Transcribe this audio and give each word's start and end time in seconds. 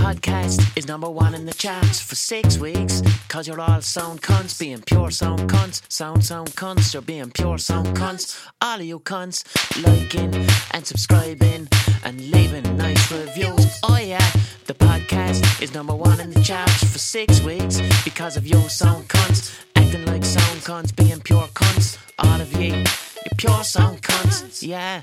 podcast 0.00 0.76
is 0.76 0.88
number 0.88 1.10
one 1.10 1.34
in 1.34 1.44
the 1.46 1.52
charts 1.54 2.00
for 2.00 2.14
six 2.14 2.58
weeks. 2.58 3.02
Cause 3.28 3.46
you're 3.46 3.60
all 3.60 3.80
sound 3.82 4.22
cunts, 4.22 4.58
being 4.58 4.80
pure 4.82 5.10
sound 5.10 5.50
cunts. 5.50 5.82
Sound, 5.92 6.24
sound 6.24 6.50
cunts, 6.56 6.92
you're 6.94 7.02
being 7.02 7.30
pure 7.30 7.58
sound 7.58 7.88
cunts. 7.88 8.38
All 8.60 8.80
of 8.80 8.86
you 8.86 8.98
cunts, 9.00 9.44
liking 9.84 10.34
and 10.72 10.86
subscribing 10.86 11.68
and 12.04 12.20
leaving 12.30 12.76
nice 12.76 13.12
reviews. 13.12 13.78
Oh 13.82 13.98
yeah, 13.98 14.30
the 14.66 14.74
podcast 14.74 15.62
is 15.62 15.74
number 15.74 15.94
one 15.94 16.18
in 16.18 16.30
the 16.30 16.42
charts 16.42 16.84
for 16.90 16.98
six 16.98 17.42
weeks. 17.42 17.80
Because 18.04 18.36
of 18.36 18.46
you 18.46 18.60
sound 18.68 19.06
cunts, 19.08 19.54
acting 19.76 20.06
like 20.06 20.24
sound 20.24 20.60
cunts, 20.60 20.94
being 20.96 21.20
pure 21.20 21.48
cunts. 21.54 21.98
All 22.18 22.40
of 22.40 22.52
you, 22.54 22.74
you 22.74 23.30
pure 23.36 23.62
sound 23.64 24.02
cunts, 24.02 24.66
yeah. 24.66 25.02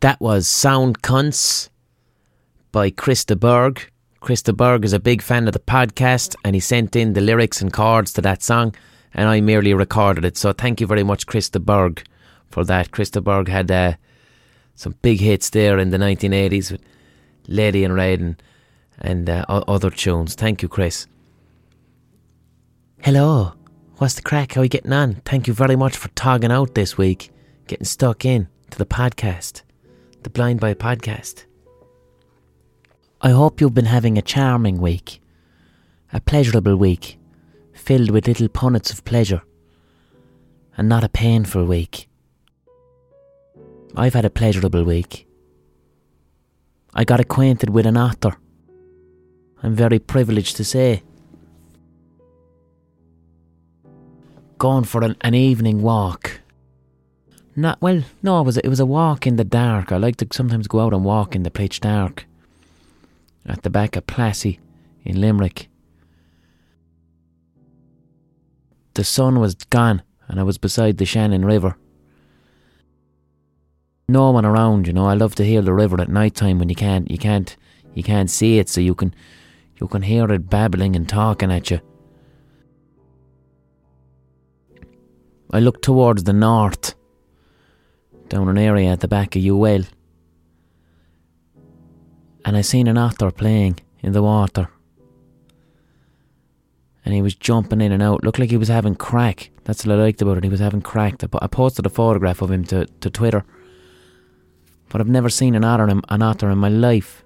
That 0.00 0.20
was 0.20 0.48
Sound 0.48 1.02
Cunts 1.02 1.68
by 2.72 2.90
Chris 2.90 3.24
de 3.24 3.36
Burgh. 3.36 3.80
Chris 4.20 4.42
de 4.42 4.52
Burgh 4.52 4.84
is 4.84 4.92
a 4.92 5.00
big 5.00 5.22
fan 5.22 5.46
of 5.46 5.52
the 5.52 5.60
podcast 5.60 6.34
and 6.44 6.54
he 6.54 6.60
sent 6.60 6.96
in 6.96 7.12
the 7.12 7.20
lyrics 7.20 7.60
and 7.60 7.72
chords 7.72 8.12
to 8.12 8.20
that 8.22 8.42
song 8.42 8.74
and 9.14 9.28
I 9.28 9.40
merely 9.40 9.74
recorded 9.74 10.24
it. 10.24 10.36
So 10.36 10.52
thank 10.52 10.80
you 10.80 10.86
very 10.86 11.02
much, 11.04 11.26
Chris 11.26 11.48
de 11.48 11.60
Burgh, 11.60 12.02
for 12.48 12.64
that. 12.64 12.90
Chris 12.90 13.10
de 13.10 13.20
Burgh 13.20 13.48
had 13.48 13.70
uh, 13.70 13.94
some 14.74 14.96
big 15.02 15.20
hits 15.20 15.50
there 15.50 15.78
in 15.78 15.90
the 15.90 15.98
1980s 15.98 16.72
with 16.72 16.82
Lady 17.46 17.84
in 17.84 17.92
Red 17.92 18.20
and, 18.20 18.42
and 18.98 19.30
uh, 19.30 19.44
other 19.48 19.90
tunes. 19.90 20.34
Thank 20.34 20.62
you, 20.62 20.68
Chris. 20.68 21.06
Hello. 23.02 23.54
What's 23.96 24.14
the 24.14 24.22
crack? 24.22 24.54
How 24.54 24.60
are 24.60 24.64
you 24.64 24.70
getting 24.70 24.92
on? 24.92 25.14
Thank 25.24 25.46
you 25.46 25.54
very 25.54 25.76
much 25.76 25.96
for 25.96 26.08
togging 26.10 26.52
out 26.52 26.74
this 26.74 26.98
week, 26.98 27.30
getting 27.66 27.84
stuck 27.84 28.24
in 28.24 28.48
to 28.70 28.78
the 28.78 28.86
podcast, 28.86 29.62
the 30.22 30.30
Blind 30.30 30.60
Boy 30.60 30.74
podcast. 30.74 31.47
I 33.20 33.30
hope 33.30 33.60
you've 33.60 33.74
been 33.74 33.86
having 33.86 34.16
a 34.16 34.22
charming 34.22 34.80
week, 34.80 35.20
a 36.12 36.20
pleasurable 36.20 36.76
week, 36.76 37.18
filled 37.72 38.10
with 38.10 38.28
little 38.28 38.48
punnets 38.48 38.92
of 38.92 39.04
pleasure, 39.04 39.42
and 40.76 40.88
not 40.88 41.02
a 41.02 41.08
painful 41.08 41.64
week. 41.64 42.08
I've 43.96 44.14
had 44.14 44.24
a 44.24 44.30
pleasurable 44.30 44.84
week. 44.84 45.26
I 46.94 47.02
got 47.02 47.18
acquainted 47.18 47.70
with 47.70 47.86
an 47.86 47.96
otter. 47.96 48.36
I'm 49.64 49.74
very 49.74 49.98
privileged 49.98 50.56
to 50.56 50.64
say. 50.64 51.02
Going 54.58 54.84
for 54.84 55.02
an, 55.02 55.16
an 55.22 55.34
evening 55.34 55.82
walk. 55.82 56.40
Not 57.56 57.82
well, 57.82 58.04
no, 58.22 58.40
it 58.40 58.44
was 58.44 58.58
a, 58.58 58.64
it 58.64 58.68
was 58.68 58.78
a 58.78 58.86
walk 58.86 59.26
in 59.26 59.34
the 59.34 59.44
dark. 59.44 59.90
I 59.90 59.96
like 59.96 60.18
to 60.18 60.28
sometimes 60.30 60.68
go 60.68 60.78
out 60.78 60.94
and 60.94 61.04
walk 61.04 61.34
in 61.34 61.42
the 61.42 61.50
pitch 61.50 61.80
dark 61.80 62.27
at 63.48 63.62
the 63.62 63.70
back 63.70 63.96
of 63.96 64.06
Plassey 64.06 64.60
in 65.04 65.20
Limerick. 65.20 65.68
The 68.94 69.04
sun 69.04 69.40
was 69.40 69.54
gone 69.54 70.02
and 70.28 70.38
I 70.38 70.42
was 70.42 70.58
beside 70.58 70.98
the 70.98 71.06
Shannon 71.06 71.44
River. 71.44 71.76
No 74.08 74.30
one 74.30 74.44
around, 74.44 74.86
you 74.86 74.92
know. 74.92 75.06
I 75.06 75.14
love 75.14 75.34
to 75.36 75.44
hear 75.44 75.62
the 75.62 75.74
river 75.74 76.00
at 76.00 76.08
night 76.08 76.34
time 76.34 76.58
when 76.58 76.68
you 76.68 76.74
can't 76.74 77.10
you 77.10 77.18
can't 77.18 77.56
you 77.94 78.02
can't 78.02 78.30
see 78.30 78.58
it 78.58 78.68
so 78.68 78.80
you 78.80 78.94
can 78.94 79.14
you 79.80 79.88
can 79.88 80.02
hear 80.02 80.30
it 80.32 80.50
babbling 80.50 80.96
and 80.96 81.08
talking 81.08 81.52
at 81.52 81.70
you. 81.70 81.80
I 85.50 85.60
looked 85.60 85.82
towards 85.82 86.24
the 86.24 86.32
north, 86.32 86.94
down 88.28 88.48
an 88.48 88.58
area 88.58 88.90
at 88.90 89.00
the 89.00 89.08
back 89.08 89.34
of 89.34 89.44
UL 89.44 89.84
and 92.48 92.56
I 92.56 92.62
seen 92.62 92.88
an 92.88 92.96
otter 92.96 93.30
playing 93.30 93.78
in 94.00 94.12
the 94.12 94.22
water. 94.22 94.70
And 97.04 97.12
he 97.12 97.20
was 97.20 97.34
jumping 97.34 97.82
in 97.82 97.92
and 97.92 98.02
out. 98.02 98.24
Looked 98.24 98.38
like 98.38 98.48
he 98.48 98.56
was 98.56 98.68
having 98.68 98.94
crack. 98.94 99.50
That's 99.64 99.84
what 99.84 99.98
I 99.98 100.02
liked 100.02 100.22
about 100.22 100.38
it. 100.38 100.44
He 100.44 100.48
was 100.48 100.60
having 100.60 100.80
crack. 100.80 101.18
But 101.30 101.42
I 101.42 101.46
posted 101.46 101.84
a 101.84 101.90
photograph 101.90 102.40
of 102.40 102.50
him 102.50 102.64
to, 102.64 102.86
to 102.86 103.10
Twitter. 103.10 103.44
But 104.88 105.02
I've 105.02 105.08
never 105.08 105.28
seen 105.28 105.54
an 105.56 105.62
otter, 105.62 105.90
in, 105.90 106.00
an 106.08 106.22
otter 106.22 106.48
in 106.48 106.56
my 106.56 106.70
life. 106.70 107.22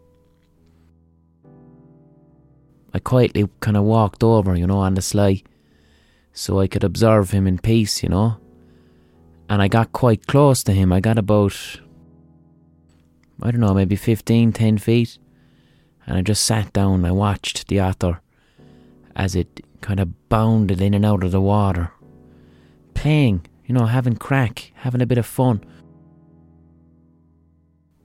I 2.93 2.99
quietly 2.99 3.49
kind 3.60 3.77
of 3.77 3.84
walked 3.84 4.25
over, 4.25 4.56
you 4.56 4.66
know, 4.66 4.78
on 4.78 4.94
the 4.94 5.03
sly, 5.03 5.44
so 6.33 6.59
I 6.59 6.66
could 6.66 6.83
observe 6.83 7.31
him 7.31 7.47
in 7.47 7.59
peace, 7.59 8.03
you 8.03 8.09
know. 8.09 8.39
And 9.49 9.62
I 9.62 9.69
got 9.69 9.93
quite 9.93 10.27
close 10.27 10.65
to 10.65 10.72
him. 10.72 10.93
I 10.93 10.99
got 10.99 11.16
about 11.16 11.81
I 13.42 13.50
don't 13.50 13.60
know, 13.60 13.75
maybe 13.75 13.97
15, 13.97 14.53
10 14.53 14.78
feet. 14.78 15.19
And 16.06 16.16
I 16.16 16.22
just 16.22 16.44
sat 16.44 16.72
down 16.72 16.94
and 16.94 17.06
I 17.06 17.10
watched 17.10 17.69
the 17.69 17.80
otter 17.80 18.20
as 19.16 19.34
it 19.34 19.64
kind 19.80 20.00
of 20.00 20.28
bounded 20.28 20.80
in 20.80 20.94
and 20.94 21.04
out 21.04 21.25
of 21.25 21.32
the 21.32 21.41
water. 21.41 21.92
Playing, 22.94 23.47
you 23.66 23.75
know, 23.75 23.86
having 23.86 24.16
crack, 24.16 24.72
having 24.76 25.03
a 25.03 25.06
bit 25.06 25.19
of 25.19 25.26
fun. 25.26 25.62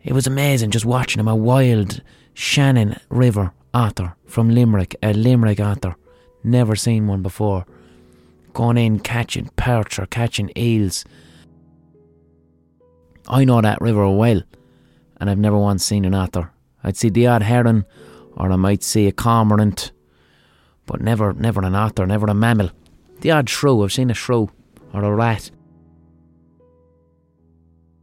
It 0.03 0.13
was 0.13 0.27
amazing 0.27 0.71
just 0.71 0.85
watching 0.85 1.19
him, 1.19 1.27
a 1.27 1.35
wild 1.35 2.01
Shannon 2.33 2.99
River 3.09 3.51
otter 3.73 4.15
from 4.25 4.49
Limerick, 4.49 4.95
a 5.03 5.13
Limerick 5.13 5.59
otter. 5.59 5.95
Never 6.43 6.75
seen 6.75 7.07
one 7.07 7.21
before. 7.21 7.65
Going 8.53 8.77
in 8.77 8.99
catching 8.99 9.49
perch 9.55 9.99
or 9.99 10.07
catching 10.07 10.51
eels. 10.57 11.05
I 13.27 13.43
know 13.43 13.61
that 13.61 13.81
river 13.81 14.09
well 14.09 14.41
and 15.19 15.29
I've 15.29 15.37
never 15.37 15.57
once 15.57 15.83
seen 15.83 16.05
an 16.05 16.13
otter. 16.13 16.51
I'd 16.83 16.97
see 16.97 17.09
the 17.09 17.27
odd 17.27 17.41
heron, 17.41 17.85
or 18.35 18.51
I 18.51 18.55
might 18.55 18.83
see 18.83 19.07
a 19.07 19.11
cormorant, 19.11 19.91
but 20.85 21.01
never, 21.01 21.33
never 21.33 21.63
an 21.63 21.75
otter, 21.75 22.05
never 22.05 22.27
a 22.27 22.33
mammal. 22.33 22.71
The 23.21 23.31
odd 23.31 23.49
shrew, 23.49 23.83
I've 23.83 23.91
seen 23.91 24.11
a 24.11 24.13
shrew 24.13 24.49
or 24.93 25.03
a 25.03 25.13
rat. 25.13 25.51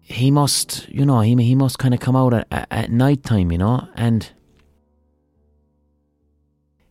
He 0.01 0.31
must, 0.31 0.89
you 0.89 1.07
know, 1.07 1.21
he 1.21 1.35
he 1.37 1.55
must 1.55 1.79
kind 1.79 1.95
of 1.95 2.01
come 2.01 2.15
out 2.15 2.35
at, 2.35 2.47
at, 2.71 2.91
night 2.91 3.23
time, 3.23 3.51
you 3.51 3.57
know, 3.57 3.89
and 3.95 4.31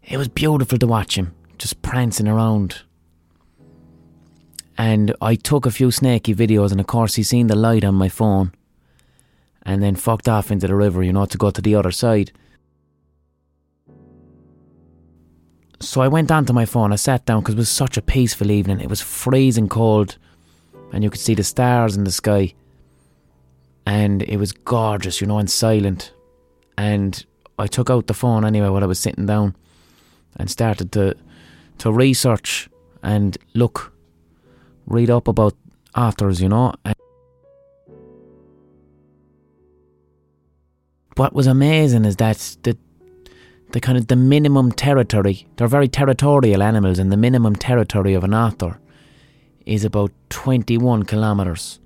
it 0.01 0.17
was 0.17 0.29
beautiful 0.29 0.79
to 0.79 0.87
watch 0.87 1.15
him 1.15 1.35
just 1.59 1.81
prancing 1.83 2.27
around. 2.27 2.81
And 4.75 5.13
I 5.21 5.35
took 5.35 5.67
a 5.67 5.71
few 5.71 5.91
snaky 5.91 6.33
videos, 6.33 6.71
and 6.71 6.79
of 6.79 6.87
course, 6.87 7.13
he 7.13 7.23
seen 7.23 7.47
the 7.47 7.55
light 7.55 7.83
on 7.83 7.93
my 7.93 8.09
phone 8.09 8.51
and 9.65 9.81
then 9.81 9.95
fucked 9.95 10.27
off 10.27 10.51
into 10.51 10.67
the 10.67 10.75
river, 10.75 11.03
you 11.03 11.13
know, 11.13 11.25
to 11.25 11.37
go 11.37 11.49
to 11.49 11.61
the 11.61 11.75
other 11.75 11.91
side. 11.91 12.31
So 15.79 16.01
I 16.01 16.07
went 16.07 16.31
onto 16.31 16.53
my 16.53 16.65
phone, 16.65 16.93
I 16.93 16.95
sat 16.95 17.25
down 17.25 17.41
because 17.41 17.55
it 17.55 17.57
was 17.57 17.69
such 17.69 17.97
a 17.97 18.01
peaceful 18.01 18.51
evening. 18.51 18.79
It 18.79 18.89
was 18.89 19.01
freezing 19.01 19.67
cold, 19.67 20.17
and 20.93 21.03
you 21.03 21.09
could 21.09 21.19
see 21.19 21.33
the 21.33 21.43
stars 21.43 21.97
in 21.97 22.05
the 22.05 22.11
sky. 22.11 22.53
And 23.85 24.23
it 24.23 24.37
was 24.37 24.53
gorgeous, 24.53 25.19
you 25.19 25.27
know, 25.27 25.39
and 25.39 25.51
silent. 25.51 26.13
And 26.77 27.25
I 27.59 27.67
took 27.67 27.89
out 27.89 28.07
the 28.07 28.13
phone 28.13 28.45
anyway 28.45 28.69
while 28.69 28.83
I 28.83 28.87
was 28.87 28.99
sitting 28.99 29.25
down 29.25 29.55
and 30.37 30.49
started 30.49 30.91
to 30.93 31.15
to 31.79 31.91
research 31.91 32.69
and 33.01 33.37
look, 33.53 33.93
read 34.85 35.09
up 35.09 35.27
about 35.27 35.55
otters, 35.95 36.41
you 36.41 36.47
know. 36.47 36.73
And 36.85 36.92
what 41.15 41.33
was 41.33 41.47
amazing 41.47 42.05
is 42.05 42.17
that 42.17 42.57
the 42.63 42.77
the 43.71 43.79
kind 43.79 43.97
of 43.97 44.07
the 44.07 44.15
minimum 44.15 44.71
territory 44.71 45.47
they're 45.55 45.67
very 45.67 45.87
territorial 45.87 46.61
animals 46.61 46.99
and 46.99 47.11
the 47.11 47.17
minimum 47.17 47.55
territory 47.55 48.13
of 48.13 48.23
an 48.23 48.33
otter 48.33 48.79
is 49.65 49.83
about 49.83 50.11
21 50.29 51.03
kilometers 51.03 51.79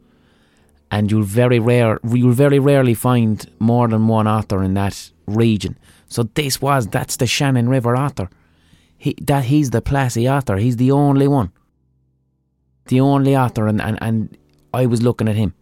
and 0.91 1.11
you'll 1.11 1.23
very 1.23 1.59
rare 1.59 1.99
you'll 2.09 2.31
very 2.31 2.59
rarely 2.59 2.93
find 2.93 3.49
more 3.59 3.87
than 3.87 4.07
one 4.07 4.27
otter 4.27 4.63
in 4.63 4.73
that 4.73 5.11
region. 5.25 5.77
So 6.07 6.23
this 6.23 6.61
was 6.61 6.87
that's 6.87 7.17
the 7.17 7.27
Shannon 7.27 7.69
River 7.69 7.95
otter 7.95 8.29
he 8.97 9.15
that 9.21 9.45
he's 9.45 9.71
the 9.71 9.81
Plassey 9.81 10.29
otter 10.31 10.57
he's 10.57 10.77
the 10.77 10.91
only 10.91 11.27
one. 11.27 11.51
The 12.85 13.01
only 13.01 13.35
otter 13.35 13.67
and, 13.67 13.81
and, 13.81 13.97
and 14.01 14.37
I 14.73 14.85
was 14.85 15.01
looking 15.01 15.27
at 15.27 15.35
him 15.35 15.53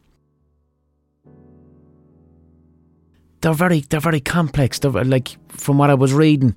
they're 3.46 3.54
very 3.54 3.82
they're 3.82 4.00
very 4.00 4.20
complex. 4.20 4.80
They're 4.80 5.04
like 5.04 5.38
from 5.50 5.78
what 5.78 5.92
I 5.92 5.94
was 5.94 6.12
reading, 6.14 6.56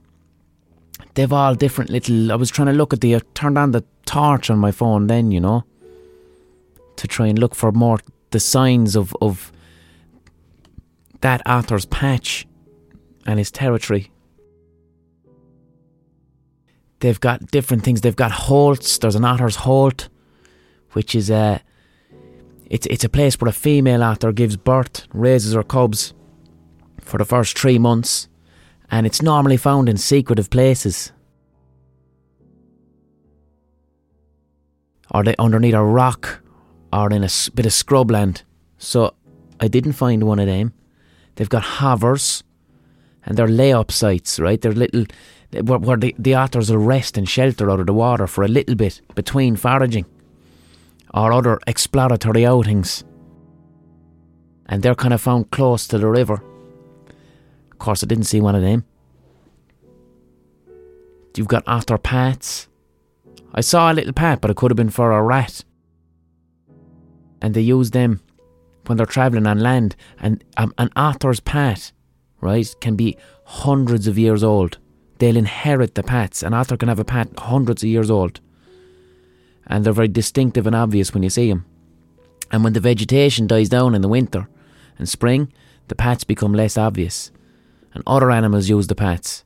they've 1.13 1.31
all 1.31 1.55
different 1.55 1.91
little. 1.91 2.33
I 2.33 2.37
was 2.37 2.51
trying 2.51 2.69
to 2.69 2.73
look 2.73 2.95
at 2.95 3.03
the 3.03 3.17
I 3.17 3.21
turned 3.35 3.59
on 3.59 3.73
the 3.73 3.85
torch 4.07 4.49
on 4.49 4.59
my 4.59 4.71
phone 4.73 5.07
then, 5.07 5.31
you 5.31 5.39
know, 5.39 5.65
to 6.97 7.07
try 7.07 7.27
and 7.27 7.39
look 7.39 7.55
for 7.55 7.73
more 7.73 7.99
the 8.31 8.41
signs 8.41 8.97
of 8.97 9.15
of 9.21 9.53
that 11.21 11.43
otter's 11.45 11.85
patch 11.85 12.47
and 13.27 13.39
his 13.39 13.51
territory. 13.51 14.11
They've 17.01 17.21
got 17.21 17.51
different 17.51 17.85
things. 17.85 18.01
They've 18.01 18.17
got 18.17 18.33
holts. 18.33 18.97
There's 18.97 19.15
an 19.15 19.27
otter's 19.27 19.57
holt, 19.57 20.09
which 20.93 21.15
is 21.15 21.29
a 21.29 21.61
it's 22.71 22.87
it's 22.87 23.05
a 23.05 23.11
place 23.11 23.39
where 23.39 23.51
a 23.51 23.53
female 23.53 24.03
otter 24.03 24.33
gives 24.33 24.57
birth, 24.57 25.07
raises 25.13 25.53
her 25.53 25.63
cubs, 25.63 26.15
for 27.09 27.19
the 27.19 27.25
first 27.25 27.59
three 27.59 27.79
months, 27.79 28.29
and 28.91 29.07
it's 29.07 29.23
normally 29.23 29.57
found 29.57 29.89
in 29.89 29.97
secretive 29.97 30.51
places. 30.51 31.13
Or 35.11 35.25
they 35.25 35.35
underneath 35.39 35.75
a 35.75 35.83
rock 35.83 36.41
or 36.93 37.11
in 37.11 37.25
a 37.25 37.31
bit 37.55 37.67
of 37.67 37.73
scrubland. 37.73 38.43
So 38.77 39.15
I 39.59 39.69
didn't 39.69 39.93
find 39.93 40.25
one 40.25 40.39
of 40.39 40.47
them. 40.47 40.75
They've 41.37 41.49
got 41.49 41.63
hovers 41.63 42.45
and 43.25 43.37
they're 43.37 43.49
lay-up 43.49 43.91
sites, 43.91 44.39
right? 44.39 44.61
They're 44.61 44.73
little 44.73 45.07
where, 45.63 45.79
where 45.79 45.97
the, 45.97 46.15
the 46.19 46.35
otters 46.35 46.71
will 46.71 46.79
rest 46.79 47.17
and 47.17 47.27
shelter 47.27 47.71
out 47.71 47.81
of 47.81 47.87
the 47.87 47.95
water 47.95 48.27
for 48.27 48.45
a 48.45 48.49
little 48.49 48.75
bit 48.75 49.01
between 49.15 49.57
foraging 49.57 50.05
or 51.15 51.33
other 51.33 51.59
exploratory 51.67 52.45
outings. 52.45 53.03
And 54.67 54.83
they're 54.83 54.95
kind 54.95 55.15
of 55.15 55.23
found 55.23 55.51
close 55.51 55.87
to 55.89 55.99
the 55.99 56.09
river. 56.09 56.43
Of 57.79 57.85
course, 57.85 58.03
I 58.03 58.07
didn't 58.07 58.25
see 58.25 58.41
one 58.41 58.55
of 58.55 58.63
them. 58.63 58.85
You've 61.37 61.47
got 61.47 61.63
otter 61.69 61.99
paths. 61.99 62.67
I 63.55 63.61
saw 63.61 63.93
a 63.93 63.95
little 63.95 64.13
path, 64.13 64.41
but 64.41 64.51
it 64.51 64.57
could 64.57 64.73
have 64.73 64.77
been 64.77 64.91
for 64.91 65.13
a 65.13 65.23
rat. 65.23 65.65
And 67.41 67.55
they 67.55 67.61
use 67.61 67.93
them 67.93 68.21
when 68.87 68.97
they're 68.97 69.07
travelling 69.07 69.47
on 69.47 69.61
land. 69.61 69.95
And 70.19 70.43
um, 70.57 70.75
an 70.79 70.91
otter's 70.97 71.39
path, 71.39 71.93
right, 72.41 72.75
can 72.81 72.97
be 72.97 73.17
hundreds 73.45 74.09
of 74.09 74.19
years 74.19 74.43
old 74.43 74.79
they'll 75.19 75.37
inherit 75.37 75.95
the 75.95 76.03
paths. 76.03 76.43
An 76.43 76.55
otter 76.55 76.77
can 76.77 76.89
have 76.89 76.99
a 76.99 77.05
path 77.05 77.29
hundreds 77.39 77.83
of 77.83 77.89
years 77.89 78.11
old. 78.11 78.41
And 79.67 79.85
they're 79.85 79.93
very 79.93 80.09
distinctive 80.09 80.67
and 80.67 80.75
obvious 80.75 81.13
when 81.13 81.23
you 81.23 81.31
see 81.31 81.51
them. 81.51 81.67
And 82.51 82.65
when 82.65 82.73
the 82.73 82.81
vegetation 82.81 83.47
dies 83.47 83.69
down 83.69 83.95
in 83.95 84.01
the 84.01 84.09
winter 84.09 84.49
and 84.99 85.09
spring, 85.09 85.53
the 85.89 85.95
paths 85.95 86.25
become 86.25 86.55
less 86.55 86.79
obvious. 86.79 87.31
And 87.95 88.03
other 88.07 88.31
animals 88.31 88.69
use 88.69 88.87
the 88.87 88.95
paths. 88.95 89.45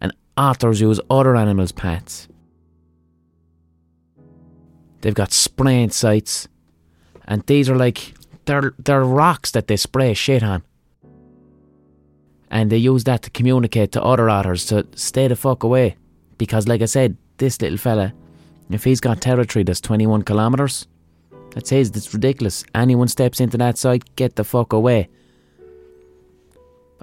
And 0.00 0.12
otters 0.36 0.80
use 0.80 1.00
other 1.10 1.36
animals' 1.36 1.72
paths. 1.72 2.28
They've 5.00 5.14
got 5.14 5.32
spraying 5.32 5.90
sites. 5.90 6.48
And 7.26 7.42
these 7.46 7.68
are 7.70 7.76
like, 7.76 8.14
they're, 8.46 8.74
they're 8.78 9.04
rocks 9.04 9.50
that 9.52 9.66
they 9.66 9.76
spray 9.76 10.14
shit 10.14 10.42
on 10.42 10.62
and 12.54 12.70
they 12.70 12.76
use 12.76 13.02
that 13.02 13.20
to 13.20 13.30
communicate 13.30 13.90
to 13.90 14.02
other 14.02 14.30
otters 14.30 14.64
to 14.66 14.86
stay 14.94 15.26
the 15.26 15.34
fuck 15.34 15.64
away. 15.64 15.96
Because, 16.38 16.68
like 16.68 16.82
I 16.82 16.86
said, 16.86 17.16
this 17.38 17.60
little 17.60 17.76
fella, 17.76 18.14
if 18.70 18.84
he's 18.84 19.00
got 19.00 19.20
territory 19.20 19.64
that's 19.64 19.80
21 19.80 20.22
kilometres, 20.22 20.86
that 21.50 21.66
says 21.66 21.90
it's 21.90 22.14
ridiculous. 22.14 22.64
Anyone 22.72 23.08
steps 23.08 23.40
into 23.40 23.58
that 23.58 23.76
site, 23.76 24.14
get 24.14 24.36
the 24.36 24.44
fuck 24.44 24.72
away. 24.72 25.08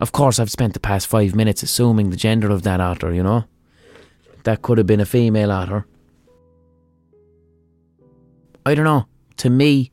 Of 0.01 0.11
course, 0.11 0.39
I've 0.39 0.49
spent 0.49 0.73
the 0.73 0.79
past 0.79 1.05
five 1.05 1.35
minutes 1.35 1.61
assuming 1.61 2.09
the 2.09 2.17
gender 2.17 2.49
of 2.49 2.63
that 2.63 2.81
otter, 2.81 3.13
you 3.13 3.21
know? 3.21 3.45
That 4.45 4.63
could 4.63 4.79
have 4.79 4.87
been 4.87 4.99
a 4.99 5.05
female 5.05 5.51
otter. 5.51 5.85
I 8.65 8.73
don't 8.73 8.85
know. 8.85 9.05
To 9.37 9.49
me, 9.51 9.91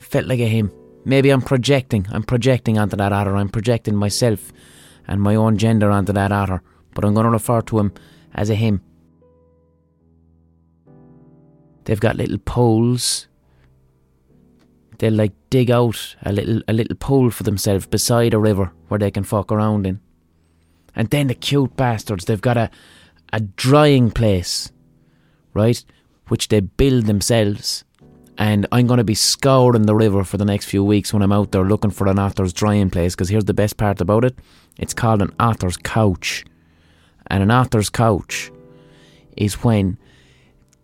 felt 0.00 0.26
like 0.26 0.40
a 0.40 0.46
him. 0.46 0.70
Maybe 1.06 1.30
I'm 1.30 1.40
projecting. 1.40 2.06
I'm 2.10 2.24
projecting 2.24 2.78
onto 2.78 2.96
that 2.96 3.12
otter. 3.12 3.36
I'm 3.36 3.48
projecting 3.48 3.96
myself 3.96 4.52
and 5.08 5.22
my 5.22 5.34
own 5.34 5.56
gender 5.56 5.90
onto 5.90 6.12
that 6.12 6.30
otter. 6.30 6.62
But 6.94 7.06
I'm 7.06 7.14
going 7.14 7.24
to 7.24 7.30
refer 7.30 7.62
to 7.62 7.78
him 7.78 7.94
as 8.34 8.50
a 8.50 8.54
him. 8.54 8.82
They've 11.84 12.00
got 12.00 12.16
little 12.16 12.38
poles. 12.38 13.25
They'll 14.98 15.12
like 15.12 15.32
dig 15.50 15.70
out 15.70 16.16
a 16.22 16.32
little 16.32 16.62
a 16.68 16.72
little 16.72 16.96
pool 16.96 17.30
for 17.30 17.42
themselves 17.42 17.86
beside 17.86 18.34
a 18.34 18.38
river 18.38 18.72
where 18.88 18.98
they 18.98 19.10
can 19.10 19.24
fuck 19.24 19.52
around 19.52 19.86
in. 19.86 20.00
And 20.94 21.10
then 21.10 21.26
the 21.26 21.34
cute 21.34 21.76
bastards, 21.76 22.24
they've 22.24 22.40
got 22.40 22.56
a 22.56 22.70
a 23.32 23.40
drying 23.40 24.10
place, 24.10 24.72
right? 25.54 25.84
Which 26.28 26.48
they 26.48 26.60
build 26.60 27.06
themselves 27.06 27.84
and 28.38 28.66
I'm 28.70 28.86
going 28.86 28.98
to 28.98 29.04
be 29.04 29.14
scouring 29.14 29.86
the 29.86 29.94
river 29.94 30.22
for 30.24 30.36
the 30.36 30.44
next 30.44 30.66
few 30.66 30.84
weeks 30.84 31.12
when 31.12 31.22
I'm 31.22 31.32
out 31.32 31.52
there 31.52 31.64
looking 31.64 31.90
for 31.90 32.06
an 32.06 32.18
otter's 32.18 32.52
drying 32.52 32.90
place. 32.90 33.14
Because 33.14 33.28
here's 33.28 33.46
the 33.46 33.54
best 33.54 33.76
part 33.76 34.00
about 34.00 34.24
it: 34.24 34.38
it's 34.78 34.94
called 34.94 35.22
an 35.22 35.34
otter's 35.40 35.76
couch, 35.76 36.44
and 37.28 37.42
an 37.42 37.50
otter's 37.50 37.90
couch 37.90 38.50
is 39.36 39.64
when 39.64 39.98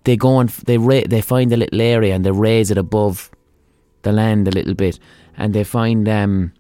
they 0.04 0.16
go 0.16 0.38
and 0.38 0.48
they 0.50 0.78
ra- 0.78 1.06
they 1.06 1.20
find 1.20 1.52
a 1.52 1.56
little 1.56 1.80
area 1.80 2.14
and 2.14 2.24
they 2.24 2.30
raise 2.30 2.70
it 2.70 2.78
above 2.78 3.30
the 4.02 4.12
land 4.12 4.48
a 4.48 4.52
little 4.52 4.74
bit, 4.74 4.98
and 5.36 5.54
they 5.54 5.64
find 5.64 6.08
um, 6.08 6.52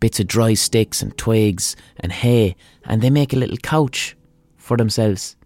bits 0.00 0.20
of 0.20 0.26
dry 0.26 0.54
sticks 0.54 1.02
and 1.02 1.16
twigs 1.16 1.76
and 2.00 2.12
hay, 2.12 2.56
and 2.84 3.02
they 3.02 3.10
make 3.10 3.32
a 3.32 3.38
little 3.38 3.58
couch 3.58 4.16
for 4.56 4.76
themselves 4.76 5.36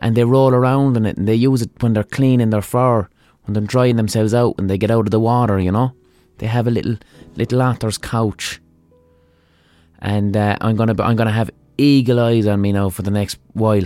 and 0.00 0.16
they 0.16 0.24
roll 0.24 0.52
around 0.52 0.96
in 0.96 1.06
it 1.06 1.16
and 1.16 1.28
they 1.28 1.34
use 1.34 1.62
it 1.62 1.70
when 1.80 1.92
they're 1.92 2.02
cleaning 2.02 2.50
their 2.50 2.62
fur, 2.62 3.08
when 3.44 3.54
they're 3.54 3.62
drying 3.62 3.96
themselves 3.96 4.34
out 4.34 4.56
when 4.56 4.66
they 4.66 4.78
get 4.78 4.90
out 4.90 5.06
of 5.06 5.10
the 5.10 5.20
water, 5.20 5.60
you 5.60 5.70
know. 5.70 5.92
They 6.38 6.46
have 6.46 6.66
a 6.66 6.70
little 6.70 6.96
little 7.36 7.60
otter's 7.60 7.98
couch. 7.98 8.60
And 10.00 10.36
uh, 10.36 10.56
I'm 10.60 10.74
gonna 10.74 10.94
I'm 11.02 11.16
gonna 11.16 11.30
have 11.30 11.50
eagle 11.76 12.18
eyes 12.18 12.46
on 12.46 12.62
me 12.62 12.72
now 12.72 12.88
for 12.88 13.02
the 13.02 13.10
next 13.10 13.38
while 13.52 13.84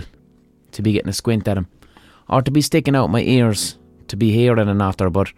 to 0.71 0.81
be 0.81 0.93
getting 0.93 1.09
a 1.09 1.13
squint 1.13 1.47
at 1.49 1.57
him. 1.57 1.67
Or 2.29 2.41
to 2.41 2.49
be 2.49 2.61
sticking 2.61 2.95
out 2.95 3.11
my 3.11 3.21
ears 3.21 3.77
to 4.07 4.15
be 4.15 4.31
hearing 4.31 4.69
an 4.69 4.81
otter, 4.81 5.09
but 5.09 5.33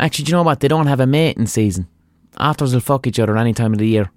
actually 0.00 0.24
do 0.24 0.30
you 0.30 0.36
know 0.36 0.42
what? 0.42 0.60
They 0.60 0.68
don't 0.68 0.86
have 0.86 1.00
a 1.00 1.06
mating 1.06 1.46
season. 1.46 1.86
Otters 2.36 2.72
will 2.72 2.80
fuck 2.80 3.06
each 3.06 3.18
other 3.18 3.36
any 3.36 3.52
time 3.52 3.72
of 3.72 3.78
the 3.78 3.86
year. 3.86 4.10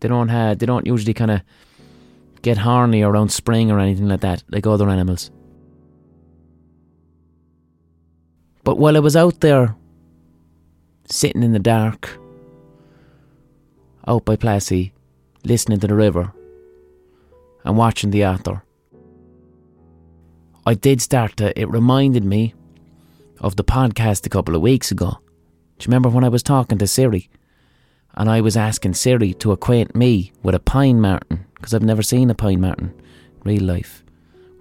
They 0.00 0.08
don't 0.08 0.28
have 0.28 0.58
they 0.58 0.66
don't 0.66 0.86
usually 0.86 1.14
kinda 1.14 1.42
get 2.42 2.58
horny 2.58 3.02
around 3.02 3.30
spring 3.30 3.70
or 3.70 3.80
anything 3.80 4.08
like 4.08 4.20
that, 4.20 4.44
like 4.48 4.66
other 4.66 4.88
animals. 4.88 5.30
But 8.64 8.78
while 8.78 8.96
I 8.96 9.00
was 9.00 9.16
out 9.16 9.40
there, 9.40 9.74
sitting 11.06 11.42
in 11.42 11.52
the 11.52 11.58
dark, 11.58 12.18
out 14.06 14.24
by 14.24 14.36
Plassey, 14.36 14.92
listening 15.44 15.80
to 15.80 15.86
the 15.86 15.94
river 15.94 16.32
and 17.64 17.76
watching 17.76 18.10
the 18.10 18.24
otter, 18.24 18.62
I 20.66 20.74
did 20.74 21.00
start 21.00 21.38
to, 21.38 21.58
it 21.58 21.70
reminded 21.70 22.24
me 22.24 22.54
of 23.40 23.56
the 23.56 23.64
podcast 23.64 24.26
a 24.26 24.30
couple 24.30 24.54
of 24.54 24.62
weeks 24.62 24.90
ago. 24.90 25.18
Do 25.78 25.84
you 25.84 25.88
remember 25.88 26.08
when 26.08 26.24
I 26.24 26.28
was 26.28 26.42
talking 26.42 26.78
to 26.78 26.86
Siri? 26.86 27.30
And 28.14 28.28
I 28.28 28.40
was 28.40 28.56
asking 28.56 28.94
Siri 28.94 29.34
to 29.34 29.52
acquaint 29.52 29.94
me 29.94 30.32
with 30.42 30.54
a 30.54 30.60
pine 30.60 31.00
marten 31.00 31.46
because 31.54 31.72
I've 31.72 31.82
never 31.82 32.02
seen 32.02 32.30
a 32.30 32.34
pine 32.34 32.60
marten 32.60 32.92
real 33.44 33.62
life. 33.62 34.02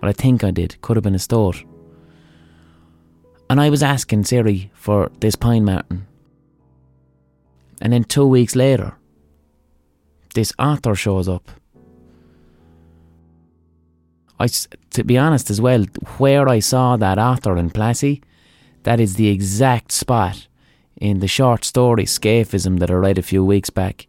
Well, 0.02 0.10
I 0.10 0.14
think 0.14 0.44
I 0.44 0.52
did. 0.52 0.80
Could 0.82 0.96
have 0.98 1.04
been 1.04 1.16
a 1.16 1.20
store. 1.20 1.54
And 3.50 3.60
I 3.60 3.70
was 3.70 3.82
asking 3.82 4.26
Siri 4.26 4.72
for 4.74 5.10
this 5.20 5.36
pine 5.36 5.66
marten. 5.66 6.06
And 7.82 7.94
then 7.94 8.04
two 8.04 8.28
weeks 8.28 8.56
later, 8.56 8.96
this 10.36 10.54
otter 10.60 10.96
shows 10.96 11.28
up. 11.28 11.50
I, 14.40 14.48
to 14.92 15.04
be 15.04 15.18
honest 15.18 15.50
as 15.50 15.60
well, 15.60 15.86
where 16.18 16.48
I 16.48 16.60
saw 16.60 16.96
that 16.98 17.18
otter 17.18 17.58
in 17.58 17.72
Plassey, 17.72 18.22
that 18.88 19.02
is 19.02 19.16
the 19.16 19.28
exact 19.28 19.92
spot 19.92 20.48
in 20.96 21.20
the 21.20 21.28
short 21.28 21.66
story 21.66 22.06
Scaphism 22.06 22.80
that 22.80 22.90
I 22.90 22.94
read 22.94 23.18
a 23.18 23.22
few 23.22 23.44
weeks 23.44 23.70
back. 23.70 24.08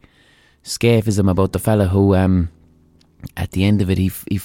Scaphism 0.63 1.29
about 1.29 1.51
the 1.51 1.59
fella 1.59 1.89
who 1.89 2.15
um, 2.15 2.49
at 3.37 3.51
the 3.51 3.65
end 3.65 3.83
of 3.83 3.91
it, 3.91 3.99
he 3.99 4.13
he 4.31 4.39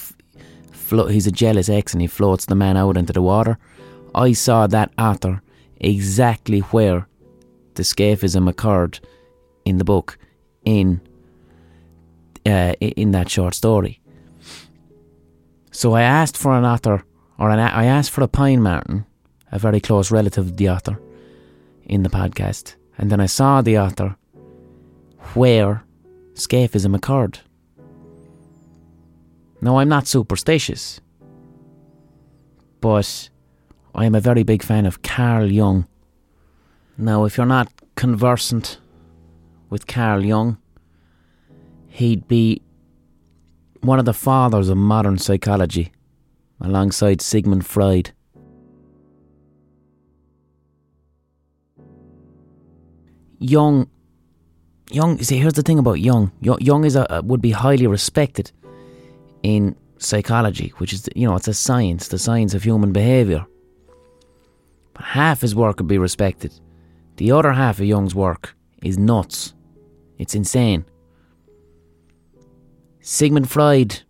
flo- 0.72 1.06
he's 1.06 1.28
a 1.28 1.32
jealous 1.32 1.70
ex 1.70 1.94
and 1.94 2.02
he 2.02 2.08
floats 2.08 2.48
the 2.48 2.56
man 2.56 2.78
out 2.78 2.98
into 2.98 3.14
the 3.14 3.22
water. 3.22 3.60
I 4.16 4.34
saw 4.34 4.66
that 4.66 4.92
otter 4.98 5.44
exactly 5.80 6.62
where 6.62 7.08
the 7.76 7.84
scaphism 7.84 8.50
occurred 8.50 9.00
in 9.66 9.78
the 9.78 9.86
book 9.86 10.18
in 10.66 11.00
uh, 12.44 12.74
in 12.80 13.12
that 13.12 13.30
short 13.30 13.54
story. 13.54 14.00
So 15.70 15.94
I 15.94 16.02
asked 16.02 16.38
for 16.38 16.58
an 16.58 16.66
otter, 16.66 17.04
or 17.38 17.52
an, 17.52 17.60
I 17.60 17.86
asked 17.86 18.10
for 18.10 18.24
a 18.24 18.28
pine 18.28 18.64
marten, 18.64 19.06
a 19.54 19.60
very 19.60 19.80
close 19.80 20.12
relative 20.12 20.48
of 20.48 20.58
the 20.58 20.68
otter, 20.68 21.00
in 21.86 22.02
the 22.02 22.10
podcast, 22.10 22.76
and 22.98 23.12
then 23.12 23.22
I 23.22 23.28
saw 23.28 23.62
the 23.62 23.78
otter 23.78 24.16
where 25.36 25.84
scaphism 26.34 26.96
occurred. 26.96 27.40
Now, 29.62 29.78
I'm 29.78 29.90
not 29.90 30.08
superstitious, 30.08 31.00
but 32.82 33.30
I 33.94 34.06
am 34.06 34.16
a 34.16 34.20
very 34.20 34.42
big 34.44 34.64
fan 34.64 34.88
of 34.88 35.04
Carl 35.04 35.52
Jung. 35.52 35.88
Now, 36.98 37.26
if 37.26 37.38
you're 37.38 37.46
not 37.46 37.72
conversant 37.96 38.80
with 39.70 39.86
Carl 39.86 40.26
Jung, 40.26 40.58
he'd 41.90 42.28
be 42.28 42.62
one 43.82 44.00
of 44.00 44.06
the 44.06 44.14
fathers 44.14 44.68
of 44.70 44.78
modern 44.78 45.20
psychology, 45.20 45.92
alongside 46.60 47.22
Sigmund 47.22 47.68
Freud. 47.68 48.14
Jung 53.44 53.88
Young. 54.92 55.18
see, 55.20 55.38
here's 55.38 55.54
the 55.54 55.64
thing 55.64 55.80
about 55.80 56.00
Jung. 56.00 56.32
Jung 56.42 56.84
is 56.84 56.96
a, 56.96 57.22
would 57.24 57.42
be 57.42 57.52
highly 57.52 57.88
respected 57.88 58.52
in 59.42 59.76
psychology, 59.98 60.74
which 60.78 60.94
is, 60.94 61.10
you 61.16 61.28
know, 61.28 61.36
it's 61.36 61.48
a 61.48 61.54
science, 61.54 62.10
the 62.10 62.20
science 62.20 62.54
of 62.54 62.64
human 62.64 62.92
behaviour. 62.92 63.46
But 64.94 65.06
half 65.06 65.42
his 65.42 65.56
work 65.56 65.78
would 65.80 65.88
be 65.88 65.98
respected. 65.98 66.54
The 67.18 67.32
other 67.32 67.54
half 67.54 67.80
of 67.80 67.86
Jung's 67.86 68.14
work 68.14 68.56
is 68.84 68.98
nuts. 68.98 69.54
It's 70.20 70.36
insane. 70.36 70.86
Sigmund 73.02 73.50
Freud, 73.50 74.02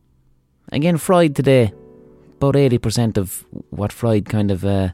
again, 0.71 0.97
Freud 0.97 1.35
today, 1.35 1.73
about 2.35 2.55
80% 2.55 3.17
of 3.17 3.45
what 3.69 3.91
Freud 3.91 4.25
kind 4.25 4.51
of 4.51 4.65
uh, 4.65 4.89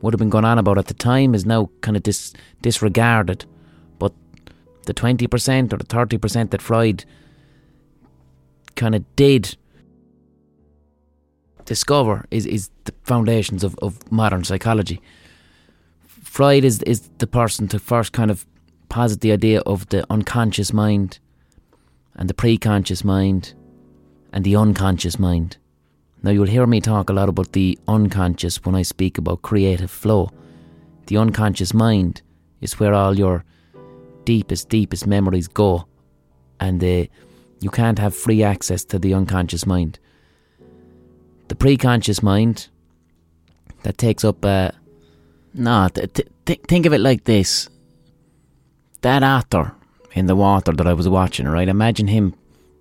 would 0.00 0.14
have 0.14 0.18
been 0.18 0.30
going 0.30 0.44
on 0.44 0.58
about 0.58 0.78
at 0.78 0.86
the 0.86 0.94
time 0.94 1.34
is 1.34 1.44
now 1.44 1.70
kind 1.80 1.96
of 1.96 2.02
dis- 2.02 2.32
disregarded. 2.62 3.44
The 4.88 4.94
20% 4.94 5.70
or 5.74 5.76
the 5.76 5.84
30% 5.84 6.48
that 6.48 6.62
Freud 6.62 7.04
kind 8.74 8.94
of 8.94 9.04
did 9.16 9.54
discover 11.66 12.24
is, 12.30 12.46
is 12.46 12.70
the 12.84 12.94
foundations 13.02 13.62
of, 13.64 13.76
of 13.82 14.10
modern 14.10 14.44
psychology. 14.44 15.02
Freud 16.06 16.64
is, 16.64 16.82
is 16.84 17.10
the 17.18 17.26
person 17.26 17.68
to 17.68 17.78
first 17.78 18.14
kind 18.14 18.30
of 18.30 18.46
posit 18.88 19.20
the 19.20 19.30
idea 19.30 19.60
of 19.66 19.86
the 19.90 20.06
unconscious 20.10 20.72
mind 20.72 21.18
and 22.14 22.30
the 22.30 22.34
preconscious 22.34 23.04
mind 23.04 23.52
and 24.32 24.42
the 24.42 24.56
unconscious 24.56 25.18
mind. 25.18 25.58
Now, 26.22 26.30
you'll 26.30 26.46
hear 26.46 26.66
me 26.66 26.80
talk 26.80 27.10
a 27.10 27.12
lot 27.12 27.28
about 27.28 27.52
the 27.52 27.78
unconscious 27.86 28.64
when 28.64 28.74
I 28.74 28.80
speak 28.80 29.18
about 29.18 29.42
creative 29.42 29.90
flow. 29.90 30.30
The 31.08 31.18
unconscious 31.18 31.74
mind 31.74 32.22
is 32.62 32.80
where 32.80 32.94
all 32.94 33.18
your 33.18 33.44
deepest, 34.28 34.68
deepest 34.68 35.06
memories 35.06 35.48
go, 35.48 35.86
and 36.60 36.84
uh, 36.84 37.04
you 37.60 37.70
can't 37.70 37.98
have 37.98 38.14
free 38.14 38.42
access 38.42 38.84
to 38.84 38.98
the 38.98 39.14
unconscious 39.14 39.64
mind. 39.64 39.98
The 41.48 41.54
preconscious 41.54 42.22
mind 42.22 42.68
that 43.84 43.96
takes 43.96 44.24
up. 44.26 44.44
Uh, 44.44 44.72
no, 45.54 45.88
th- 45.88 46.26
th- 46.44 46.60
think 46.68 46.84
of 46.84 46.92
it 46.92 46.98
like 47.00 47.24
this. 47.24 47.70
That 49.00 49.22
actor 49.22 49.72
in 50.12 50.26
the 50.26 50.36
water 50.36 50.72
that 50.72 50.86
I 50.86 50.92
was 50.92 51.08
watching, 51.08 51.48
right? 51.48 51.66
Imagine 51.66 52.08
him 52.08 52.34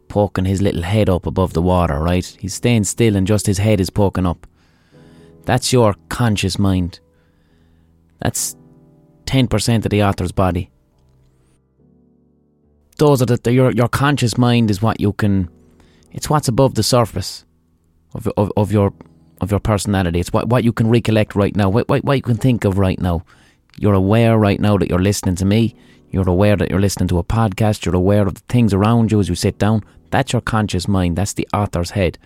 poking 0.10 0.44
his 0.44 0.62
little 0.62 0.84
head 0.84 1.10
up 1.10 1.26
above 1.26 1.54
the 1.54 1.62
water, 1.62 1.98
right? 1.98 2.26
He's 2.42 2.56
staying 2.56 2.84
still 2.84 3.16
and 3.16 3.26
just 3.26 3.48
his 3.48 3.60
head 3.60 3.80
is 3.80 3.90
poking 3.90 4.26
up. 4.26 4.46
That's 5.46 5.72
your 5.72 5.96
conscious 6.10 6.60
mind. 6.60 7.00
That's 8.20 8.58
10% 9.28 9.86
of 9.86 9.92
the 9.92 10.02
otter's 10.02 10.34
body 10.34 10.72
those 12.98 13.22
are 13.22 13.26
the, 13.26 13.52
your 13.52 13.72
your 13.72 13.88
conscious 13.88 14.38
mind 14.38 14.70
is 14.70 14.82
what 14.82 15.00
you 15.00 15.14
can. 15.14 15.50
It's 16.12 16.30
what's 16.30 16.48
above 16.48 16.76
the 16.76 16.84
surface 16.84 17.46
of 18.14 18.28
of, 18.38 18.52
of 18.58 18.72
your 18.72 18.94
of 19.42 19.52
your 19.52 19.60
personality. 19.60 20.20
It's 20.20 20.34
what 20.34 20.48
what 20.50 20.64
you 20.64 20.74
can 20.74 20.90
recollect 20.90 21.36
right 21.36 21.56
now. 21.56 21.70
What, 21.70 21.88
what 21.90 22.04
what 22.04 22.18
you 22.18 22.24
can 22.24 22.38
think 22.38 22.66
of 22.66 22.78
right 22.78 23.00
now. 23.00 23.24
You're 23.80 23.94
aware 23.94 24.38
right 24.38 24.60
now 24.60 24.78
that 24.78 24.90
you're 24.90 25.02
listening 25.02 25.36
to 25.36 25.46
me. 25.46 25.76
You're 26.10 26.30
aware 26.30 26.56
that 26.56 26.70
you're 26.70 26.82
listening 26.82 27.10
to 27.10 27.20
a 27.20 27.24
podcast. 27.24 27.86
You're 27.86 27.96
aware 27.96 28.26
of 28.26 28.34
the 28.34 28.42
things 28.50 28.74
around 28.74 29.12
you 29.12 29.20
as 29.20 29.30
you 29.30 29.36
sit 29.36 29.60
down. 29.60 29.84
That's 30.10 30.34
your 30.34 30.42
conscious 30.42 30.88
mind. 30.88 31.18
That's 31.18 31.34
the 31.34 31.48
otter's 31.54 31.92
head. 31.92 32.18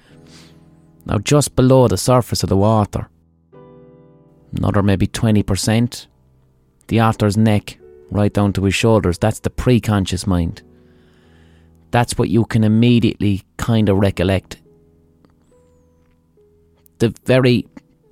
Now, 1.06 1.18
just 1.18 1.56
below 1.56 1.88
the 1.88 1.98
surface 1.98 2.44
of 2.44 2.50
the 2.50 2.58
water, 2.58 3.10
another 4.56 4.84
maybe 4.84 5.08
20%, 5.08 6.06
the 6.88 7.00
otter's 7.00 7.38
neck 7.38 7.80
right 8.12 8.34
down 8.34 8.54
to 8.54 8.66
his 8.66 8.76
shoulders. 8.76 9.18
That's 9.18 9.40
the 9.40 9.50
pre-conscious 9.50 10.28
mind. 10.28 10.62
That's 11.92 12.18
what 12.18 12.30
you 12.30 12.46
can 12.46 12.64
immediately 12.64 13.42
kind 13.58 13.90
of 13.90 13.98
recollect. 13.98 14.58
The 17.00 17.14
very, 17.26 17.68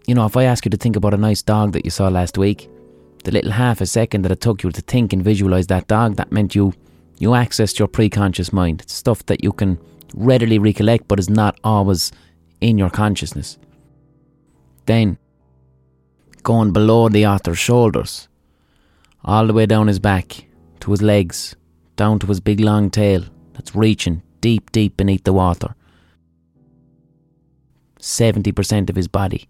you 0.08 0.16
know, 0.16 0.26
if 0.26 0.36
I 0.36 0.46
ask 0.46 0.66
you 0.66 0.72
to 0.72 0.78
think 0.78 0.96
about 0.96 1.14
a 1.14 1.18
nice 1.18 1.42
dog 1.42 1.74
that 1.74 1.86
you 1.86 1.92
saw 1.92 2.08
last 2.08 2.38
week, 2.38 2.70
the 3.24 3.32
little 3.32 3.52
half 3.52 3.82
a 3.82 3.86
second 3.86 4.24
that 4.24 4.32
it 4.32 4.42
took 4.42 4.64
you 4.64 4.72
to 4.72 4.82
think 4.82 5.14
and 5.14 5.22
visualize 5.22 5.68
that 5.68 5.88
dog, 5.88 6.16
that 6.16 6.32
meant 6.32 6.56
you 6.56 6.74
you 7.20 7.32
accessed 7.32 7.78
your 7.78 7.90
pre-conscious 7.90 8.54
mind. 8.54 8.82
It's 8.82 8.94
stuff 8.94 9.26
that 9.26 9.44
you 9.44 9.52
can 9.52 9.78
readily 10.16 10.58
recollect, 10.58 11.10
but 11.10 11.20
is 11.20 11.30
not 11.30 11.60
always 11.66 12.14
in 12.62 12.78
your 12.78 12.90
consciousness. 12.90 13.58
Then, 14.86 15.18
going 16.44 16.72
below 16.72 17.10
the 17.10 17.26
otter's 17.26 17.60
shoulders, 17.60 18.29
all 19.24 19.48
the 19.48 19.54
way 19.54 19.66
down 19.66 19.88
his 19.88 20.00
back, 20.00 20.46
to 20.80 20.92
his 20.92 21.02
legs, 21.02 21.56
down 21.96 22.20
to 22.20 22.28
his 22.28 22.40
big 22.40 22.60
long 22.60 22.90
tail 22.90 23.24
that's 23.54 23.76
reaching 23.76 24.22
deep, 24.42 24.72
deep 24.72 24.98
beneath 24.98 25.24
the 25.24 25.34
water. 25.34 25.76
70% 28.00 28.90
of 28.90 28.96
his 28.96 29.08
body. 29.08 29.50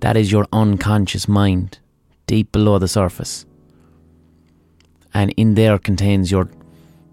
That 0.00 0.16
is 0.16 0.30
your 0.30 0.46
unconscious 0.52 1.26
mind, 1.26 1.78
deep 2.26 2.52
below 2.52 2.78
the 2.78 2.88
surface. 2.88 3.46
And 5.14 5.32
in 5.36 5.54
there 5.54 5.78
contains 5.78 6.30
your 6.30 6.50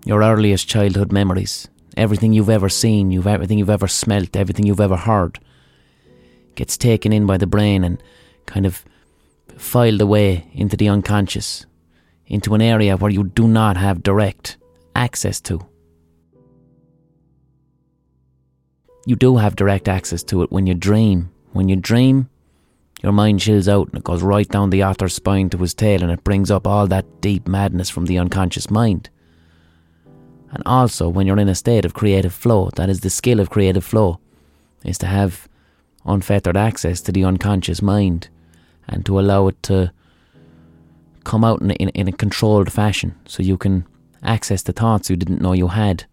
your 0.05 0.21
earliest 0.21 0.67
childhood 0.67 1.12
memories. 1.12 1.67
Everything 1.97 2.31
you've 2.31 2.50
ever 2.50 2.69
seen, 2.69 3.09
you've 3.09 3.25
everything 3.25 3.57
you've 3.57 3.69
ever 3.69 3.88
smelt, 3.88 4.35
everything 4.35 4.67
you've 4.67 4.81
ever 4.81 4.97
heard 4.97 5.39
gets 6.53 6.77
taken 6.77 7.12
in 7.12 7.25
by 7.25 7.38
the 7.38 7.47
brain 7.47 7.83
and 7.83 8.01
kind 8.45 8.65
of 8.65 8.85
filed 9.57 10.01
away 10.01 10.47
into 10.53 10.77
the 10.77 10.89
unconscious, 10.89 11.65
into 12.27 12.53
an 12.55 12.62
area 12.62 12.97
where 12.97 13.12
you 13.12 13.24
do 13.24 13.47
not 13.47 13.77
have 13.77 14.03
direct 14.03 14.57
access 14.95 15.39
to. 15.41 15.65
You 19.05 19.15
do 19.15 19.38
have 19.38 19.55
direct 19.55 19.88
access 19.88 20.24
to 20.24 20.41
it 20.41 20.51
when 20.51 20.65
you 20.65 20.74
dream. 20.74 21.31
When 21.51 21.69
you 21.69 21.75
dream, 21.75 22.29
your 23.03 23.12
mind 23.12 23.39
chills 23.39 23.67
out 23.67 23.89
and 23.89 23.97
it 23.97 24.03
goes 24.03 24.24
right 24.24 24.47
down 24.47 24.71
the 24.71 24.81
otter's 24.81 25.13
spine 25.13 25.50
to 25.51 25.57
his 25.57 25.74
tail 25.74 26.01
and 26.01 26.12
it 26.12 26.24
brings 26.24 26.50
up 26.50 26.65
all 26.65 26.88
that 26.88 27.21
deep 27.21 27.47
madness 27.47 27.89
from 27.89 28.05
the 28.05 28.17
unconscious 28.17 28.69
mind. 28.71 29.09
And 30.51 30.63
also, 30.65 31.07
when 31.09 31.27
you're 31.27 31.39
in 31.39 31.50
a 31.50 31.55
state 31.55 31.85
of 31.85 31.93
creative 31.93 32.33
flow, 32.33 32.71
that 32.75 32.89
is 32.89 33.01
the 33.01 33.09
skill 33.09 33.39
of 33.39 33.50
creative 33.50 33.83
flow, 33.83 34.19
is 34.83 34.97
to 35.00 35.05
have 35.05 35.47
unfettered 36.05 36.57
access 36.57 37.01
to 37.01 37.12
the 37.12 37.25
unconscious 37.25 37.81
mind 37.81 38.29
and 38.87 39.05
to 39.05 39.19
allow 39.19 39.47
it 39.47 39.61
to 39.63 39.91
come 41.23 41.43
out 41.43 41.61
in, 41.61 41.71
in, 41.71 41.89
in 41.89 42.07
a 42.07 42.11
controlled 42.11 42.71
fashion 42.71 43.15
so 43.25 43.43
you 43.43 43.57
can 43.57 43.85
access 44.23 44.63
the 44.63 44.73
thoughts 44.73 45.09
you 45.09 45.15
didn't 45.15 45.41
know 45.41 45.53
you 45.53 45.67
had. 45.67 46.05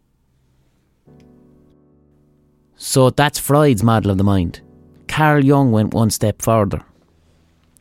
So 2.77 3.11
that's 3.11 3.39
Freud's 3.39 3.83
model 3.83 4.11
of 4.11 4.19
the 4.19 4.25
mind. 4.25 4.61
Carl 5.07 5.45
Jung 5.45 5.71
went 5.71 5.95
one 5.95 6.11
step 6.11 6.43
further. 6.43 6.83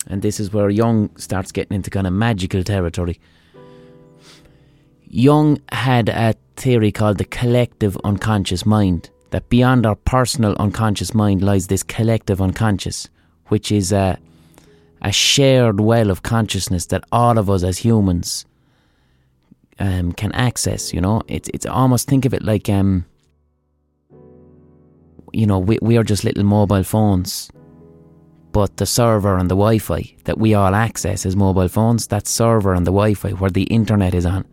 And 0.08 0.22
this 0.22 0.40
is 0.40 0.52
where 0.52 0.70
Jung 0.70 1.10
starts 1.18 1.52
getting 1.52 1.76
into 1.76 1.90
kind 1.90 2.08
of 2.08 2.14
magical 2.14 2.64
territory. 2.64 3.20
Jung 5.08 5.60
had 5.72 6.10
a 6.10 6.36
theory 6.56 6.92
called 6.92 7.18
the 7.18 7.26
collective 7.26 7.98
unconscious 8.04 8.66
mind, 8.66 9.10
that 9.32 9.50
beyond 9.50 9.86
our 9.86 9.96
personal 9.96 10.56
unconscious 10.60 11.14
mind 11.14 11.42
lies 11.42 11.68
this 11.68 11.84
collective 11.84 12.42
unconscious, 12.42 13.10
which 13.48 13.72
is 13.72 13.92
a 13.92 14.18
a 15.02 15.12
shared 15.12 15.80
well 15.80 16.10
of 16.10 16.24
consciousness 16.24 16.86
that 16.88 17.04
all 17.12 17.38
of 17.38 17.50
us 17.50 17.64
as 17.64 17.80
humans 17.80 18.46
um, 19.80 20.12
can 20.12 20.32
access. 20.34 20.94
You 20.94 21.02
know, 21.02 21.22
it's 21.28 21.50
it's 21.54 21.66
almost 21.66 22.08
think 22.08 22.26
of 22.26 22.34
it 22.34 22.44
like 22.44 22.70
um, 22.70 23.06
you 25.34 25.46
know, 25.46 25.60
we 25.60 25.80
we 25.82 25.98
are 25.98 26.04
just 26.04 26.24
little 26.24 26.44
mobile 26.44 26.84
phones, 26.84 27.50
but 28.52 28.78
the 28.78 28.86
server 28.86 29.38
and 29.38 29.50
the 29.50 29.56
Wi-Fi 29.56 30.16
that 30.26 30.38
we 30.38 30.54
all 30.54 30.76
access 30.76 31.26
as 31.26 31.36
mobile 31.36 31.70
phones, 31.70 32.08
that 32.08 32.28
server 32.28 32.74
and 32.74 32.86
the 32.86 32.92
Wi-Fi 32.92 33.32
where 33.32 33.50
the 33.50 33.64
internet 33.64 34.14
is 34.14 34.26
on, 34.26 34.46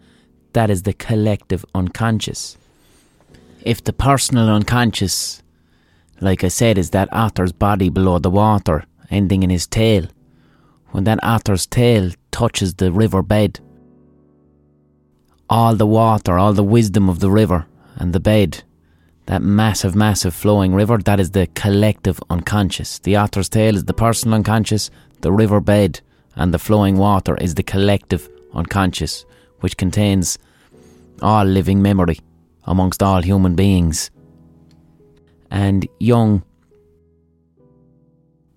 that 0.54 0.70
is 0.70 0.82
the 0.84 0.94
collective 0.94 1.64
unconscious. 1.74 2.56
If 3.62 3.84
the 3.84 3.92
personal 3.92 4.48
unconscious, 4.48 5.42
like 6.20 6.42
I 6.42 6.48
said, 6.48 6.78
is 6.78 6.90
that 6.90 7.12
otter's 7.12 7.52
body 7.52 7.90
below 7.90 8.18
the 8.18 8.30
water, 8.30 8.84
ending 9.10 9.42
in 9.42 9.50
his 9.50 9.66
tail 9.66 10.06
when 10.90 11.04
that 11.04 11.18
otter's 11.22 11.66
tail 11.66 12.10
touches 12.30 12.74
the 12.74 12.92
river 12.92 13.22
bed. 13.22 13.60
All 15.50 15.74
the 15.74 15.86
water, 15.86 16.38
all 16.38 16.52
the 16.52 16.62
wisdom 16.62 17.08
of 17.08 17.20
the 17.20 17.30
river 17.30 17.66
and 17.96 18.12
the 18.12 18.20
bed, 18.20 18.64
that 19.26 19.42
massive, 19.42 19.94
massive 19.94 20.34
flowing 20.34 20.74
river, 20.74 20.98
that 20.98 21.20
is 21.20 21.30
the 21.32 21.46
collective 21.54 22.20
unconscious. 22.30 22.98
The 22.98 23.16
otter's 23.16 23.48
tail 23.48 23.76
is 23.76 23.84
the 23.84 23.94
personal 23.94 24.36
unconscious, 24.36 24.90
the 25.20 25.32
river 25.32 25.60
bed 25.60 26.00
and 26.36 26.54
the 26.54 26.58
flowing 26.58 26.96
water 26.96 27.36
is 27.36 27.54
the 27.54 27.62
collective 27.62 28.28
unconscious, 28.54 29.24
which 29.60 29.76
contains 29.76 30.38
all 31.20 31.44
living 31.44 31.82
memory 31.82 32.20
amongst 32.64 33.02
all 33.02 33.22
human 33.22 33.56
beings. 33.56 34.10
And 35.50 35.88
Jung, 35.98 36.44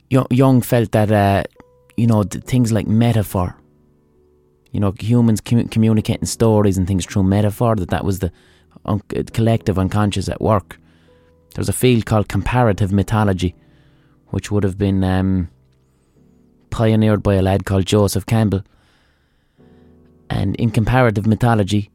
Jung 0.09 0.61
felt 0.61 0.91
that 0.91 1.11
uh, 1.11 1.43
you 2.01 2.07
know, 2.07 2.23
things 2.23 2.71
like 2.71 2.87
metaphor. 2.87 3.49
you 4.71 4.79
know, 4.79 4.93
humans 4.99 5.41
commu- 5.41 5.69
communicating 5.69 6.25
stories 6.25 6.77
and 6.77 6.87
things 6.87 7.05
through 7.05 7.23
metaphor, 7.23 7.75
that 7.75 7.89
that 7.89 8.05
was 8.05 8.19
the 8.19 8.31
un- 8.85 9.01
collective 9.33 9.77
unconscious 9.77 10.29
at 10.29 10.41
work. 10.41 10.79
There's 11.53 11.69
a 11.69 11.73
field 11.73 12.05
called 12.05 12.29
comparative 12.29 12.91
mythology, 12.91 13.53
which 14.27 14.49
would 14.51 14.63
have 14.63 14.77
been 14.77 15.03
um, 15.03 15.49
pioneered 16.69 17.21
by 17.21 17.35
a 17.35 17.41
lad 17.41 17.65
called 17.65 17.85
Joseph 17.85 18.25
Campbell. 18.25 18.63
And 20.29 20.55
in 20.55 20.71
comparative 20.71 21.27
mythology, 21.27 21.89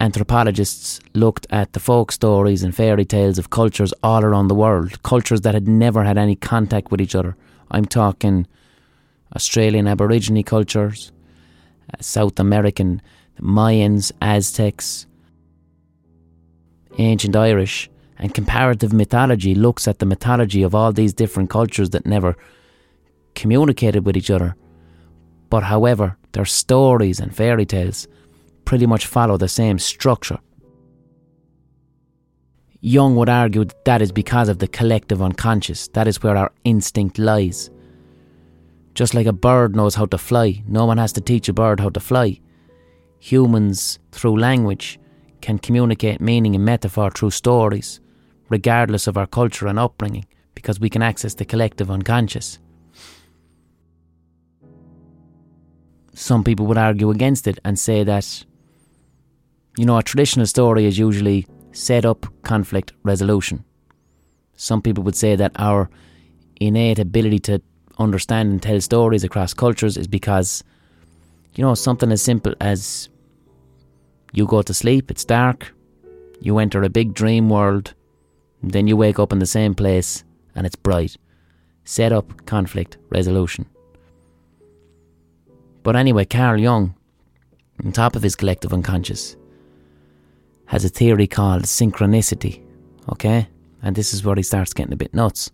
anthropologists 0.00 0.98
looked 1.14 1.46
at 1.50 1.72
the 1.72 1.80
folk 1.80 2.10
stories 2.10 2.64
and 2.64 2.74
fairy 2.74 3.04
tales 3.04 3.38
of 3.38 3.50
cultures 3.50 3.94
all 4.02 4.24
around 4.24 4.48
the 4.48 4.56
world, 4.56 5.00
cultures 5.04 5.42
that 5.42 5.54
had 5.54 5.68
never 5.68 6.02
had 6.02 6.18
any 6.18 6.34
contact 6.34 6.90
with 6.90 7.00
each 7.00 7.14
other. 7.14 7.36
I'm 7.70 7.84
talking 7.84 8.46
Australian 9.34 9.86
Aborigine 9.86 10.44
cultures, 10.44 11.12
uh, 11.92 11.96
South 12.00 12.38
American 12.38 13.02
Mayans, 13.40 14.12
Aztecs, 14.20 15.06
ancient 16.98 17.36
Irish, 17.36 17.90
and 18.18 18.32
comparative 18.34 18.92
mythology 18.92 19.54
looks 19.54 19.86
at 19.86 19.98
the 19.98 20.06
mythology 20.06 20.62
of 20.62 20.74
all 20.74 20.92
these 20.92 21.12
different 21.12 21.50
cultures 21.50 21.90
that 21.90 22.06
never 22.06 22.36
communicated 23.34 24.06
with 24.06 24.16
each 24.16 24.30
other. 24.30 24.56
But 25.50 25.64
however, 25.64 26.16
their 26.32 26.46
stories 26.46 27.20
and 27.20 27.34
fairy 27.34 27.66
tales 27.66 28.08
pretty 28.64 28.86
much 28.86 29.06
follow 29.06 29.36
the 29.36 29.48
same 29.48 29.78
structure. 29.78 30.38
Jung 32.80 33.16
would 33.16 33.28
argue 33.28 33.64
that, 33.64 33.84
that 33.84 34.02
is 34.02 34.12
because 34.12 34.48
of 34.48 34.58
the 34.58 34.68
collective 34.68 35.20
unconscious. 35.22 35.88
That 35.88 36.08
is 36.08 36.22
where 36.22 36.36
our 36.36 36.52
instinct 36.64 37.18
lies. 37.18 37.70
Just 38.96 39.12
like 39.12 39.26
a 39.26 39.32
bird 39.32 39.76
knows 39.76 39.94
how 39.94 40.06
to 40.06 40.16
fly, 40.16 40.62
no 40.66 40.86
one 40.86 40.96
has 40.96 41.12
to 41.12 41.20
teach 41.20 41.50
a 41.50 41.52
bird 41.52 41.80
how 41.80 41.90
to 41.90 42.00
fly. 42.00 42.40
Humans, 43.18 43.98
through 44.10 44.40
language, 44.40 44.98
can 45.42 45.58
communicate 45.58 46.18
meaning 46.18 46.54
and 46.54 46.64
metaphor 46.64 47.10
through 47.10 47.32
stories, 47.32 48.00
regardless 48.48 49.06
of 49.06 49.18
our 49.18 49.26
culture 49.26 49.66
and 49.66 49.78
upbringing, 49.78 50.24
because 50.54 50.80
we 50.80 50.88
can 50.88 51.02
access 51.02 51.34
the 51.34 51.44
collective 51.44 51.90
unconscious. 51.90 52.58
Some 56.14 56.42
people 56.42 56.64
would 56.64 56.78
argue 56.78 57.10
against 57.10 57.46
it 57.46 57.58
and 57.66 57.78
say 57.78 58.02
that, 58.02 58.46
you 59.76 59.84
know, 59.84 59.98
a 59.98 60.02
traditional 60.02 60.46
story 60.46 60.86
is 60.86 60.98
usually 60.98 61.46
set 61.72 62.06
up 62.06 62.24
conflict 62.44 62.94
resolution. 63.02 63.62
Some 64.54 64.80
people 64.80 65.04
would 65.04 65.16
say 65.16 65.36
that 65.36 65.52
our 65.56 65.90
innate 66.58 66.98
ability 66.98 67.40
to 67.40 67.60
understand 67.98 68.50
and 68.50 68.62
tell 68.62 68.80
stories 68.80 69.24
across 69.24 69.54
cultures 69.54 69.96
is 69.96 70.06
because, 70.06 70.62
you 71.54 71.62
know, 71.62 71.74
something 71.74 72.12
as 72.12 72.22
simple 72.22 72.54
as 72.60 73.08
you 74.32 74.46
go 74.46 74.62
to 74.62 74.74
sleep, 74.74 75.10
it's 75.10 75.24
dark, 75.24 75.72
you 76.40 76.58
enter 76.58 76.82
a 76.82 76.90
big 76.90 77.14
dream 77.14 77.48
world, 77.48 77.94
then 78.62 78.86
you 78.86 78.96
wake 78.96 79.18
up 79.18 79.32
in 79.32 79.38
the 79.38 79.46
same 79.46 79.74
place 79.74 80.24
and 80.54 80.66
it's 80.66 80.76
bright. 80.76 81.16
Set 81.84 82.12
up 82.12 82.46
conflict 82.46 82.96
resolution. 83.10 83.66
But 85.82 85.94
anyway, 85.94 86.24
Carl 86.24 86.60
Jung, 86.60 86.94
on 87.84 87.92
top 87.92 88.16
of 88.16 88.22
his 88.22 88.34
collective 88.34 88.72
unconscious, 88.72 89.36
has 90.66 90.84
a 90.84 90.88
theory 90.88 91.28
called 91.28 91.62
synchronicity, 91.62 92.60
okay? 93.10 93.48
And 93.82 93.94
this 93.94 94.12
is 94.12 94.24
where 94.24 94.34
he 94.34 94.42
starts 94.42 94.72
getting 94.72 94.92
a 94.92 94.96
bit 94.96 95.14
nuts. 95.14 95.52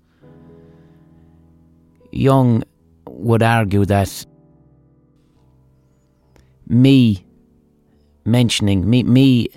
Jung 2.13 2.63
would 3.09 3.43
argue 3.43 3.85
that 3.87 4.27
me 6.69 7.25
mentioning, 8.25 8.89
me, 8.89 9.03
me 9.03 9.49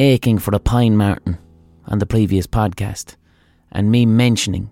aching 0.00 0.38
for 0.38 0.54
a 0.54 0.60
pine 0.60 0.96
marten 0.96 1.38
on 1.86 1.98
the 1.98 2.06
previous 2.06 2.46
podcast, 2.46 3.16
and 3.72 3.90
me 3.90 4.06
mentioning 4.06 4.70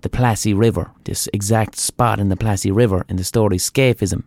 the 0.00 0.08
Plassey 0.08 0.54
River, 0.54 0.90
this 1.04 1.28
exact 1.32 1.76
spot 1.76 2.18
in 2.18 2.28
the 2.28 2.36
Plassey 2.36 2.74
River 2.74 3.04
in 3.08 3.16
the 3.16 3.24
story 3.24 3.58
Scaphism, 3.58 4.24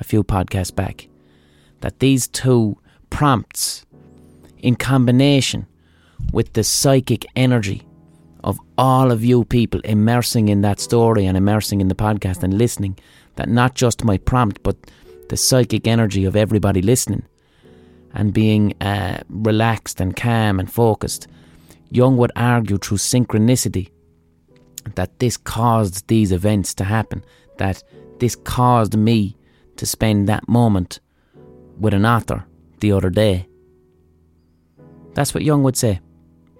a 0.00 0.04
few 0.04 0.24
podcasts 0.24 0.74
back, 0.74 1.08
that 1.80 1.98
these 1.98 2.28
two 2.28 2.78
prompts, 3.10 3.84
in 4.58 4.76
combination 4.76 5.66
with 6.32 6.52
the 6.52 6.62
psychic 6.62 7.26
energy 7.34 7.82
of 8.44 8.58
all 8.76 9.10
of 9.10 9.24
you 9.24 9.44
people 9.44 9.80
immersing 9.84 10.48
in 10.48 10.62
that 10.62 10.80
story 10.80 11.26
and 11.26 11.36
immersing 11.36 11.80
in 11.80 11.88
the 11.88 11.94
podcast 11.94 12.42
and 12.42 12.58
listening, 12.58 12.98
that 13.36 13.48
not 13.48 13.74
just 13.74 14.04
my 14.04 14.18
prompt, 14.18 14.62
but 14.62 14.76
the 15.28 15.36
psychic 15.36 15.86
energy 15.86 16.24
of 16.24 16.36
everybody 16.36 16.82
listening 16.82 17.24
and 18.14 18.34
being 18.34 18.74
uh, 18.80 19.20
relaxed 19.28 20.00
and 20.00 20.16
calm 20.16 20.58
and 20.60 20.70
focused, 20.70 21.28
Jung 21.90 22.16
would 22.16 22.32
argue 22.36 22.78
through 22.78 22.98
synchronicity 22.98 23.90
that 24.94 25.18
this 25.20 25.36
caused 25.36 26.08
these 26.08 26.32
events 26.32 26.74
to 26.74 26.84
happen, 26.84 27.24
that 27.58 27.82
this 28.18 28.34
caused 28.34 28.96
me 28.96 29.36
to 29.76 29.86
spend 29.86 30.28
that 30.28 30.48
moment 30.48 31.00
with 31.78 31.94
an 31.94 32.04
otter 32.04 32.44
the 32.80 32.92
other 32.92 33.10
day. 33.10 33.46
That's 35.14 35.32
what 35.32 35.44
Jung 35.44 35.62
would 35.62 35.76
say 35.76 36.00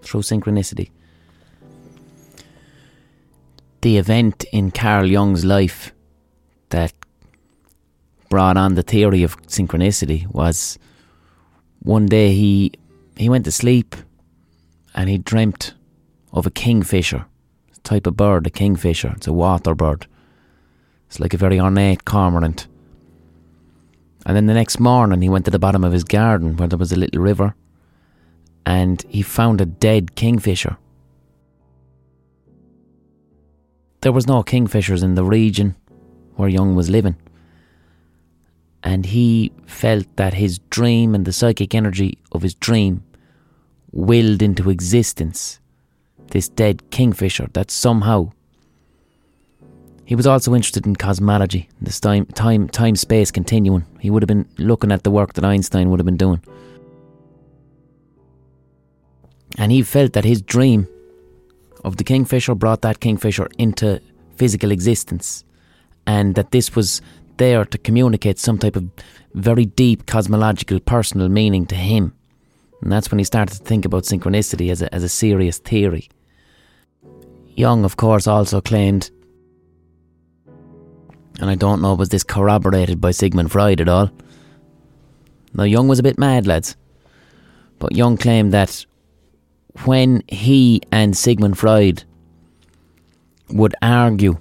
through 0.03 0.23
synchronicity 0.23 0.91
the 3.83 3.99
event 3.99 4.45
in 4.53 4.71
Carl 4.71 5.07
Jung's 5.07 5.45
life 5.45 5.93
that 6.71 6.93
brought 8.31 8.57
on 8.57 8.75
the 8.75 8.83
theory 8.83 9.23
of 9.23 9.37
synchronicity 9.43 10.27
was 10.29 10.79
one 11.81 12.07
day 12.07 12.33
he 12.33 12.73
he 13.17 13.29
went 13.29 13.45
to 13.45 13.53
sleep 13.53 13.95
and 14.95 15.11
he 15.11 15.19
dreamt 15.19 15.75
of 16.33 16.47
a 16.47 16.51
kingfisher, 16.51 17.27
a 17.75 17.79
type 17.81 18.07
of 18.07 18.17
bird, 18.17 18.47
a 18.47 18.51
kingfisher. 18.51 19.13
It's 19.17 19.27
a 19.27 19.33
water 19.33 19.75
bird. 19.75 20.07
It's 21.09 21.21
like 21.21 21.35
a 21.35 21.37
very 21.37 21.61
ornate 21.61 22.05
cormorant. 22.05 22.69
And 24.25 24.37
then 24.37 24.47
the 24.47 24.55
next 24.55 24.79
morning 24.79 25.21
he 25.21 25.29
went 25.29 25.45
to 25.45 25.51
the 25.51 25.59
bottom 25.59 25.85
of 25.85 25.93
his 25.93 26.05
garden 26.05 26.57
where 26.57 26.69
there 26.69 26.79
was 26.79 26.93
a 26.93 26.97
little 26.97 27.21
river 27.21 27.55
and 28.65 29.05
he 29.09 29.23
found 29.23 29.61
a 29.61 29.67
dead 29.67 30.15
kingfisher 30.15 30.79
there 34.03 34.13
was 34.13 34.27
no 34.27 34.43
kingfishers 34.43 35.03
in 35.03 35.15
the 35.15 35.25
region 35.25 35.75
where 36.37 36.49
Jung 36.49 36.75
was 36.75 36.91
living. 36.91 37.17
And 38.85 39.07
he 39.07 39.53
felt 39.65 40.07
that 40.17 40.35
his 40.35 40.59
dream 40.71 41.15
and 41.15 41.25
the 41.25 41.33
psychic 41.33 41.75
energy 41.75 42.19
of 42.33 42.43
his 42.43 42.55
dream 42.55 43.05
willed 43.93 44.43
into 44.43 44.71
existence 44.71 45.61
this 46.33 46.49
dead 46.49 46.91
kingfisher 46.91 47.47
that 47.53 47.71
somehow 47.71 48.33
he 50.05 50.17
was 50.17 50.27
also 50.27 50.55
interested 50.55 50.87
in 50.87 50.97
cosmology, 50.97 51.69
this 51.81 52.01
time 52.01 52.27
time 52.27 52.69
time 52.69 52.97
space 52.97 53.31
continuum. 53.31 53.87
He 54.01 54.11
would 54.11 54.23
have 54.23 54.29
been 54.29 54.49
looking 54.59 54.91
at 54.91 55.05
the 55.05 55.11
work 55.11 55.35
that 55.35 55.45
Einstein 55.45 55.91
would 55.91 56.01
have 56.01 56.07
been 56.07 56.17
doing. 56.17 56.43
And 59.59 59.71
he 59.71 59.83
felt 59.83 60.15
that 60.15 60.25
his 60.25 60.43
dream 60.43 60.89
of 61.85 61.97
the 61.97 62.05
kingfisher 62.05 62.55
brought 62.55 62.83
that 62.83 63.01
kingfisher 63.01 63.49
into 63.59 64.01
physical 64.37 64.71
existence, 64.71 65.45
and 66.07 66.35
that 66.35 66.51
this 66.51 66.75
was 66.75 67.03
there 67.37 67.65
to 67.65 67.79
communicate 67.79 68.39
some 68.39 68.59
type 68.59 68.77
of 68.77 68.89
very 69.35 69.65
deep 69.65 70.07
cosmological 70.07 70.81
personal 70.81 71.29
meaning 71.29 71.67
to 71.67 71.75
him. 71.75 72.15
And 72.81 72.93
that's 72.93 73.11
when 73.11 73.19
he 73.19 73.25
started 73.25 73.57
to 73.57 73.65
think 73.65 73.85
about 73.85 74.05
synchronicity 74.05 74.71
as 74.71 74.83
a, 74.83 74.93
as 74.95 75.05
a 75.05 75.09
serious 75.09 75.59
theory. 75.59 76.09
Jung, 77.55 77.85
of 77.85 77.97
course, 77.97 78.27
also 78.27 78.61
claimed, 78.61 79.11
and 81.41 81.49
I 81.51 81.55
don't 81.55 81.83
know 81.83 81.95
was 81.95 82.09
this 82.09 82.25
corroborated 82.25 83.01
by 83.01 83.11
Sigmund 83.11 83.53
Freud 83.53 83.81
at 83.81 83.89
all. 83.89 84.11
Now, 85.55 85.65
Jung 85.65 85.87
was 85.87 85.99
a 85.99 86.03
bit 86.03 86.19
mad, 86.19 86.47
lads. 86.47 86.77
But 87.79 87.95
Jung 87.95 88.17
claimed 88.17 88.53
that 88.53 88.87
when 89.85 90.23
he 90.29 90.83
and 90.93 91.17
Sigmund 91.17 91.59
Freud 91.59 92.05
would 93.51 93.75
argue 93.83 94.39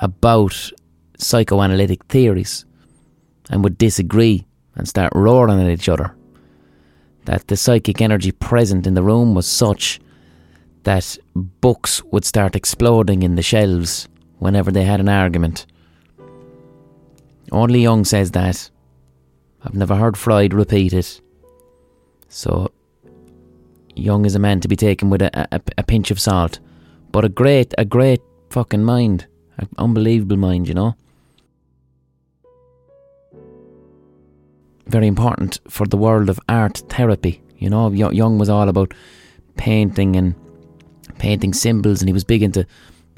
about 0.00 0.70
psychoanalytic 1.16 2.04
theories 2.04 2.64
and 3.50 3.64
would 3.64 3.78
disagree 3.78 4.46
and 4.74 4.88
start 4.88 5.12
roaring 5.14 5.60
at 5.60 5.70
each 5.70 5.88
other, 5.88 6.14
that 7.24 7.48
the 7.48 7.56
psychic 7.56 8.00
energy 8.00 8.32
present 8.32 8.86
in 8.86 8.94
the 8.94 9.02
room 9.02 9.34
was 9.34 9.46
such 9.46 10.00
that 10.84 11.18
books 11.34 12.02
would 12.04 12.24
start 12.24 12.56
exploding 12.56 13.22
in 13.22 13.34
the 13.34 13.42
shelves 13.42 14.08
whenever 14.38 14.70
they 14.70 14.84
had 14.84 15.00
an 15.00 15.08
argument. 15.08 15.66
Only 17.50 17.82
Jung 17.82 18.04
says 18.04 18.30
that. 18.32 18.70
I've 19.64 19.74
never 19.74 19.96
heard 19.96 20.16
Freud 20.16 20.54
repeat 20.54 20.92
it. 20.92 21.20
So 22.28 22.70
Jung 23.98 24.24
is 24.24 24.34
a 24.34 24.38
man 24.38 24.60
to 24.60 24.68
be 24.68 24.76
taken 24.76 25.10
with 25.10 25.22
a, 25.22 25.48
a, 25.54 25.60
a 25.78 25.82
pinch 25.82 26.10
of 26.10 26.20
salt, 26.20 26.60
but 27.12 27.24
a 27.24 27.28
great, 27.28 27.74
a 27.78 27.84
great 27.84 28.20
fucking 28.50 28.84
mind, 28.84 29.26
an 29.58 29.68
unbelievable 29.78 30.36
mind, 30.36 30.68
you 30.68 30.74
know. 30.74 30.94
very 34.88 35.06
important 35.06 35.60
for 35.68 35.86
the 35.86 35.96
world 35.96 36.28
of 36.28 36.40
art 36.48 36.78
therapy. 36.88 37.42
You 37.58 37.70
know, 37.70 37.90
Jung 37.90 38.38
was 38.38 38.48
all 38.48 38.68
about 38.68 38.94
painting 39.56 40.16
and 40.16 40.34
painting 41.18 41.52
symbols, 41.52 42.00
and 42.00 42.08
he 42.08 42.12
was 42.12 42.24
big 42.24 42.42
into 42.42 42.66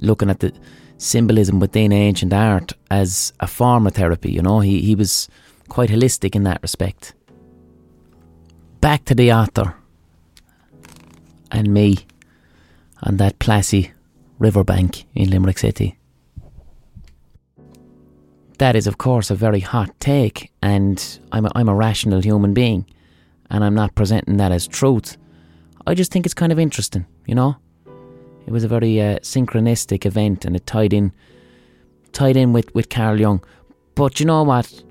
looking 0.01 0.31
at 0.31 0.41
the 0.41 0.53
symbolism 0.99 1.61
within 1.61 1.93
ancient 1.93 2.33
art 2.33 2.73
as 2.91 3.33
a 3.41 3.47
form 3.47 3.87
of 3.87 3.95
therapy. 3.95 4.33
You 4.33 4.43
know, 4.43 4.61
he, 4.61 4.81
he 4.81 4.95
was 4.95 5.29
quite 5.69 5.91
holistic 5.91 6.35
in 6.35 6.43
that 6.45 6.61
respect. 6.63 7.15
Back 8.81 9.05
to 9.07 9.15
the 9.15 9.31
otter 9.31 9.75
and 11.51 11.73
me 11.73 11.97
on 13.03 13.17
that 13.17 13.39
Plassey 13.39 13.93
riverbank 14.39 15.05
in 15.15 15.31
Limerick 15.31 15.59
City. 15.59 15.99
That 18.59 18.77
is, 18.77 18.87
of 18.87 18.99
course, 18.99 19.31
a 19.31 19.35
very 19.35 19.61
hot 19.61 19.99
take, 20.01 20.53
and 20.63 21.21
I'm 21.33 21.47
a, 21.47 21.51
I'm 21.55 21.69
a 21.69 21.75
rational 21.75 22.21
human 22.21 22.53
being, 22.53 22.85
and 23.51 23.65
I'm 23.65 23.75
not 23.75 23.95
presenting 23.95 24.37
that 24.37 24.53
as 24.53 24.67
truth. 24.67 25.17
I 25.87 25.95
just 25.95 26.13
think 26.13 26.27
it's 26.27 26.35
kind 26.35 26.53
of 26.53 26.59
interesting, 26.59 27.07
you 27.27 27.35
know. 27.35 27.57
It 28.47 28.53
was 28.53 28.65
a 28.65 28.69
very 28.69 29.01
uh, 29.01 29.19
synchronistic 29.21 30.05
event, 30.05 30.45
and 30.45 30.55
it 30.57 30.67
tied 30.67 30.93
in, 30.93 31.13
tied 32.13 32.37
in 32.37 32.53
with 32.53 32.75
with 32.75 32.91
Carl 32.91 33.19
Jung. 33.19 33.43
But 33.95 34.21
you 34.21 34.27
know 34.27 34.43
what? 34.43 34.85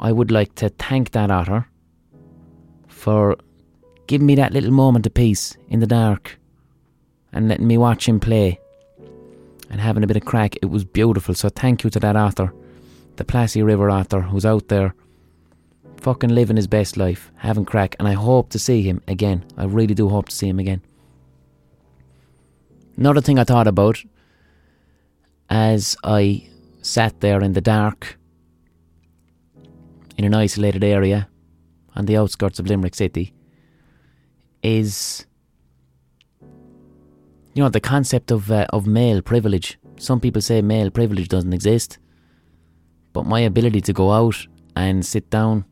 I 0.00 0.12
would 0.12 0.30
like 0.30 0.54
to 0.56 0.68
thank 0.68 1.12
that 1.12 1.30
otter 1.30 1.66
for 2.88 3.36
giving 4.08 4.26
me 4.26 4.34
that 4.34 4.52
little 4.52 4.72
moment 4.72 5.06
of 5.06 5.14
peace 5.14 5.56
in 5.68 5.80
the 5.80 5.86
dark 5.86 6.38
and 7.32 7.46
letting 7.46 7.66
me 7.66 7.78
watch 7.78 8.08
him 8.08 8.18
play 8.18 8.58
and 9.70 9.80
having 9.80 10.02
a 10.02 10.06
bit 10.06 10.16
of 10.16 10.24
crack. 10.24 10.56
It 10.62 10.66
was 10.66 10.82
beautiful. 10.82 11.34
So 11.34 11.50
thank 11.50 11.84
you 11.84 11.90
to 11.90 12.00
that 12.00 12.16
otter, 12.16 12.52
the 13.16 13.24
Plassey 13.24 13.62
River 13.62 13.90
otter, 13.90 14.22
who's 14.22 14.46
out 14.46 14.68
there 14.68 14.94
fucking 15.98 16.30
living 16.30 16.56
his 16.56 16.66
best 16.66 16.96
life, 16.96 17.30
having 17.36 17.66
crack. 17.66 17.96
And 17.98 18.08
I 18.08 18.14
hope 18.14 18.48
to 18.50 18.58
see 18.58 18.82
him 18.82 19.02
again. 19.06 19.44
I 19.58 19.64
really 19.64 19.94
do 19.94 20.08
hope 20.08 20.30
to 20.30 20.34
see 20.34 20.48
him 20.48 20.58
again. 20.58 20.80
Another 22.96 23.20
thing 23.20 23.38
I 23.38 23.44
thought 23.44 23.68
about 23.68 24.02
as 25.50 25.96
I 26.02 26.48
sat 26.80 27.20
there 27.20 27.42
in 27.42 27.52
the 27.52 27.60
dark 27.60 28.18
in 30.16 30.24
an 30.24 30.34
isolated 30.34 30.82
area 30.82 31.28
on 31.94 32.06
the 32.06 32.16
outskirts 32.16 32.58
of 32.58 32.66
Limerick 32.66 32.94
City 32.94 33.34
is 34.62 35.26
you 37.54 37.62
know 37.62 37.68
the 37.68 37.80
concept 37.80 38.30
of 38.30 38.50
uh, 38.50 38.66
of 38.70 38.86
male 38.86 39.22
privilege. 39.22 39.78
Some 39.98 40.20
people 40.20 40.40
say 40.42 40.62
male 40.62 40.90
privilege 40.90 41.28
doesn't 41.28 41.52
exist, 41.52 41.98
but 43.12 43.26
my 43.26 43.40
ability 43.40 43.80
to 43.82 43.92
go 43.92 44.12
out 44.12 44.46
and 44.76 45.04
sit 45.04 45.28
down 45.30 45.64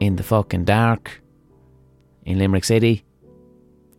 in 0.00 0.16
the 0.16 0.22
fucking 0.22 0.64
dark 0.64 1.22
in 2.24 2.38
Limerick 2.38 2.64
City 2.64 3.04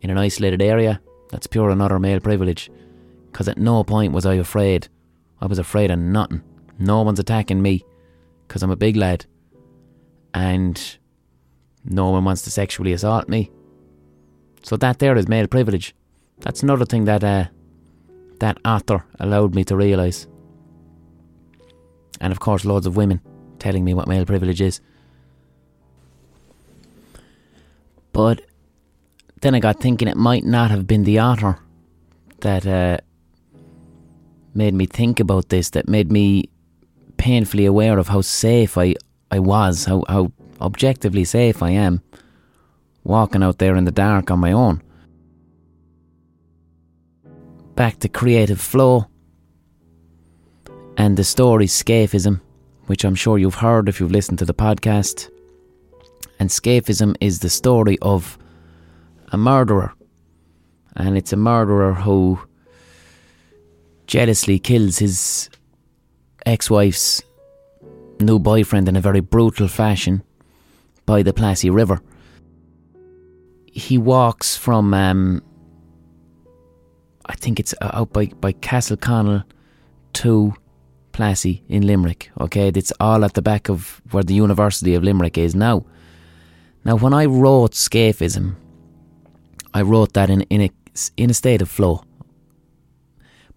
in 0.00 0.10
an 0.10 0.18
isolated 0.18 0.62
area 0.62 1.00
that's 1.30 1.46
pure 1.46 1.70
another 1.70 1.98
male 1.98 2.20
privilege. 2.20 2.70
Because 3.30 3.48
at 3.48 3.58
no 3.58 3.84
point 3.84 4.12
was 4.12 4.26
I 4.26 4.34
afraid. 4.34 4.88
I 5.40 5.46
was 5.46 5.58
afraid 5.58 5.90
of 5.90 5.98
nothing. 5.98 6.42
No 6.78 7.02
one's 7.02 7.18
attacking 7.20 7.62
me 7.62 7.84
because 8.46 8.62
I'm 8.62 8.70
a 8.70 8.76
big 8.76 8.96
lad. 8.96 9.26
And 10.34 10.98
no 11.84 12.10
one 12.10 12.24
wants 12.24 12.42
to 12.42 12.50
sexually 12.50 12.92
assault 12.92 13.28
me. 13.28 13.50
So 14.62 14.76
that 14.76 14.98
there 14.98 15.16
is 15.16 15.28
male 15.28 15.46
privilege. 15.46 15.94
That's 16.40 16.62
another 16.62 16.84
thing 16.84 17.04
that 17.04 17.24
uh, 17.24 17.44
that 18.40 18.58
otter 18.64 19.04
allowed 19.18 19.54
me 19.54 19.64
to 19.64 19.76
realise. 19.76 20.26
And 22.20 22.32
of 22.32 22.40
course, 22.40 22.64
loads 22.64 22.86
of 22.86 22.96
women 22.96 23.20
telling 23.58 23.84
me 23.84 23.94
what 23.94 24.08
male 24.08 24.24
privilege 24.24 24.60
is. 24.60 24.80
But 28.12 28.42
then 29.40 29.54
I 29.54 29.60
got 29.60 29.80
thinking 29.80 30.08
it 30.08 30.16
might 30.16 30.44
not 30.44 30.70
have 30.70 30.86
been 30.86 31.04
the 31.04 31.18
otter 31.18 31.58
that 32.40 32.66
uh, 32.66 32.98
made 34.54 34.74
me 34.74 34.86
think 34.86 35.20
about 35.20 35.48
this, 35.48 35.70
that 35.70 35.88
made 35.88 36.10
me 36.10 36.48
painfully 37.16 37.66
aware 37.66 37.98
of 37.98 38.08
how 38.08 38.20
safe 38.20 38.76
I, 38.76 38.94
I 39.30 39.38
was, 39.38 39.84
how, 39.84 40.04
how 40.08 40.32
objectively 40.60 41.24
safe 41.24 41.62
I 41.62 41.70
am 41.70 42.02
walking 43.10 43.42
out 43.42 43.58
there 43.58 43.74
in 43.74 43.84
the 43.84 43.90
dark 43.90 44.30
on 44.30 44.38
my 44.38 44.52
own. 44.52 44.80
Back 47.74 47.98
to 47.98 48.08
creative 48.08 48.60
flow 48.60 49.06
and 50.96 51.16
the 51.16 51.24
story 51.24 51.66
Scaphism, 51.66 52.40
which 52.86 53.04
I'm 53.04 53.16
sure 53.16 53.36
you've 53.36 53.56
heard 53.66 53.88
if 53.88 53.98
you've 53.98 54.12
listened 54.12 54.38
to 54.38 54.44
the 54.44 54.54
podcast. 54.54 55.28
And 56.38 56.48
Scaphism 56.50 57.16
is 57.20 57.40
the 57.40 57.50
story 57.50 57.98
of 58.00 58.38
a 59.32 59.36
murderer. 59.36 59.92
And 60.94 61.16
it's 61.16 61.32
a 61.32 61.36
murderer 61.36 61.94
who 61.94 62.38
jealously 64.06 64.58
kills 64.60 64.98
his 64.98 65.50
ex 66.46 66.70
wife's 66.70 67.22
new 68.20 68.38
boyfriend 68.38 68.88
in 68.88 68.96
a 68.96 69.00
very 69.00 69.20
brutal 69.20 69.66
fashion 69.66 70.22
by 71.06 71.22
the 71.22 71.32
Plassey 71.32 71.70
River 71.70 72.00
he 73.70 73.98
walks 73.98 74.56
from 74.56 74.92
um, 74.94 75.42
I 77.26 77.34
think 77.34 77.60
it's 77.60 77.74
out 77.80 78.12
by 78.12 78.26
by 78.26 78.52
Castleconnell 78.52 79.44
to 80.14 80.54
Plassey 81.12 81.62
in 81.68 81.86
Limerick. 81.86 82.30
Okay, 82.40 82.68
it's 82.68 82.92
all 82.98 83.24
at 83.24 83.34
the 83.34 83.42
back 83.42 83.68
of 83.68 84.00
where 84.10 84.24
the 84.24 84.34
University 84.34 84.94
of 84.94 85.02
Limerick 85.02 85.38
is 85.38 85.54
now. 85.54 85.84
Now, 86.84 86.96
when 86.96 87.12
I 87.12 87.26
wrote 87.26 87.72
Scaphism, 87.72 88.56
I 89.74 89.82
wrote 89.82 90.14
that 90.14 90.30
in 90.30 90.42
in 90.42 90.62
a 90.62 90.70
in 91.16 91.30
a 91.30 91.34
state 91.34 91.62
of 91.62 91.70
flow. 91.70 92.02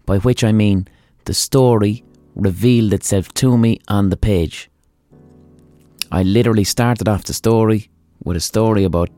By 0.06 0.18
which 0.18 0.44
I 0.44 0.52
mean 0.52 0.86
the 1.24 1.34
story 1.34 2.04
revealed 2.34 2.92
itself 2.92 3.32
to 3.34 3.56
me 3.56 3.80
on 3.88 4.10
the 4.10 4.16
page. 4.16 4.70
I 6.12 6.22
literally 6.22 6.64
started 6.64 7.08
off 7.08 7.24
the 7.24 7.32
story 7.32 7.90
with 8.22 8.36
a 8.36 8.40
story 8.40 8.84
about 8.84 9.10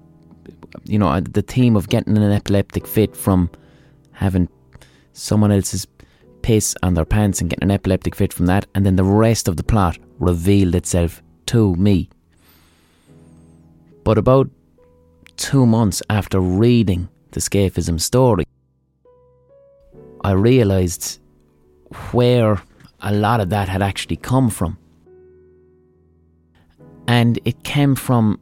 you 0.85 0.99
know, 0.99 1.09
uh, 1.09 1.21
the 1.21 1.43
theme 1.43 1.77
of 1.77 1.89
getting 1.89 2.17
an 2.17 2.33
epileptic 2.33 2.87
fit 2.87 3.17
from 3.17 3.51
having 4.13 4.49
someone 5.13 5.53
else's 5.53 5.87
piss 6.43 6.75
on 6.83 6.95
their 6.95 7.05
pants 7.05 7.41
and 7.41 7.51
getting 7.51 7.65
an 7.65 7.71
epileptic 7.71 8.15
fit 8.15 8.33
from 8.33 8.47
that, 8.47 8.67
and 8.75 8.87
then 8.87 8.97
the 8.97 9.05
rest 9.05 9.49
of 9.49 9.57
the 9.57 9.63
plot 9.63 9.99
revealed 10.19 10.75
itself 10.75 11.23
to 11.47 11.75
me. 11.77 12.09
But 14.05 14.19
about 14.19 14.49
two 15.37 15.67
months 15.67 16.03
after 16.09 16.41
reading 16.41 17.09
the 17.33 17.41
Scaphism 17.41 18.01
story, 18.01 18.45
I 20.23 20.33
realised 20.33 21.21
where 22.13 22.63
a 23.01 23.13
lot 23.13 23.41
of 23.41 23.51
that 23.51 23.69
had 23.69 23.83
actually 23.83 24.17
come 24.17 24.51
from. 24.51 24.79
And 27.09 27.39
it 27.45 27.63
came 27.63 27.95
from 27.95 28.41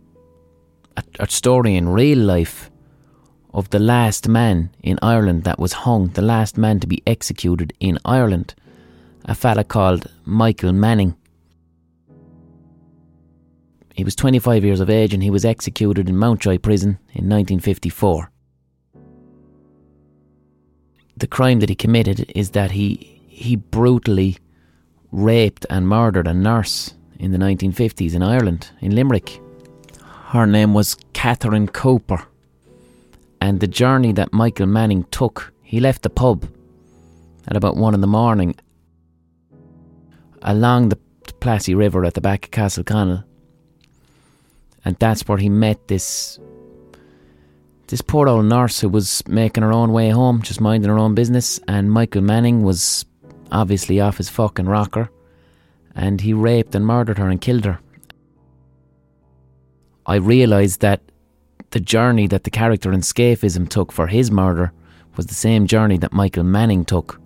a, 0.96 1.04
a 1.20 1.28
story 1.28 1.76
in 1.76 1.88
real 1.88 2.18
life 2.18 2.70
of 3.52 3.70
the 3.70 3.78
last 3.78 4.28
man 4.28 4.70
in 4.82 4.98
Ireland 5.00 5.44
that 5.44 5.58
was 5.58 5.72
hung, 5.72 6.08
the 6.08 6.22
last 6.22 6.58
man 6.58 6.80
to 6.80 6.86
be 6.86 7.02
executed 7.06 7.72
in 7.78 7.98
Ireland, 8.04 8.54
a 9.24 9.34
fella 9.34 9.64
called 9.64 10.10
Michael 10.24 10.72
Manning. 10.72 11.16
He 13.94 14.02
was 14.02 14.16
25 14.16 14.64
years 14.64 14.80
of 14.80 14.90
age 14.90 15.14
and 15.14 15.22
he 15.22 15.30
was 15.30 15.44
executed 15.44 16.08
in 16.08 16.16
Mountjoy 16.16 16.58
Prison 16.58 16.98
in 17.12 17.28
1954. 17.28 18.30
The 21.16 21.26
crime 21.28 21.60
that 21.60 21.68
he 21.68 21.76
committed 21.76 22.30
is 22.34 22.50
that 22.50 22.72
he 22.72 23.20
he 23.28 23.56
brutally 23.56 24.36
raped 25.12 25.64
and 25.70 25.88
murdered 25.88 26.26
a 26.26 26.34
nurse 26.34 26.94
in 27.18 27.30
the 27.30 27.38
1950s 27.38 28.14
in 28.14 28.22
Ireland, 28.22 28.70
in 28.80 28.94
Limerick. 28.94 29.40
Her 30.28 30.46
name 30.46 30.74
was 30.74 30.96
Catherine 31.12 31.68
Cooper. 31.68 32.26
And 33.40 33.60
the 33.60 33.66
journey 33.66 34.12
that 34.12 34.32
Michael 34.32 34.66
Manning 34.66 35.04
took, 35.10 35.52
he 35.62 35.80
left 35.80 36.02
the 36.02 36.10
pub 36.10 36.48
at 37.46 37.56
about 37.56 37.76
one 37.76 37.94
in 37.94 38.00
the 38.00 38.06
morning 38.06 38.54
along 40.42 40.88
the 40.88 40.98
Plassey 41.40 41.74
River 41.76 42.04
at 42.04 42.14
the 42.14 42.20
back 42.20 42.46
of 42.46 42.50
Castleconnell. 42.50 43.24
And 44.84 44.96
that's 44.98 45.28
where 45.28 45.38
he 45.38 45.48
met 45.48 45.88
this 45.88 46.38
this 47.88 48.00
poor 48.00 48.28
old 48.28 48.46
nurse 48.46 48.80
who 48.80 48.88
was 48.88 49.22
making 49.28 49.62
her 49.62 49.72
own 49.72 49.92
way 49.92 50.08
home, 50.08 50.40
just 50.40 50.60
minding 50.60 50.88
her 50.88 50.98
own 50.98 51.14
business, 51.14 51.60
and 51.68 51.92
Michael 51.92 52.22
Manning 52.22 52.62
was 52.62 53.04
obviously 53.52 54.00
off 54.00 54.16
his 54.16 54.30
fucking 54.30 54.66
rocker, 54.66 55.10
and 55.94 56.22
he 56.22 56.32
raped 56.32 56.74
and 56.74 56.86
murdered 56.86 57.18
her 57.18 57.28
and 57.28 57.42
killed 57.42 57.66
her. 57.66 57.78
I 60.06 60.16
realised 60.16 60.80
that 60.80 61.00
the 61.70 61.80
journey 61.80 62.26
that 62.28 62.44
the 62.44 62.50
character 62.50 62.92
in 62.92 63.00
Scaphism 63.00 63.68
took 63.68 63.90
for 63.90 64.06
his 64.06 64.30
murder 64.30 64.72
was 65.16 65.26
the 65.26 65.34
same 65.34 65.66
journey 65.66 65.98
that 65.98 66.12
Michael 66.12 66.44
Manning 66.44 66.84
took. 66.84 67.20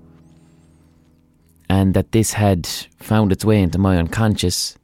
And 1.68 1.94
that 1.94 2.12
this 2.12 2.32
had 2.32 2.66
found 2.98 3.30
its 3.30 3.44
way 3.44 3.60
into 3.60 3.78
my 3.78 3.98
unconscious 3.98 4.78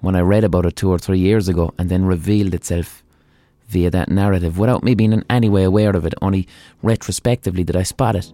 when 0.00 0.16
I 0.16 0.20
read 0.20 0.44
about 0.44 0.66
it 0.66 0.76
two 0.76 0.90
or 0.90 0.98
three 0.98 1.18
years 1.18 1.48
ago 1.48 1.72
and 1.78 1.88
then 1.88 2.04
revealed 2.04 2.54
itself 2.54 3.02
via 3.68 3.90
that 3.90 4.08
narrative 4.08 4.58
without 4.58 4.82
me 4.82 4.94
being 4.94 5.12
in 5.12 5.24
any 5.30 5.48
way 5.48 5.64
aware 5.64 5.94
of 5.96 6.04
it, 6.04 6.14
only 6.20 6.46
retrospectively 6.82 7.64
did 7.64 7.76
I 7.76 7.82
spot 7.82 8.16
it. 8.16 8.32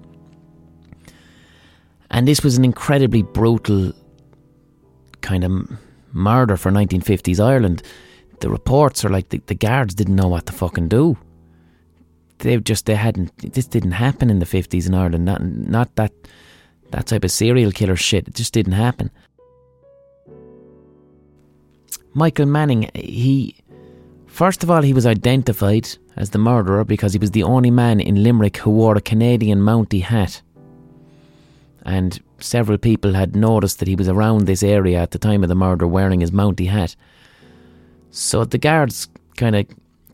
And 2.10 2.26
this 2.26 2.42
was 2.42 2.56
an 2.56 2.64
incredibly 2.64 3.22
brutal 3.22 3.92
kind 5.20 5.44
of 5.44 5.78
murder 6.12 6.56
for 6.56 6.70
1950s 6.70 7.38
Ireland. 7.44 7.82
The 8.40 8.50
reports 8.50 9.04
are 9.04 9.08
like 9.08 9.30
the, 9.30 9.38
the 9.46 9.54
guards 9.54 9.94
didn't 9.94 10.16
know 10.16 10.28
what 10.28 10.46
to 10.46 10.52
fucking 10.52 10.88
do. 10.88 11.16
They 12.38 12.56
just 12.58 12.86
they 12.86 12.94
hadn't 12.94 13.36
this 13.52 13.66
didn't 13.66 13.92
happen 13.92 14.30
in 14.30 14.38
the 14.38 14.46
50s 14.46 14.86
in 14.86 14.94
Ireland. 14.94 15.24
Not 15.24 15.42
not 15.42 15.94
that 15.96 16.12
that 16.90 17.06
type 17.06 17.24
of 17.24 17.30
serial 17.30 17.72
killer 17.72 17.96
shit. 17.96 18.28
It 18.28 18.34
just 18.34 18.52
didn't 18.52 18.72
happen. 18.72 19.10
Michael 22.14 22.46
Manning, 22.46 22.90
he 22.94 23.56
first 24.26 24.62
of 24.62 24.70
all 24.70 24.82
he 24.82 24.92
was 24.92 25.06
identified 25.06 25.88
as 26.16 26.30
the 26.30 26.38
murderer 26.38 26.84
because 26.84 27.12
he 27.12 27.18
was 27.18 27.32
the 27.32 27.42
only 27.42 27.70
man 27.70 28.00
in 28.00 28.22
Limerick 28.22 28.56
who 28.58 28.70
wore 28.70 28.96
a 28.96 29.00
Canadian 29.00 29.60
Mountie 29.60 30.02
hat. 30.02 30.42
And 31.84 32.20
several 32.40 32.78
people 32.78 33.14
had 33.14 33.36
noticed 33.36 33.78
that 33.78 33.88
he 33.88 33.96
was 33.96 34.08
around 34.08 34.46
this 34.46 34.62
area 34.62 35.00
at 35.00 35.10
the 35.10 35.18
time 35.18 35.42
of 35.42 35.48
the 35.48 35.54
murder 35.54 35.86
wearing 35.86 36.20
his 36.20 36.30
Mountie 36.30 36.68
hat. 36.68 36.96
So 38.18 38.44
the 38.44 38.58
guards 38.58 39.06
kind 39.36 39.54
of 39.54 39.66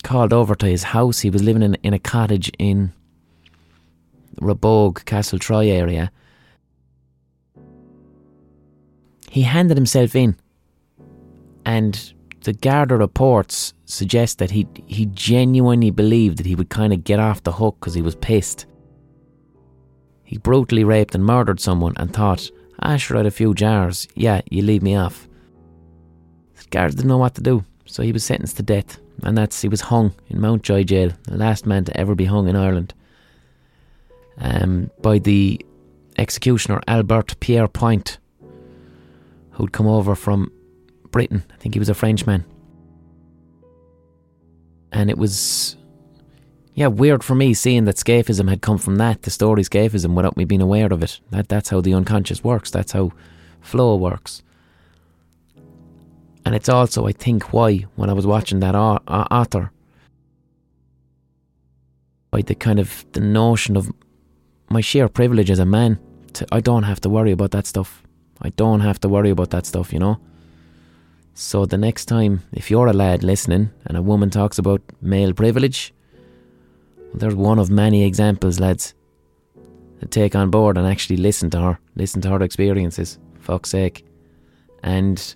called 0.03 0.35
over 0.35 0.55
to 0.57 0.67
his 0.67 0.83
house. 0.83 1.21
He 1.21 1.31
was 1.31 1.43
living 1.43 1.62
in, 1.62 1.75
in 1.77 1.95
a 1.95 1.99
cottage 1.99 2.53
in 2.59 2.93
Rhebogue, 4.43 5.05
Castletroy 5.07 5.71
area. 5.71 6.12
He 9.31 9.40
handed 9.40 9.79
himself 9.79 10.14
in 10.14 10.37
and 11.64 12.12
the 12.43 12.53
Garda 12.53 12.99
reports 12.99 13.73
suggest 13.87 14.38
that 14.38 14.51
he 14.51 14.69
he 14.87 15.07
genuinely 15.07 15.90
believed 15.90 16.37
that 16.37 16.47
he 16.47 16.55
would 16.55 16.69
kind 16.69 16.93
of 16.93 17.05
get 17.05 17.19
off 17.19 17.43
the 17.43 17.53
hook 17.53 17.79
because 17.81 17.95
he 17.95 18.03
was 18.03 18.17
pissed. 18.17 18.67
He 20.25 20.37
brutally 20.37 20.85
raped 20.85 21.14
and 21.14 21.25
murdered 21.25 21.59
someone 21.59 21.95
and 21.97 22.12
thought, 22.12 22.51
ah, 22.81 22.93
"I 22.93 22.97
should 22.99 23.14
write 23.14 23.25
a 23.25 23.31
few 23.31 23.55
jars. 23.55 24.07
Yeah, 24.14 24.43
you 24.51 24.61
leave 24.61 24.83
me 24.83 24.95
off." 24.95 25.27
The 26.57 26.69
guards 26.69 26.97
didn't 26.97 27.09
know 27.09 27.17
what 27.17 27.35
to 27.37 27.40
do, 27.40 27.64
so 27.87 28.03
he 28.03 28.12
was 28.12 28.25
sentenced 28.25 28.57
to 28.57 28.62
death, 28.62 28.99
and 29.23 29.37
that's 29.37 29.61
he 29.62 29.68
was 29.68 29.83
hung 29.83 30.14
in 30.29 30.40
Mountjoy 30.40 30.85
Jail, 30.85 31.12
the 31.25 31.37
last 31.37 31.66
man 31.66 31.85
to 31.85 31.97
ever 31.97 32.14
be 32.14 32.25
hung 32.25 32.49
in 32.49 32.57
Ireland, 32.57 32.94
um, 34.38 34.90
by 35.01 35.18
the 35.18 35.64
executioner 36.16 36.81
Albert 36.87 37.38
Pierrepoint, 37.40 38.18
who'd 39.53 39.73
come 39.73 39.87
over 39.87 40.14
from 40.14 40.51
Britain. 41.11 41.44
I 41.53 41.57
think 41.57 41.75
he 41.75 41.79
was 41.79 41.88
a 41.88 41.94
Frenchman. 41.94 42.44
And 44.90 45.11
it 45.11 45.18
was, 45.18 45.77
yeah, 46.75 46.87
weird 46.87 47.25
for 47.25 47.35
me 47.35 47.53
seeing 47.55 47.85
that 47.85 47.97
scaphism 47.97 48.49
had 48.49 48.62
come 48.62 48.79
from 48.79 48.97
that, 48.97 49.23
the 49.23 49.31
story 49.31 49.62
scaphism, 49.62 50.14
without 50.14 50.37
me 50.37 50.44
being 50.44 50.62
aware 50.62 50.92
of 50.92 51.03
it. 51.03 51.20
That 51.31 51.49
That's 51.49 51.70
how 51.70 51.81
the 51.81 51.94
unconscious 51.94 52.44
works, 52.44 52.70
that's 52.70 52.92
how 52.92 53.12
flow 53.61 53.97
works. 53.97 54.42
And 56.44 56.54
it's 56.54 56.68
also, 56.68 57.07
I 57.07 57.12
think, 57.12 57.52
why, 57.52 57.87
when 57.96 58.11
I 58.11 58.12
was 58.12 58.26
watching 58.26 58.61
that 58.61 58.74
otter, 58.74 59.70
by 62.30 62.42
the 62.42 62.54
kind 62.54 62.78
of 62.78 63.04
the 63.12 63.20
notion 63.20 63.76
of 63.76 63.90
my 64.68 64.80
sheer 64.80 65.09
privilege 65.09 65.50
as 65.50 65.59
a 65.59 65.64
man, 65.64 65.98
to, 66.35 66.46
I 66.52 66.61
don't 66.61 66.83
have 66.83 67.00
to 67.02 67.09
worry 67.09 67.33
about 67.33 67.52
that 67.52 67.66
stuff. 67.66 68.02
I 68.42 68.50
don't 68.50 68.80
have 68.80 69.00
to 69.00 69.09
worry 69.09 69.30
about 69.30 69.50
that 69.50 69.66
stuff, 69.66 69.92
you 69.92 69.98
know? 69.98 70.18
So 71.35 71.64
the 71.64 71.78
next 71.78 72.07
time, 72.07 72.42
if 72.52 72.70
you're 72.70 72.88
a 72.88 72.92
lad 72.92 73.22
listening 73.24 73.70
and 73.87 73.96
a 73.96 74.02
woman 74.02 74.30
talks 74.30 74.59
about 74.59 74.83
male 75.00 75.33
privilege, 75.33 75.94
well, 76.98 77.14
there's 77.14 77.35
one 77.35 77.59
of 77.59 77.70
many 77.70 78.04
examples, 78.04 78.61
lads, 78.61 78.94
to 80.00 80.07
take 80.07 80.35
on 80.35 80.50
board 80.50 80.76
and 80.76 80.87
actually 80.87 81.16
listen 81.16 81.50
to 81.50 81.61
her, 81.61 81.78
listen 81.96 82.20
to 82.22 82.30
her 82.30 82.42
experiences. 82.42 83.18
Fuck's 83.40 83.70
sake. 83.70 84.04
And 84.83 85.35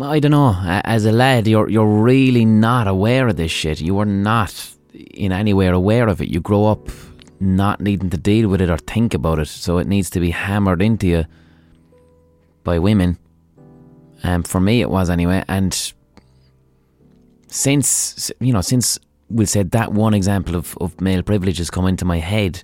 I 0.00 0.20
don't 0.20 0.32
know, 0.32 0.54
as 0.84 1.04
a 1.06 1.12
lad, 1.12 1.46
you're 1.46 1.68
you're 1.68 1.86
really 1.86 2.44
not 2.44 2.86
aware 2.86 3.28
of 3.28 3.36
this 3.36 3.50
shit. 3.50 3.80
You 3.80 3.98
are 3.98 4.04
not 4.04 4.70
in 4.92 5.32
any 5.32 5.54
way 5.54 5.66
aware 5.66 6.08
of 6.08 6.20
it. 6.20 6.28
You 6.28 6.40
grow 6.40 6.66
up 6.66 6.90
not 7.40 7.80
needing 7.80 8.10
to 8.10 8.18
deal 8.18 8.48
with 8.48 8.60
it 8.60 8.68
or 8.68 8.78
think 8.78 9.14
about 9.14 9.38
it, 9.38 9.46
so 9.46 9.78
it 9.78 9.86
needs 9.86 10.10
to 10.10 10.20
be 10.20 10.30
hammered 10.30 10.82
into 10.82 11.06
you 11.06 11.24
by 12.64 12.78
women 12.78 13.18
um, 14.22 14.42
for 14.42 14.60
me, 14.60 14.80
it 14.80 14.90
was 14.90 15.10
anyway. 15.10 15.44
And 15.48 15.92
since 17.46 18.30
you 18.40 18.52
know, 18.52 18.60
since 18.60 18.98
we 19.30 19.46
said 19.46 19.70
that 19.72 19.92
one 19.92 20.14
example 20.14 20.56
of, 20.56 20.76
of 20.80 21.00
male 21.00 21.22
privilege 21.22 21.58
has 21.58 21.70
come 21.70 21.86
into 21.86 22.04
my 22.04 22.18
head, 22.18 22.62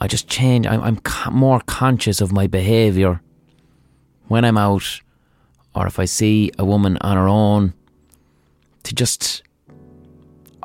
I 0.00 0.08
just 0.08 0.28
change. 0.28 0.66
I'm, 0.66 0.82
I'm 0.82 0.96
co- 0.98 1.30
more 1.30 1.60
conscious 1.60 2.20
of 2.20 2.32
my 2.32 2.46
behaviour 2.46 3.20
when 4.28 4.44
I'm 4.44 4.58
out, 4.58 5.00
or 5.74 5.86
if 5.86 5.98
I 5.98 6.04
see 6.04 6.50
a 6.58 6.64
woman 6.64 6.98
on 7.00 7.16
her 7.16 7.28
own. 7.28 7.74
To 8.84 8.94
just, 8.94 9.42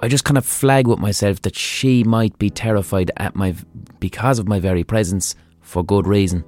I 0.02 0.08
just 0.08 0.24
kind 0.24 0.38
of 0.38 0.46
flag 0.46 0.88
with 0.88 1.00
myself 1.00 1.42
that 1.44 1.56
she 1.56 2.04
might 2.04 2.38
be 2.40 2.50
terrified 2.50 3.12
at 3.18 3.36
my 3.36 3.56
because 4.00 4.40
of 4.40 4.48
my 4.48 4.60
very 4.60 4.84
presence 4.84 5.36
for 5.62 5.84
good 5.84 6.08
reason. 6.08 6.44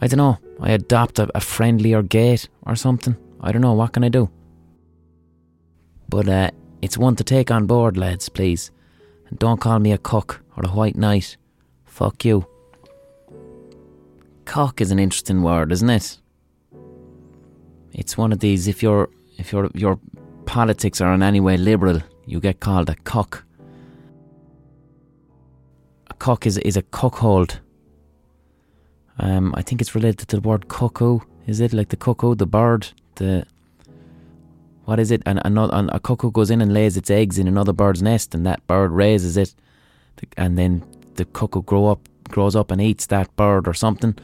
I 0.00 0.06
don't 0.06 0.18
know. 0.18 0.38
I 0.60 0.72
adopt 0.72 1.18
a, 1.18 1.30
a 1.34 1.40
friendlier 1.40 2.02
gait 2.02 2.48
or 2.62 2.76
something. 2.76 3.16
I 3.40 3.52
don't 3.52 3.62
know. 3.62 3.72
What 3.72 3.92
can 3.92 4.04
I 4.04 4.08
do? 4.10 4.30
But 6.08 6.28
uh, 6.28 6.50
it's 6.82 6.98
one 6.98 7.16
to 7.16 7.24
take 7.24 7.50
on 7.50 7.66
board, 7.66 7.96
lads, 7.96 8.28
please. 8.28 8.70
And 9.28 9.38
don't 9.38 9.60
call 9.60 9.78
me 9.78 9.92
a 9.92 9.98
cuck 9.98 10.42
or 10.56 10.64
a 10.64 10.68
white 10.68 10.96
knight. 10.96 11.36
Fuck 11.86 12.24
you. 12.24 12.46
Cuck 14.44 14.80
is 14.80 14.90
an 14.90 14.98
interesting 14.98 15.42
word, 15.42 15.72
isn't 15.72 15.90
it? 15.90 16.18
It's 17.92 18.18
one 18.18 18.32
of 18.32 18.40
these. 18.40 18.68
If 18.68 18.82
your 18.82 19.08
if 19.38 19.52
your 19.52 19.70
your 19.74 19.98
politics 20.46 21.00
are 21.00 21.14
in 21.14 21.22
any 21.22 21.40
way 21.40 21.56
liberal, 21.56 22.00
you 22.26 22.40
get 22.40 22.60
called 22.60 22.90
a 22.90 22.94
cuck. 23.04 23.44
A 26.10 26.14
cuck 26.14 26.46
is 26.46 26.58
is 26.58 26.76
a 26.76 26.82
cuckold 26.82 27.60
um, 29.18 29.54
I 29.56 29.62
think 29.62 29.80
it's 29.80 29.94
related 29.94 30.28
to 30.28 30.36
the 30.36 30.48
word 30.48 30.68
cuckoo. 30.68 31.20
Is 31.46 31.60
it 31.60 31.72
like 31.72 31.88
the 31.90 31.96
cuckoo, 31.96 32.34
the 32.34 32.46
bird, 32.46 32.88
the 33.16 33.46
what 34.84 34.98
is 34.98 35.10
it? 35.10 35.22
And 35.24 35.40
another 35.44 35.88
a 35.92 36.00
cuckoo 36.00 36.30
goes 36.30 36.50
in 36.50 36.60
and 36.60 36.72
lays 36.72 36.96
its 36.96 37.10
eggs 37.10 37.38
in 37.38 37.48
another 37.48 37.72
bird's 37.72 38.02
nest, 38.02 38.34
and 38.34 38.44
that 38.46 38.66
bird 38.66 38.90
raises 38.90 39.36
it, 39.36 39.54
and 40.36 40.58
then 40.58 40.84
the 41.14 41.24
cuckoo 41.24 41.62
grow 41.62 41.86
up, 41.86 42.08
grows 42.28 42.56
up 42.56 42.70
and 42.70 42.80
eats 42.80 43.06
that 43.06 43.34
bird 43.36 43.68
or 43.68 43.74
something. 43.74 44.16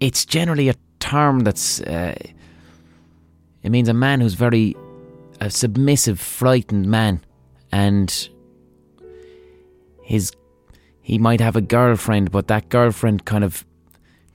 It's 0.00 0.24
generally 0.24 0.68
a 0.68 0.74
term 1.00 1.40
that's. 1.40 1.80
Uh, 1.80 2.14
it 3.62 3.70
means 3.70 3.88
a 3.88 3.94
man 3.94 4.20
who's 4.20 4.34
very 4.34 4.76
a 5.40 5.50
submissive, 5.50 6.20
frightened 6.20 6.86
man, 6.86 7.24
and 7.72 8.28
his 10.02 10.32
he 11.02 11.18
might 11.18 11.40
have 11.40 11.56
a 11.56 11.60
girlfriend, 11.60 12.30
but 12.30 12.48
that 12.48 12.68
girlfriend 12.68 13.24
kind 13.24 13.44
of 13.44 13.64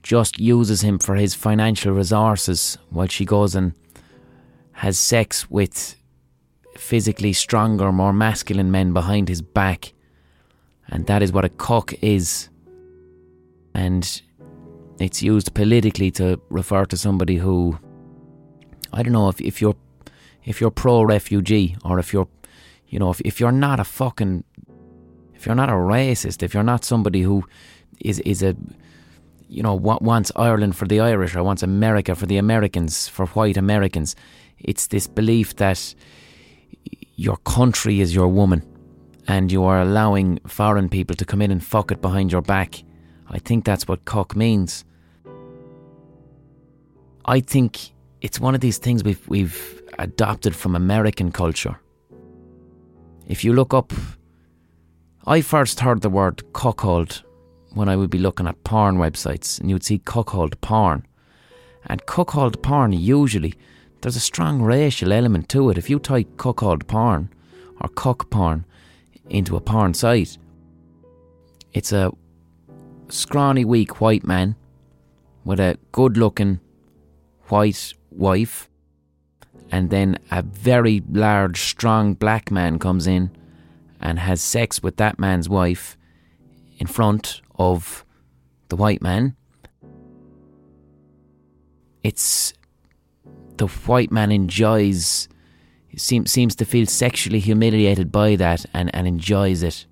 just 0.02 0.38
uses 0.38 0.80
him 0.80 0.98
for 0.98 1.14
his 1.14 1.34
financial 1.34 1.92
resources 1.92 2.78
while 2.90 3.06
she 3.06 3.24
goes 3.24 3.54
and 3.54 3.74
has 4.72 4.98
sex 4.98 5.50
with 5.50 5.96
physically 6.76 7.32
stronger, 7.32 7.92
more 7.92 8.12
masculine 8.12 8.70
men 8.70 8.92
behind 8.92 9.28
his 9.28 9.42
back. 9.42 9.92
And 10.88 11.06
that 11.06 11.22
is 11.22 11.32
what 11.32 11.44
a 11.44 11.48
cuck 11.48 11.92
is. 12.02 12.48
And 13.74 14.22
it's 14.98 15.22
used 15.22 15.54
politically 15.54 16.10
to 16.12 16.40
refer 16.50 16.84
to 16.86 16.96
somebody 16.96 17.36
who 17.36 17.78
I 18.92 19.02
don't 19.02 19.12
know 19.12 19.28
if, 19.28 19.40
if 19.40 19.60
you're 19.60 19.76
if 20.44 20.60
you're 20.60 20.70
pro 20.70 21.02
refugee 21.02 21.76
or 21.84 21.98
if 21.98 22.12
you're 22.12 22.28
you 22.88 22.98
know 22.98 23.10
if, 23.10 23.20
if 23.22 23.40
you're 23.40 23.52
not 23.52 23.80
a 23.80 23.84
fucking 23.84 24.44
if 25.34 25.46
you're 25.46 25.54
not 25.56 25.70
a 25.70 25.72
racist, 25.72 26.42
if 26.42 26.54
you're 26.54 26.62
not 26.62 26.84
somebody 26.84 27.22
who 27.22 27.44
is 28.00 28.20
is 28.20 28.42
a 28.42 28.54
you 29.48 29.62
know 29.62 29.74
wants 29.74 30.30
Ireland 30.36 30.76
for 30.76 30.86
the 30.86 31.00
Irish 31.00 31.34
or 31.34 31.42
wants 31.42 31.62
America 31.62 32.14
for 32.14 32.26
the 32.26 32.36
Americans 32.36 33.08
for 33.08 33.26
white 33.26 33.56
Americans, 33.56 34.14
it's 34.58 34.86
this 34.86 35.06
belief 35.06 35.56
that 35.56 35.94
your 37.16 37.36
country 37.38 38.00
is 38.00 38.14
your 38.14 38.28
woman 38.28 38.62
and 39.28 39.52
you 39.52 39.64
are 39.64 39.80
allowing 39.80 40.38
foreign 40.46 40.88
people 40.88 41.16
to 41.16 41.24
come 41.24 41.42
in 41.42 41.50
and 41.50 41.64
fuck 41.64 41.90
it 41.90 42.00
behind 42.00 42.32
your 42.32 42.42
back. 42.42 42.82
I 43.32 43.38
think 43.38 43.64
that's 43.64 43.88
what 43.88 44.04
cuck 44.04 44.36
means. 44.36 44.84
I 47.24 47.40
think 47.40 47.92
it's 48.20 48.38
one 48.38 48.54
of 48.54 48.60
these 48.60 48.78
things 48.78 49.02
we've 49.02 49.26
we've 49.28 49.82
adopted 49.98 50.54
from 50.54 50.76
American 50.76 51.32
culture. 51.32 51.78
If 53.26 53.44
you 53.44 53.52
look 53.52 53.72
up 53.74 53.92
I 55.24 55.40
first 55.40 55.78
heard 55.78 56.00
the 56.00 56.10
word 56.10 56.42
cuckold 56.52 57.22
when 57.74 57.88
I 57.88 57.94
would 57.94 58.10
be 58.10 58.18
looking 58.18 58.48
at 58.48 58.64
porn 58.64 58.96
websites 58.96 59.60
and 59.60 59.70
you 59.70 59.76
would 59.76 59.84
see 59.84 59.98
cuckold 59.98 60.60
porn. 60.60 61.06
And 61.86 62.04
cuckold 62.06 62.60
porn, 62.60 62.92
usually, 62.92 63.54
there's 64.00 64.16
a 64.16 64.20
strong 64.20 64.60
racial 64.60 65.12
element 65.12 65.48
to 65.50 65.70
it. 65.70 65.78
If 65.78 65.88
you 65.88 66.00
type 66.00 66.36
cuckold 66.38 66.88
porn 66.88 67.32
or 67.80 67.88
cuck 67.90 68.30
porn 68.30 68.64
into 69.30 69.54
a 69.54 69.60
porn 69.60 69.94
site, 69.94 70.38
it's 71.72 71.92
a 71.92 72.10
scrawny, 73.12 73.64
weak 73.64 74.00
white 74.00 74.24
man 74.24 74.56
with 75.44 75.60
a 75.60 75.78
good 75.92 76.16
looking 76.16 76.60
white 77.48 77.94
wife, 78.10 78.68
and 79.70 79.90
then 79.90 80.18
a 80.30 80.42
very 80.42 81.02
large, 81.10 81.60
strong 81.60 82.14
black 82.14 82.50
man 82.50 82.78
comes 82.78 83.06
in 83.06 83.30
and 84.00 84.18
has 84.18 84.40
sex 84.40 84.82
with 84.82 84.96
that 84.96 85.18
man's 85.18 85.48
wife 85.48 85.96
in 86.78 86.86
front 86.86 87.40
of 87.58 88.04
the 88.68 88.76
white 88.76 89.02
man. 89.02 89.36
It's 92.02 92.52
the 93.58 93.68
white 93.68 94.10
man 94.10 94.32
enjoys 94.32 95.28
seems 95.96 96.30
seems 96.32 96.56
to 96.56 96.64
feel 96.64 96.86
sexually 96.86 97.38
humiliated 97.38 98.10
by 98.10 98.34
that 98.36 98.64
and, 98.72 98.94
and 98.94 99.06
enjoys 99.06 99.62
it. 99.62 99.86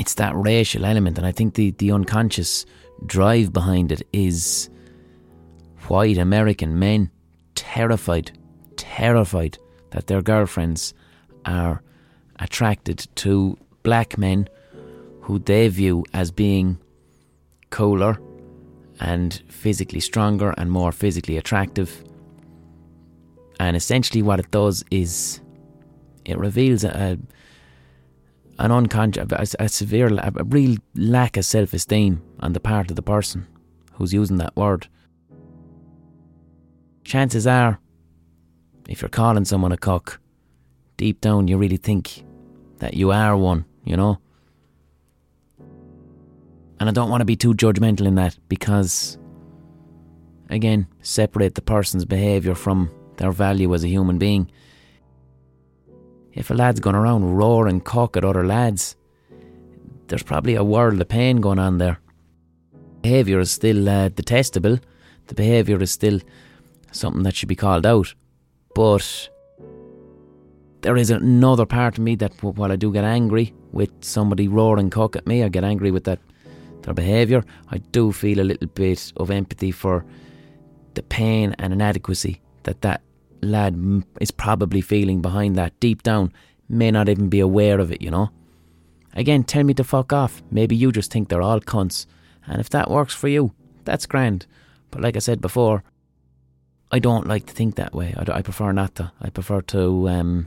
It's 0.00 0.14
that 0.14 0.34
racial 0.34 0.86
element, 0.86 1.18
and 1.18 1.26
I 1.26 1.32
think 1.32 1.56
the, 1.56 1.72
the 1.72 1.92
unconscious 1.92 2.64
drive 3.04 3.52
behind 3.52 3.92
it 3.92 4.00
is 4.14 4.70
white 5.88 6.16
American 6.16 6.78
men 6.78 7.10
terrified, 7.54 8.32
terrified 8.76 9.58
that 9.90 10.06
their 10.06 10.22
girlfriends 10.22 10.94
are 11.44 11.82
attracted 12.38 13.08
to 13.16 13.58
black 13.82 14.16
men 14.16 14.48
who 15.20 15.38
they 15.38 15.68
view 15.68 16.06
as 16.14 16.30
being 16.30 16.78
cooler 17.68 18.18
and 19.00 19.42
physically 19.48 20.00
stronger 20.00 20.54
and 20.56 20.72
more 20.72 20.92
physically 20.92 21.36
attractive. 21.36 22.02
And 23.58 23.76
essentially, 23.76 24.22
what 24.22 24.40
it 24.40 24.50
does 24.50 24.82
is 24.90 25.42
it 26.24 26.38
reveals 26.38 26.84
a, 26.84 27.18
an 28.60 28.70
unconscious, 28.70 29.54
a, 29.58 29.64
a 29.64 29.68
severe, 29.68 30.08
a 30.08 30.44
real 30.44 30.76
lack 30.94 31.36
of 31.36 31.44
self 31.44 31.72
esteem 31.72 32.22
on 32.40 32.52
the 32.52 32.60
part 32.60 32.90
of 32.90 32.96
the 32.96 33.02
person 33.02 33.46
who's 33.94 34.12
using 34.12 34.36
that 34.36 34.54
word. 34.54 34.86
Chances 37.02 37.46
are, 37.46 37.80
if 38.88 39.00
you're 39.00 39.08
calling 39.08 39.46
someone 39.46 39.72
a 39.72 39.78
cuck, 39.78 40.20
deep 40.98 41.20
down 41.22 41.48
you 41.48 41.56
really 41.56 41.78
think 41.78 42.24
that 42.78 42.94
you 42.94 43.10
are 43.10 43.36
one, 43.36 43.64
you 43.84 43.96
know? 43.96 44.18
And 46.78 46.88
I 46.88 46.92
don't 46.92 47.10
want 47.10 47.22
to 47.22 47.26
be 47.26 47.36
too 47.36 47.54
judgmental 47.54 48.06
in 48.06 48.14
that 48.16 48.38
because, 48.48 49.18
again, 50.50 50.86
separate 51.00 51.54
the 51.54 51.62
person's 51.62 52.04
behaviour 52.04 52.54
from 52.54 52.90
their 53.16 53.32
value 53.32 53.74
as 53.74 53.84
a 53.84 53.88
human 53.88 54.18
being. 54.18 54.50
If 56.32 56.50
a 56.50 56.54
lad's 56.54 56.80
going 56.80 56.96
around 56.96 57.34
roaring 57.34 57.80
cuck 57.80 58.16
at 58.16 58.24
other 58.24 58.46
lads, 58.46 58.96
there's 60.08 60.22
probably 60.22 60.54
a 60.54 60.64
world 60.64 61.00
of 61.00 61.08
pain 61.08 61.40
going 61.40 61.58
on 61.58 61.78
there. 61.78 61.98
Behaviour 63.02 63.40
is 63.40 63.50
still 63.50 63.88
uh, 63.88 64.08
detestable. 64.08 64.78
The 65.26 65.34
behaviour 65.34 65.80
is 65.82 65.90
still 65.90 66.20
something 66.92 67.22
that 67.22 67.34
should 67.34 67.48
be 67.48 67.56
called 67.56 67.86
out. 67.86 68.14
But 68.74 69.30
there 70.82 70.96
is 70.96 71.10
another 71.10 71.66
part 71.66 71.98
of 71.98 72.04
me 72.04 72.14
that 72.16 72.42
while 72.42 72.72
I 72.72 72.76
do 72.76 72.92
get 72.92 73.04
angry 73.04 73.54
with 73.72 73.90
somebody 74.00 74.48
roaring 74.48 74.90
cuck 74.90 75.16
at 75.16 75.26
me, 75.26 75.42
I 75.42 75.48
get 75.48 75.64
angry 75.64 75.90
with 75.90 76.04
that 76.04 76.20
their 76.82 76.94
behaviour. 76.94 77.44
I 77.68 77.78
do 77.78 78.12
feel 78.12 78.40
a 78.40 78.42
little 78.42 78.68
bit 78.68 79.12
of 79.16 79.30
empathy 79.30 79.70
for 79.70 80.04
the 80.94 81.02
pain 81.02 81.54
and 81.58 81.72
inadequacy 81.72 82.40
that 82.62 82.80
that 82.82 83.02
lad 83.42 84.04
is 84.20 84.30
probably 84.30 84.80
feeling 84.80 85.20
behind 85.20 85.56
that 85.56 85.78
deep 85.80 86.02
down. 86.02 86.32
May 86.68 86.90
not 86.90 87.08
even 87.08 87.28
be 87.28 87.40
aware 87.40 87.80
of 87.80 87.90
it, 87.90 88.02
you 88.02 88.10
know. 88.10 88.30
Again, 89.14 89.42
tell 89.42 89.64
me 89.64 89.74
to 89.74 89.84
fuck 89.84 90.12
off. 90.12 90.42
Maybe 90.50 90.76
you 90.76 90.92
just 90.92 91.10
think 91.10 91.28
they're 91.28 91.42
all 91.42 91.60
cunts, 91.60 92.06
and 92.46 92.60
if 92.60 92.70
that 92.70 92.90
works 92.90 93.14
for 93.14 93.28
you, 93.28 93.52
that's 93.84 94.06
grand. 94.06 94.46
But 94.90 95.00
like 95.00 95.16
I 95.16 95.20
said 95.20 95.40
before, 95.40 95.82
I 96.92 96.98
don't 96.98 97.26
like 97.26 97.46
to 97.46 97.52
think 97.52 97.76
that 97.76 97.94
way. 97.94 98.14
I, 98.16 98.38
I 98.38 98.42
prefer 98.42 98.72
not 98.72 98.94
to. 98.96 99.12
I 99.20 99.30
prefer 99.30 99.62
to 99.62 100.08
um, 100.08 100.46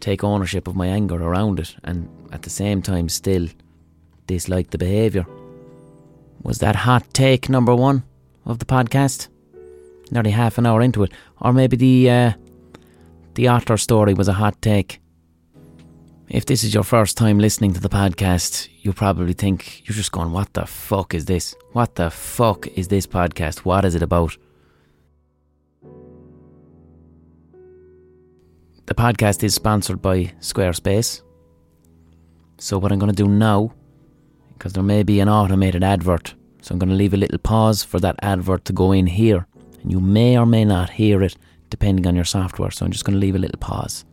take 0.00 0.22
ownership 0.22 0.68
of 0.68 0.76
my 0.76 0.86
anger 0.86 1.16
around 1.16 1.58
it 1.58 1.74
and 1.82 2.08
at 2.32 2.42
the 2.42 2.50
same 2.50 2.82
time 2.82 3.08
still 3.08 3.48
dislike 4.26 4.70
the 4.70 4.78
behaviour. 4.78 5.26
Was 6.42 6.58
that 6.58 6.76
hot 6.76 7.12
take 7.12 7.48
number 7.48 7.74
one 7.74 8.04
of 8.44 8.58
the 8.60 8.64
podcast? 8.64 9.28
Nearly 10.12 10.30
half 10.30 10.58
an 10.58 10.66
hour 10.66 10.80
into 10.80 11.02
it. 11.02 11.12
Or 11.40 11.52
maybe 11.52 11.76
the 11.76 12.10
uh, 12.10 12.32
the 13.34 13.48
otter 13.48 13.76
story 13.76 14.14
was 14.14 14.28
a 14.28 14.32
hot 14.32 14.60
take. 14.62 15.00
If 16.28 16.46
this 16.46 16.64
is 16.64 16.74
your 16.74 16.82
first 16.82 17.16
time 17.16 17.38
listening 17.38 17.72
to 17.74 17.80
the 17.80 17.88
podcast, 17.88 18.68
you 18.80 18.92
probably 18.92 19.32
think 19.32 19.86
you're 19.86 19.94
just 19.94 20.10
going, 20.10 20.32
What 20.32 20.52
the 20.54 20.66
fuck 20.66 21.14
is 21.14 21.26
this? 21.26 21.54
What 21.72 21.94
the 21.94 22.10
fuck 22.10 22.66
is 22.68 22.88
this 22.88 23.06
podcast? 23.06 23.58
What 23.58 23.84
is 23.84 23.94
it 23.94 24.02
about? 24.02 24.36
The 28.86 28.94
podcast 28.94 29.42
is 29.42 29.54
sponsored 29.54 30.00
by 30.00 30.32
Squarespace. 30.40 31.22
So, 32.58 32.78
what 32.78 32.92
I'm 32.92 32.98
going 32.98 33.12
to 33.12 33.22
do 33.24 33.28
now, 33.28 33.72
because 34.52 34.72
there 34.72 34.82
may 34.82 35.02
be 35.02 35.20
an 35.20 35.28
automated 35.28 35.84
advert, 35.84 36.34
so 36.62 36.72
I'm 36.72 36.78
going 36.78 36.90
to 36.90 36.96
leave 36.96 37.12
a 37.12 37.16
little 37.16 37.38
pause 37.38 37.82
for 37.82 38.00
that 38.00 38.16
advert 38.22 38.64
to 38.66 38.72
go 38.72 38.92
in 38.92 39.06
here. 39.06 39.46
And 39.82 39.92
you 39.92 40.00
may 40.00 40.38
or 40.38 40.46
may 40.46 40.64
not 40.64 40.90
hear 40.90 41.22
it 41.22 41.36
depending 41.70 42.06
on 42.06 42.16
your 42.16 42.24
software. 42.24 42.70
So, 42.70 42.84
I'm 42.84 42.92
just 42.92 43.04
going 43.04 43.14
to 43.14 43.20
leave 43.20 43.34
a 43.34 43.38
little 43.38 43.58
pause. 43.58 44.04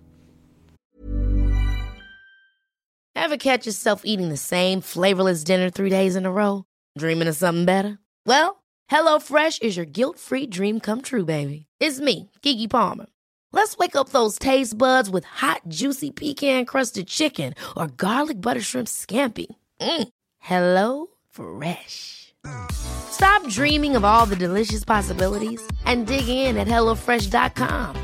Ever 3.16 3.38
catch 3.38 3.66
yourself 3.66 4.02
eating 4.04 4.30
the 4.30 4.38
same 4.38 4.82
flavorless 4.82 5.44
dinner 5.44 5.70
three 5.70 5.90
days 5.90 6.16
in 6.16 6.26
a 6.26 6.32
row? 6.32 6.66
Dreaming 6.98 7.28
of 7.28 7.36
something 7.36 7.64
better? 7.64 8.00
Well, 8.26 8.64
HelloFresh 8.92 9.62
is 9.62 9.78
your 9.78 9.86
guilt 9.86 10.20
free 10.20 10.46
dream 10.46 10.80
come 10.80 11.02
true, 11.02 11.24
baby. 11.24 11.68
It's 11.80 12.00
me, 12.00 12.30
Keke 12.42 12.70
Palmer. 12.70 13.06
Let's 13.54 13.78
wake 13.78 13.96
up 13.96 14.10
those 14.10 14.40
taste 14.40 14.78
buds 14.78 15.10
with 15.10 15.26
hot, 15.26 15.62
juicy 15.68 16.12
pecan 16.12 16.66
crusted 16.66 17.08
chicken 17.08 17.54
or 17.78 17.88
garlic 17.88 18.42
butter 18.42 18.62
shrimp 18.62 18.88
scampi. 18.88 19.46
Mm. 19.80 20.10
Hello 20.40 21.08
Fresh. 21.30 22.23
Stop 22.72 23.48
dreaming 23.48 23.96
of 23.96 24.04
all 24.04 24.26
the 24.26 24.36
delicious 24.36 24.84
possibilities 24.84 25.62
and 25.86 26.08
dig 26.08 26.28
in 26.28 26.58
at 26.58 26.68
HelloFresh.com. 26.68 27.96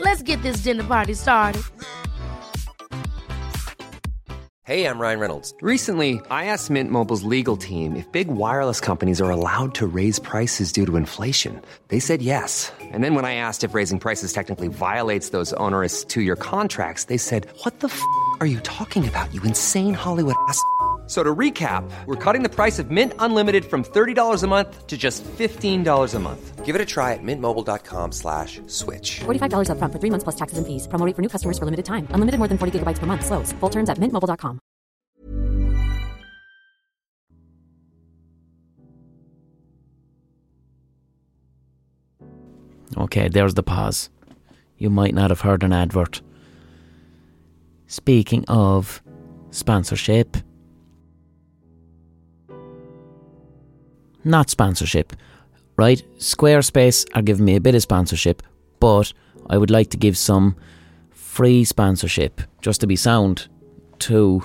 Let's 0.00 0.22
get 0.22 0.42
this 0.42 0.58
dinner 0.58 0.84
party 0.84 1.14
started. 1.14 1.62
Hey, 4.64 4.84
I'm 4.84 4.98
Ryan 4.98 5.18
Reynolds. 5.18 5.54
Recently, 5.62 6.20
I 6.30 6.44
asked 6.44 6.68
Mint 6.68 6.90
Mobile's 6.90 7.22
legal 7.22 7.56
team 7.56 7.96
if 7.96 8.10
big 8.12 8.28
wireless 8.28 8.80
companies 8.80 9.18
are 9.18 9.30
allowed 9.30 9.74
to 9.76 9.86
raise 9.86 10.18
prices 10.18 10.72
due 10.72 10.84
to 10.84 10.96
inflation. 10.96 11.62
They 11.88 12.00
said 12.00 12.20
yes. 12.20 12.70
And 12.80 13.02
then 13.02 13.14
when 13.14 13.24
I 13.24 13.32
asked 13.34 13.64
if 13.64 13.72
raising 13.72 13.98
prices 13.98 14.30
technically 14.30 14.68
violates 14.68 15.30
those 15.30 15.54
onerous 15.54 16.04
two 16.04 16.20
year 16.20 16.36
contracts, 16.36 17.04
they 17.04 17.16
said, 17.16 17.46
What 17.62 17.80
the 17.80 17.88
f 17.88 18.02
are 18.40 18.46
you 18.46 18.60
talking 18.60 19.08
about, 19.08 19.32
you 19.32 19.42
insane 19.42 19.94
Hollywood 19.94 20.36
ass? 20.48 20.62
So 21.08 21.22
to 21.22 21.34
recap, 21.34 21.90
we're 22.04 22.22
cutting 22.22 22.42
the 22.42 22.54
price 22.54 22.78
of 22.78 22.90
Mint 22.90 23.14
Unlimited 23.18 23.64
from 23.64 23.82
$30 23.82 24.42
a 24.42 24.46
month 24.46 24.86
to 24.86 24.96
just 24.98 25.24
$15 25.24 26.14
a 26.14 26.18
month. 26.18 26.66
Give 26.66 26.74
it 26.76 26.82
a 26.82 26.84
try 26.84 27.14
at 27.14 27.22
mintmobile.com 27.22 28.12
slash 28.12 28.60
switch. 28.66 29.20
$45 29.20 29.70
upfront 29.70 29.92
for 29.92 29.98
three 30.00 30.10
months 30.10 30.24
plus 30.24 30.36
taxes 30.36 30.58
and 30.58 30.66
fees. 30.66 30.86
Promoting 30.86 31.14
for 31.14 31.22
new 31.22 31.30
customers 31.30 31.58
for 31.58 31.64
limited 31.64 31.86
time. 31.86 32.06
Unlimited 32.10 32.38
more 32.38 32.48
than 32.48 32.58
40 32.58 32.80
gigabytes 32.80 32.98
per 32.98 33.06
month. 33.06 33.24
Slows. 33.24 33.52
Full 33.52 33.70
terms 33.70 33.88
at 33.88 33.96
mintmobile.com. 33.96 34.60
Okay, 42.98 43.28
there's 43.28 43.54
the 43.54 43.62
pause. 43.62 44.10
You 44.76 44.90
might 44.90 45.14
not 45.14 45.30
have 45.30 45.40
heard 45.40 45.62
an 45.62 45.72
advert. 45.72 46.20
Speaking 47.86 48.44
of 48.48 49.02
sponsorship, 49.50 50.36
not 54.24 54.50
sponsorship, 54.50 55.12
right? 55.76 56.02
Squarespace 56.18 57.06
are 57.14 57.22
giving 57.22 57.44
me 57.44 57.56
a 57.56 57.60
bit 57.60 57.74
of 57.74 57.82
sponsorship, 57.82 58.42
but 58.80 59.12
I 59.48 59.58
would 59.58 59.70
like 59.70 59.90
to 59.90 59.96
give 59.96 60.16
some 60.16 60.56
free 61.10 61.64
sponsorship 61.64 62.40
just 62.62 62.80
to 62.80 62.86
be 62.86 62.96
sound 62.96 63.48
to, 64.00 64.42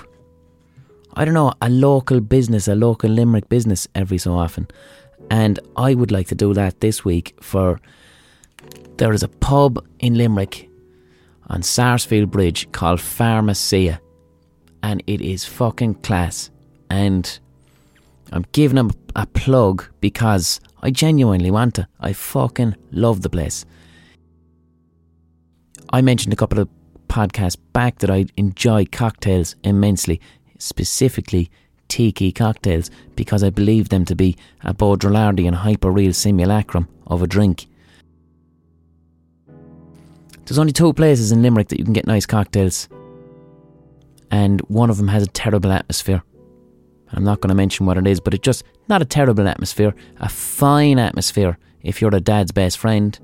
I 1.14 1.24
don't 1.24 1.34
know, 1.34 1.52
a 1.60 1.68
local 1.68 2.20
business, 2.20 2.68
a 2.68 2.74
local 2.74 3.10
Limerick 3.10 3.48
business 3.48 3.88
every 3.94 4.18
so 4.18 4.34
often. 4.34 4.68
And 5.30 5.58
I 5.76 5.94
would 5.94 6.10
like 6.10 6.28
to 6.28 6.34
do 6.34 6.54
that 6.54 6.80
this 6.80 7.04
week 7.04 7.34
for. 7.40 7.80
There 8.96 9.12
is 9.12 9.24
a 9.24 9.28
pub 9.28 9.84
in 9.98 10.14
Limerick 10.14 10.68
on 11.48 11.62
Sarsfield 11.62 12.30
Bridge 12.30 12.70
called 12.72 13.00
Pharmacia. 13.00 14.00
and 14.84 15.02
it 15.06 15.20
is 15.20 15.44
fucking 15.46 15.94
class. 15.94 16.50
And 16.90 17.38
I'm 18.32 18.44
giving 18.52 18.76
them 18.76 18.90
a 19.16 19.26
plug 19.26 19.84
because 20.00 20.60
I 20.82 20.90
genuinely 20.90 21.50
want 21.50 21.74
to. 21.76 21.88
I 22.00 22.12
fucking 22.12 22.76
love 22.90 23.22
the 23.22 23.30
place. 23.30 23.64
I 25.92 26.02
mentioned 26.02 26.32
a 26.32 26.36
couple 26.36 26.58
of 26.58 26.68
podcasts 27.08 27.56
back 27.72 27.98
that 27.98 28.10
I 28.10 28.26
enjoy 28.36 28.86
cocktails 28.86 29.54
immensely, 29.62 30.20
specifically 30.58 31.50
tiki 31.86 32.32
cocktails, 32.32 32.90
because 33.14 33.44
I 33.44 33.50
believe 33.50 33.90
them 33.90 34.04
to 34.06 34.16
be 34.16 34.36
a 34.62 34.74
Baudrillardian 34.74 35.54
hyper-real 35.54 36.12
simulacrum 36.12 36.88
of 37.06 37.22
a 37.22 37.26
drink. 37.26 37.66
There's 40.46 40.58
only 40.58 40.72
two 40.72 40.92
places 40.92 41.30
in 41.30 41.42
Limerick 41.42 41.68
that 41.68 41.78
you 41.78 41.84
can 41.84 41.92
get 41.92 42.06
nice 42.06 42.26
cocktails, 42.26 42.88
and 44.30 44.60
one 44.62 44.90
of 44.90 44.96
them 44.96 45.08
has 45.08 45.22
a 45.22 45.28
terrible 45.28 45.70
atmosphere. 45.70 46.22
I'm 47.14 47.24
not 47.24 47.40
going 47.40 47.48
to 47.48 47.54
mention 47.54 47.86
what 47.86 47.98
it 47.98 48.06
is, 48.06 48.20
but 48.20 48.34
it's 48.34 48.44
just 48.44 48.64
not 48.88 49.02
a 49.02 49.06
terrible 49.06 49.48
atmosphere, 49.48 49.94
a 50.18 50.28
fine 50.28 50.98
atmosphere 50.98 51.58
if 51.82 52.00
you're 52.00 52.14
a 52.14 52.20
dad's 52.20 52.52
best 52.52 52.78
friend. 52.78 53.18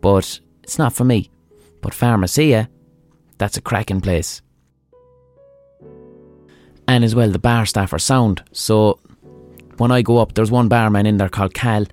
But 0.00 0.40
it's 0.62 0.78
not 0.78 0.92
for 0.92 1.04
me. 1.04 1.30
But 1.80 1.94
Pharmacia, 1.94 2.68
that's 3.38 3.56
a 3.56 3.62
cracking 3.62 4.00
place. 4.00 4.42
And 6.88 7.04
as 7.04 7.14
well, 7.14 7.30
the 7.30 7.38
bar 7.38 7.66
staff 7.66 7.92
are 7.92 7.98
sound. 7.98 8.42
So 8.52 8.98
when 9.76 9.92
I 9.92 10.02
go 10.02 10.18
up, 10.18 10.34
there's 10.34 10.50
one 10.50 10.68
barman 10.68 11.06
in 11.06 11.18
there 11.18 11.28
called 11.28 11.54
Cal, 11.54 11.86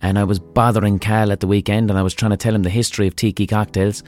and 0.00 0.18
I 0.18 0.24
was 0.24 0.38
bothering 0.38 0.98
Cal 0.98 1.32
at 1.32 1.40
the 1.40 1.46
weekend, 1.46 1.90
and 1.90 1.98
I 1.98 2.02
was 2.02 2.14
trying 2.14 2.30
to 2.30 2.36
tell 2.36 2.54
him 2.54 2.62
the 2.62 2.70
history 2.70 3.06
of 3.06 3.16
tiki 3.16 3.46
cocktails, 3.46 4.02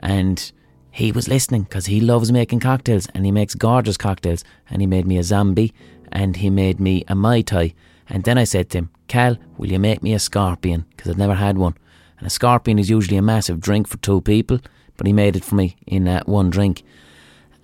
and 0.00 0.52
he 0.94 1.10
was 1.10 1.26
listening 1.26 1.64
because 1.64 1.86
he 1.86 2.00
loves 2.00 2.30
making 2.30 2.60
cocktails, 2.60 3.08
and 3.14 3.24
he 3.24 3.32
makes 3.32 3.56
gorgeous 3.56 3.96
cocktails, 3.96 4.44
and 4.70 4.80
he 4.80 4.86
made 4.86 5.08
me 5.08 5.18
a 5.18 5.24
zombie, 5.24 5.74
and 6.12 6.36
he 6.36 6.48
made 6.50 6.78
me 6.78 7.04
a 7.08 7.16
mai 7.16 7.42
tai, 7.42 7.74
and 8.08 8.22
then 8.22 8.38
I 8.38 8.44
said 8.44 8.70
to 8.70 8.78
him, 8.78 8.90
Cal, 9.08 9.36
will 9.58 9.72
you 9.72 9.80
make 9.80 10.04
me 10.04 10.14
a 10.14 10.20
scorpion? 10.20 10.86
Because 10.90 11.10
I've 11.10 11.18
never 11.18 11.34
had 11.34 11.58
one. 11.58 11.74
And 12.18 12.28
a 12.28 12.30
scorpion 12.30 12.78
is 12.78 12.88
usually 12.88 13.16
a 13.16 13.22
massive 13.22 13.58
drink 13.58 13.88
for 13.88 13.96
two 13.96 14.20
people, 14.20 14.60
but 14.96 15.08
he 15.08 15.12
made 15.12 15.34
it 15.34 15.44
for 15.44 15.56
me 15.56 15.76
in 15.84 16.06
uh, 16.06 16.22
one 16.26 16.48
drink. 16.48 16.84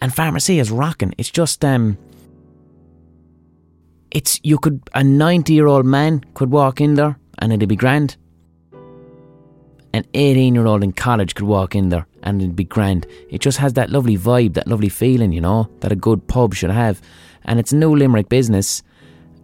And 0.01 0.13
Pharmacia 0.13 0.59
is 0.59 0.73
rocking. 0.73 1.15
It's 1.17 1.31
just 1.31 1.65
um, 1.65 1.99
it's 4.11 4.41
you 4.43 4.59
could 4.59 4.81
a 4.93 5.05
ninety 5.05 5.53
year 5.53 5.69
old 5.69 5.87
man 5.87 6.25
could 6.35 6.51
walk 6.51 6.81
in 6.81 6.95
there 6.95 7.17
and 7.39 7.53
it'd 7.53 7.69
be 7.69 7.77
grand. 7.77 8.17
An 9.93 10.05
eighteen 10.15 10.55
year 10.55 10.67
old 10.67 10.85
in 10.85 10.93
college 10.93 11.35
could 11.35 11.47
walk 11.47 11.75
in 11.75 11.89
there 11.89 12.07
and 12.23 12.41
it'd 12.41 12.57
be 12.57 12.65
grand. 12.65 13.07
It 13.29 13.41
just 13.41 13.59
has 13.59 13.73
that 13.75 13.91
lovely 13.91 14.17
vibe, 14.17 14.55
that 14.55 14.69
lovely 14.69 14.89
feeling, 14.89 15.33
you 15.33 15.41
know, 15.41 15.69
that 15.81 15.93
a 15.93 15.97
good 15.97 16.27
pub 16.29 16.55
should 16.55 16.71
have. 16.71 17.01
And 17.45 17.59
it's 17.59 17.73
no 17.73 17.91
Limerick 17.91 18.29
business, 18.29 18.83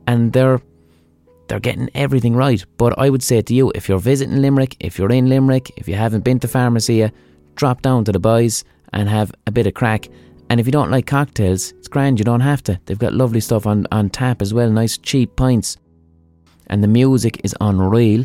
and 0.06 0.32
they're 0.32 0.60
they're 1.48 1.60
getting 1.60 1.90
everything 1.94 2.36
right. 2.36 2.64
But 2.76 2.98
I 2.98 3.10
would 3.10 3.22
say 3.22 3.40
to 3.42 3.54
you, 3.54 3.72
if 3.74 3.88
you're 3.88 3.98
visiting 3.98 4.42
Limerick, 4.42 4.76
if 4.80 4.98
you're 4.98 5.12
in 5.12 5.28
Limerick, 5.28 5.70
if 5.76 5.88
you 5.88 5.94
haven't 5.94 6.24
been 6.24 6.40
to 6.40 6.48
Pharmacia, 6.48 7.12
drop 7.54 7.82
down 7.82 8.04
to 8.04 8.12
the 8.12 8.18
boys 8.18 8.64
and 8.92 9.08
have 9.08 9.32
a 9.46 9.52
bit 9.52 9.66
of 9.66 9.74
crack. 9.74 10.08
And 10.48 10.60
if 10.60 10.66
you 10.66 10.72
don't 10.72 10.90
like 10.90 11.06
cocktails, 11.06 11.72
it's 11.72 11.88
grand, 11.88 12.18
you 12.18 12.24
don't 12.24 12.40
have 12.40 12.62
to. 12.64 12.80
They've 12.86 12.98
got 12.98 13.14
lovely 13.14 13.40
stuff 13.40 13.66
on, 13.66 13.86
on 13.90 14.10
tap 14.10 14.42
as 14.42 14.54
well, 14.54 14.70
nice 14.70 14.96
cheap 14.98 15.34
pints. 15.36 15.76
And 16.68 16.82
the 16.82 16.88
music 16.88 17.40
is 17.44 17.54
unreal. 17.60 18.24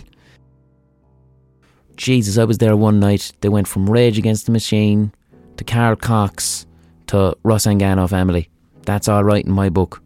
Jesus, 2.02 2.40
I 2.40 2.46
was 2.46 2.58
there 2.58 2.76
one 2.76 3.00
night. 3.00 3.32
They 3.42 3.50
went 3.50 3.68
from 3.68 3.88
Rage 3.88 4.18
Against 4.18 4.48
the 4.48 4.52
Machine 4.52 5.14
to 5.58 5.64
Carl 5.64 5.96
Cox 5.96 6.66
to 7.06 7.38
Rossangano 7.44 8.10
Family. 8.10 8.50
That's 8.88 9.08
all 9.08 9.24
right 9.24 9.46
in 9.46 9.52
my 9.52 9.70
book. 9.70 10.02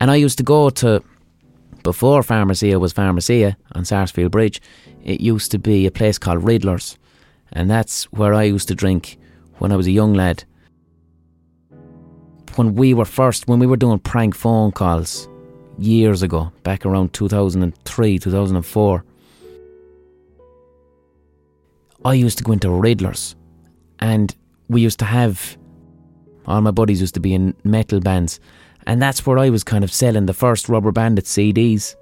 And 0.00 0.08
I 0.08 0.14
used 0.14 0.38
to 0.38 0.44
go 0.44 0.70
to, 0.70 1.02
before 1.82 2.22
Pharmacia 2.22 2.78
was 2.78 2.92
Pharmacia 2.92 3.56
on 3.72 3.84
Sarsfield 3.84 4.30
Bridge, 4.30 4.62
it 5.02 5.20
used 5.20 5.50
to 5.50 5.58
be 5.58 5.84
a 5.84 5.90
place 5.90 6.16
called 6.16 6.44
Riddler's. 6.44 6.96
And 7.50 7.68
that's 7.68 8.04
where 8.12 8.32
I 8.32 8.44
used 8.44 8.68
to 8.68 8.76
drink 8.76 9.18
when 9.58 9.72
I 9.72 9.76
was 9.76 9.88
a 9.88 9.92
young 9.92 10.14
lad. 10.14 10.44
When 12.54 12.76
we 12.76 12.94
were 12.94 13.04
first, 13.04 13.48
when 13.48 13.58
we 13.58 13.66
were 13.66 13.76
doing 13.76 13.98
prank 13.98 14.36
phone 14.36 14.70
calls 14.70 15.28
years 15.76 16.22
ago, 16.22 16.52
back 16.62 16.86
around 16.86 17.14
2003, 17.14 18.18
2004, 18.20 19.04
I 22.06 22.14
used 22.14 22.38
to 22.38 22.44
go 22.44 22.52
into 22.52 22.70
Riddler's 22.70 23.34
and 23.98 24.32
we 24.68 24.80
used 24.80 25.00
to 25.00 25.04
have, 25.04 25.58
all 26.46 26.60
my 26.60 26.70
buddies 26.70 27.00
used 27.00 27.14
to 27.14 27.20
be 27.20 27.34
in 27.34 27.52
metal 27.64 27.98
bands, 27.98 28.38
and 28.86 29.02
that's 29.02 29.26
where 29.26 29.38
I 29.38 29.50
was 29.50 29.64
kind 29.64 29.82
of 29.82 29.92
selling 29.92 30.26
the 30.26 30.32
first 30.32 30.68
Rubber 30.68 30.92
Bandit 30.92 31.24
CDs. 31.24 31.96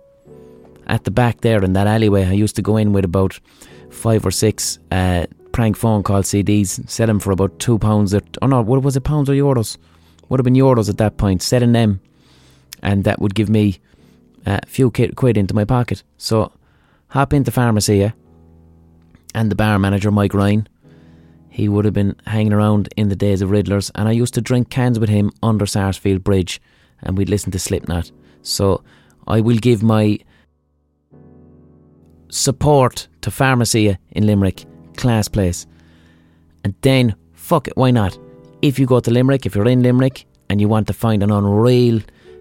At 0.86 1.05
the 1.05 1.11
back 1.11 1.40
there 1.40 1.64
in 1.64 1.72
that 1.72 1.86
alleyway, 1.86 2.26
I 2.26 2.32
used 2.32 2.55
to 2.57 2.62
go 2.62 2.76
in 2.76 2.92
with 2.92 3.07
about 3.07 3.40
five 3.88 4.26
or 4.26 4.30
six 4.30 4.78
uh, 4.92 5.24
prank 5.52 5.74
phone 5.74 6.02
call 6.02 6.22
CDs, 6.22 6.86
sell 6.86 7.07
them 7.07 7.18
for 7.18 7.30
about 7.30 7.59
two 7.59 7.78
pounds. 7.78 8.12
At, 8.12 8.36
oh 8.42 8.46
no, 8.46 8.61
what 8.61 8.82
was 8.82 8.96
it, 8.96 9.05
pounds 9.05 9.30
or 9.30 9.32
euros? 9.32 9.78
Would 10.28 10.38
have 10.38 10.44
been 10.44 10.52
euros 10.52 10.90
at 10.90 10.98
that 10.98 11.16
point, 11.16 11.40
selling 11.40 11.72
them, 11.72 12.02
and 12.82 13.05
that 13.05 13.22
would 13.22 13.34
give 13.34 13.48
me 13.48 13.78
a 14.44 14.66
few 14.66 14.90
quid 14.90 15.38
into 15.38 15.55
my 15.55 15.64
pocket. 15.64 16.02
So, 16.18 16.52
hop 17.09 17.32
into 17.32 17.50
Pharmacia, 17.50 18.12
and 19.35 19.51
the 19.51 19.57
bar 19.57 19.78
manager, 19.78 20.11
Mike 20.11 20.35
Ryan, 20.35 20.68
he 21.49 21.68
would 21.68 21.85
have 21.85 21.95
been 21.95 22.16
hanging 22.26 22.53
around 22.53 22.89
in 22.97 23.09
the 23.09 23.16
days 23.16 23.43
of 23.43 23.51
Riddlers, 23.51 23.91
and 23.95 24.09
I 24.09 24.12
used 24.12 24.35
to 24.35 24.41
drink 24.41 24.70
cans 24.70 24.99
with 24.99 25.09
him 25.09 25.30
under 25.43 25.66
Sarsfield 25.66 26.24
Bridge, 26.24 26.61
and 27.03 27.16
we'd 27.16 27.28
listen 27.28 27.53
to 27.53 27.59
Slipknot. 27.59 28.11
So, 28.43 28.82
I 29.26 29.41
will 29.41 29.57
give 29.57 29.82
my 29.82 30.18
support 32.28 33.09
to 33.20 33.30
Pharmacia 33.30 33.99
in 34.11 34.26
Limerick, 34.26 34.64
class 34.97 35.28
place. 35.28 35.66
And 36.64 36.74
then, 36.80 37.14
fuck 37.32 37.68
it, 37.68 37.76
why 37.76 37.91
not? 37.91 38.18
If 38.61 38.78
you 38.78 38.87
go 38.87 39.01
to 39.01 39.11
Limerick, 39.11 39.47
if 39.47 39.55
you're 39.55 39.68
in 39.68 39.82
Limerick 39.82 40.26
and 40.51 40.61
you 40.61 40.68
want 40.68 40.87
to 40.89 40.93
find 40.93 41.22
an 41.22 41.30
unreal 41.30 42.01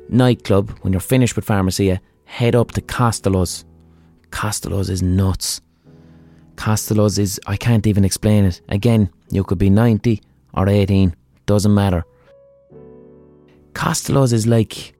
nightclub 0.09 0.71
when 0.81 0.93
you're 0.93 0.99
finished 0.99 1.35
with 1.35 1.45
Pharmacia, 1.45 2.01
head 2.25 2.55
up 2.55 2.71
to 2.71 2.81
Costello's. 2.81 3.65
Costello's 4.31 4.89
is 4.89 5.03
nuts. 5.03 5.61
Costello's 6.55 7.17
is, 7.17 7.39
I 7.47 7.57
can't 7.57 7.87
even 7.87 8.05
explain 8.05 8.45
it. 8.45 8.61
Again, 8.69 9.09
you 9.29 9.43
could 9.43 9.57
be 9.57 9.69
90 9.69 10.21
or 10.53 10.69
18, 10.69 11.15
doesn't 11.45 11.73
matter. 11.73 12.05
Costello's 13.73 14.33
is 14.33 14.47
like. 14.47 14.93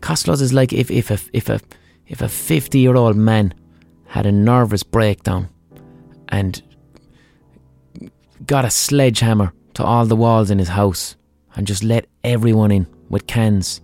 Costello's 0.00 0.42
is 0.42 0.52
like 0.52 0.72
if, 0.72 0.90
if 0.90 1.10
a, 1.10 1.18
if 1.32 1.48
a 1.48 1.58
if 2.06 2.20
a 2.20 2.28
50 2.28 2.78
year 2.78 2.96
old 2.96 3.16
man 3.16 3.54
had 4.06 4.26
a 4.26 4.32
nervous 4.32 4.82
breakdown 4.82 5.48
and 6.28 6.62
got 8.46 8.64
a 8.64 8.70
sledgehammer 8.70 9.52
to 9.74 9.84
all 9.84 10.06
the 10.06 10.16
walls 10.16 10.50
in 10.50 10.58
his 10.58 10.68
house 10.68 11.16
and 11.56 11.66
just 11.66 11.82
let 11.82 12.06
everyone 12.22 12.70
in 12.70 12.86
with 13.08 13.26
cans 13.26 13.80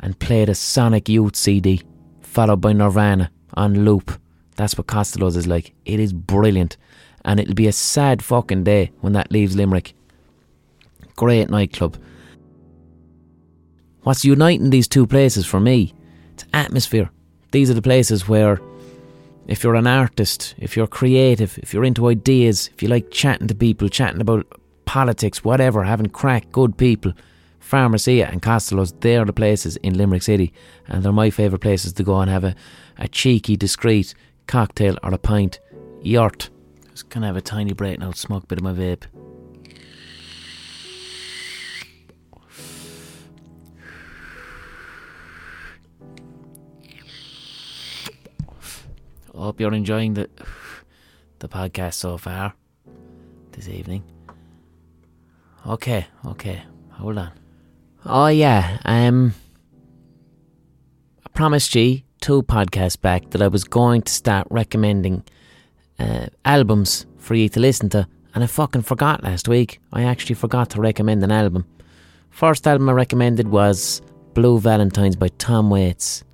and 0.00 0.18
played 0.18 0.48
a 0.48 0.54
Sonic 0.54 1.08
Youth 1.08 1.36
CD 1.36 1.82
followed 2.20 2.60
by 2.60 2.72
Nirvana 2.72 3.30
on 3.54 3.84
loop. 3.84 4.12
That's 4.58 4.76
what 4.76 4.88
Costello's 4.88 5.36
is 5.36 5.46
like. 5.46 5.72
It 5.84 6.00
is 6.00 6.12
brilliant. 6.12 6.76
And 7.24 7.38
it'll 7.38 7.54
be 7.54 7.68
a 7.68 7.72
sad 7.72 8.24
fucking 8.24 8.64
day 8.64 8.90
when 9.00 9.12
that 9.12 9.30
leaves 9.30 9.54
Limerick. 9.54 9.94
Great 11.14 11.48
nightclub. 11.48 11.96
What's 14.02 14.24
uniting 14.24 14.70
these 14.70 14.88
two 14.88 15.06
places 15.06 15.46
for 15.46 15.60
me? 15.60 15.94
It's 16.32 16.44
atmosphere. 16.52 17.08
These 17.52 17.70
are 17.70 17.74
the 17.74 17.82
places 17.82 18.28
where, 18.28 18.60
if 19.46 19.62
you're 19.62 19.76
an 19.76 19.86
artist, 19.86 20.56
if 20.58 20.76
you're 20.76 20.88
creative, 20.88 21.56
if 21.62 21.72
you're 21.72 21.84
into 21.84 22.08
ideas, 22.08 22.68
if 22.74 22.82
you 22.82 22.88
like 22.88 23.12
chatting 23.12 23.46
to 23.46 23.54
people, 23.54 23.88
chatting 23.88 24.20
about 24.20 24.44
politics, 24.86 25.44
whatever, 25.44 25.84
having 25.84 26.08
crack, 26.08 26.50
good 26.50 26.76
people, 26.76 27.12
Pharmacia 27.60 28.28
and 28.28 28.42
Costello's, 28.42 28.92
they're 28.92 29.24
the 29.24 29.32
places 29.32 29.76
in 29.76 29.96
Limerick 29.96 30.22
City, 30.22 30.52
and 30.88 31.04
they're 31.04 31.12
my 31.12 31.30
favourite 31.30 31.62
places 31.62 31.92
to 31.92 32.02
go 32.02 32.18
and 32.18 32.28
have 32.28 32.42
a, 32.42 32.56
a 32.96 33.06
cheeky, 33.06 33.56
discreet 33.56 34.14
cocktail 34.48 34.98
or 35.04 35.14
a 35.14 35.18
pint. 35.18 35.60
Yort. 36.02 36.50
Just 36.90 37.10
gonna 37.10 37.26
have 37.26 37.36
a 37.36 37.40
tiny 37.40 37.72
break 37.72 38.00
now, 38.00 38.10
smoke 38.12 38.44
a 38.44 38.46
bit 38.46 38.58
of 38.58 38.64
my 38.64 38.72
vape. 38.72 39.04
Hope 49.34 49.60
you're 49.60 49.74
enjoying 49.74 50.14
the 50.14 50.28
the 51.38 51.48
podcast 51.48 51.94
so 51.94 52.18
far 52.18 52.54
this 53.52 53.68
evening. 53.68 54.02
Okay, 55.64 56.06
okay, 56.26 56.62
hold 56.90 57.18
on. 57.18 57.32
Oh 58.04 58.26
yeah, 58.26 58.78
um, 58.84 59.34
I 61.24 61.28
promised 61.30 61.74
you 61.76 62.02
two 62.20 62.42
podcasts 62.42 63.00
back 63.00 63.30
that 63.30 63.42
I 63.42 63.48
was 63.48 63.64
going 63.64 64.02
to 64.02 64.12
start 64.12 64.46
recommending 64.50 65.24
uh, 65.98 66.26
albums 66.44 67.06
for 67.16 67.34
you 67.34 67.48
to 67.50 67.60
listen 67.60 67.88
to, 67.90 68.06
And 68.34 68.44
I 68.44 68.46
fucking 68.46 68.82
forgot 68.82 69.24
last 69.24 69.48
week. 69.48 69.80
I 69.92 70.04
actually 70.04 70.34
forgot 70.34 70.70
to 70.70 70.80
recommend 70.80 71.24
an 71.24 71.32
album. 71.32 71.66
First 72.30 72.66
album 72.66 72.88
I 72.88 72.92
recommended 72.92 73.48
was 73.48 74.00
Blue 74.34 74.60
Valentines 74.60 75.16
by 75.16 75.28
Tom 75.38 75.70
Waits. 75.70 76.24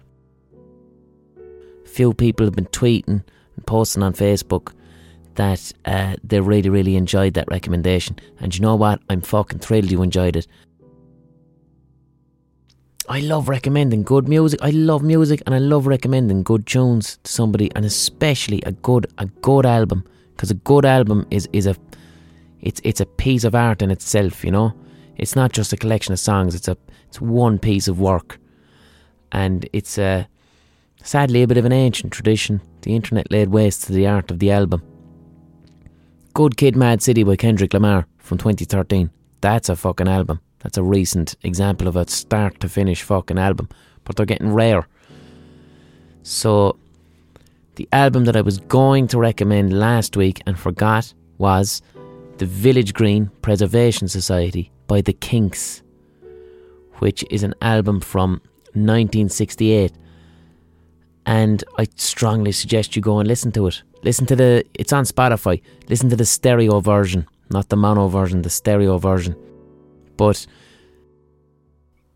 Few 1.86 2.12
people 2.12 2.46
have 2.46 2.54
been 2.54 2.66
tweeting 2.66 3.22
and 3.56 3.66
posting 3.66 4.02
on 4.02 4.12
Facebook 4.12 4.72
that 5.36 5.72
uh, 5.84 6.16
they 6.22 6.40
really, 6.40 6.68
really 6.68 6.96
enjoyed 6.96 7.34
that 7.34 7.48
recommendation. 7.48 8.18
And 8.40 8.54
you 8.54 8.60
know 8.60 8.76
what? 8.76 9.00
I'm 9.08 9.20
fucking 9.20 9.60
thrilled 9.60 9.90
you 9.90 10.02
enjoyed 10.02 10.36
it. 10.36 10.46
I 13.08 13.20
love 13.20 13.50
recommending 13.50 14.02
good 14.02 14.28
music. 14.28 14.60
I 14.62 14.70
love 14.70 15.02
music 15.02 15.42
and 15.44 15.54
I 15.54 15.58
love 15.58 15.86
recommending 15.86 16.42
good 16.42 16.66
tunes 16.66 17.18
to 17.22 17.30
somebody 17.30 17.70
and 17.76 17.84
especially 17.84 18.62
a 18.64 18.72
good 18.72 19.06
a 19.18 19.26
good 19.26 19.66
album 19.66 20.04
because 20.30 20.50
a 20.50 20.54
good 20.54 20.86
album 20.86 21.26
is 21.30 21.46
is 21.52 21.66
a 21.66 21.76
it's 22.60 22.80
it's 22.82 23.00
a 23.00 23.06
piece 23.06 23.44
of 23.44 23.54
art 23.54 23.82
in 23.82 23.90
itself, 23.90 24.42
you 24.42 24.50
know. 24.50 24.72
It's 25.16 25.36
not 25.36 25.52
just 25.52 25.72
a 25.72 25.76
collection 25.76 26.14
of 26.14 26.18
songs. 26.18 26.54
It's 26.54 26.66
a 26.66 26.78
it's 27.08 27.20
one 27.20 27.58
piece 27.58 27.88
of 27.88 28.00
work. 28.00 28.38
And 29.32 29.68
it's 29.74 29.98
a 29.98 30.26
sadly 31.02 31.42
a 31.42 31.46
bit 31.46 31.58
of 31.58 31.66
an 31.66 31.72
ancient 31.72 32.12
tradition. 32.12 32.62
The 32.82 32.96
internet 32.96 33.30
laid 33.30 33.48
waste 33.48 33.84
to 33.84 33.92
the 33.92 34.06
art 34.06 34.30
of 34.30 34.38
the 34.38 34.50
album. 34.50 34.82
Good 36.32 36.56
Kid 36.56 36.74
Mad 36.74 37.02
City 37.02 37.22
by 37.22 37.36
Kendrick 37.36 37.74
Lamar 37.74 38.06
from 38.18 38.38
2013. 38.38 39.10
That's 39.42 39.68
a 39.68 39.76
fucking 39.76 40.08
album. 40.08 40.40
That's 40.64 40.78
a 40.78 40.82
recent 40.82 41.36
example 41.42 41.86
of 41.86 41.94
a 41.94 42.08
start 42.08 42.58
to 42.60 42.68
finish 42.70 43.02
fucking 43.02 43.38
album, 43.38 43.68
but 44.02 44.16
they're 44.16 44.26
getting 44.26 44.52
rare. 44.52 44.88
So, 46.22 46.78
the 47.74 47.86
album 47.92 48.24
that 48.24 48.34
I 48.34 48.40
was 48.40 48.58
going 48.58 49.06
to 49.08 49.18
recommend 49.18 49.78
last 49.78 50.16
week 50.16 50.40
and 50.46 50.58
forgot 50.58 51.12
was 51.36 51.82
The 52.38 52.46
Village 52.46 52.94
Green 52.94 53.30
Preservation 53.42 54.08
Society 54.08 54.72
by 54.86 55.02
The 55.02 55.12
Kinks, 55.12 55.82
which 56.94 57.24
is 57.30 57.42
an 57.42 57.54
album 57.60 58.00
from 58.00 58.40
1968. 58.72 59.92
And 61.26 61.62
I 61.76 61.86
strongly 61.96 62.52
suggest 62.52 62.96
you 62.96 63.02
go 63.02 63.18
and 63.18 63.28
listen 63.28 63.52
to 63.52 63.66
it. 63.66 63.82
Listen 64.02 64.24
to 64.26 64.36
the, 64.36 64.64
it's 64.72 64.94
on 64.94 65.04
Spotify. 65.04 65.60
Listen 65.90 66.08
to 66.08 66.16
the 66.16 66.24
stereo 66.24 66.80
version, 66.80 67.26
not 67.50 67.68
the 67.68 67.76
mono 67.76 68.08
version, 68.08 68.40
the 68.42 68.50
stereo 68.50 68.96
version 68.96 69.36
but 70.16 70.46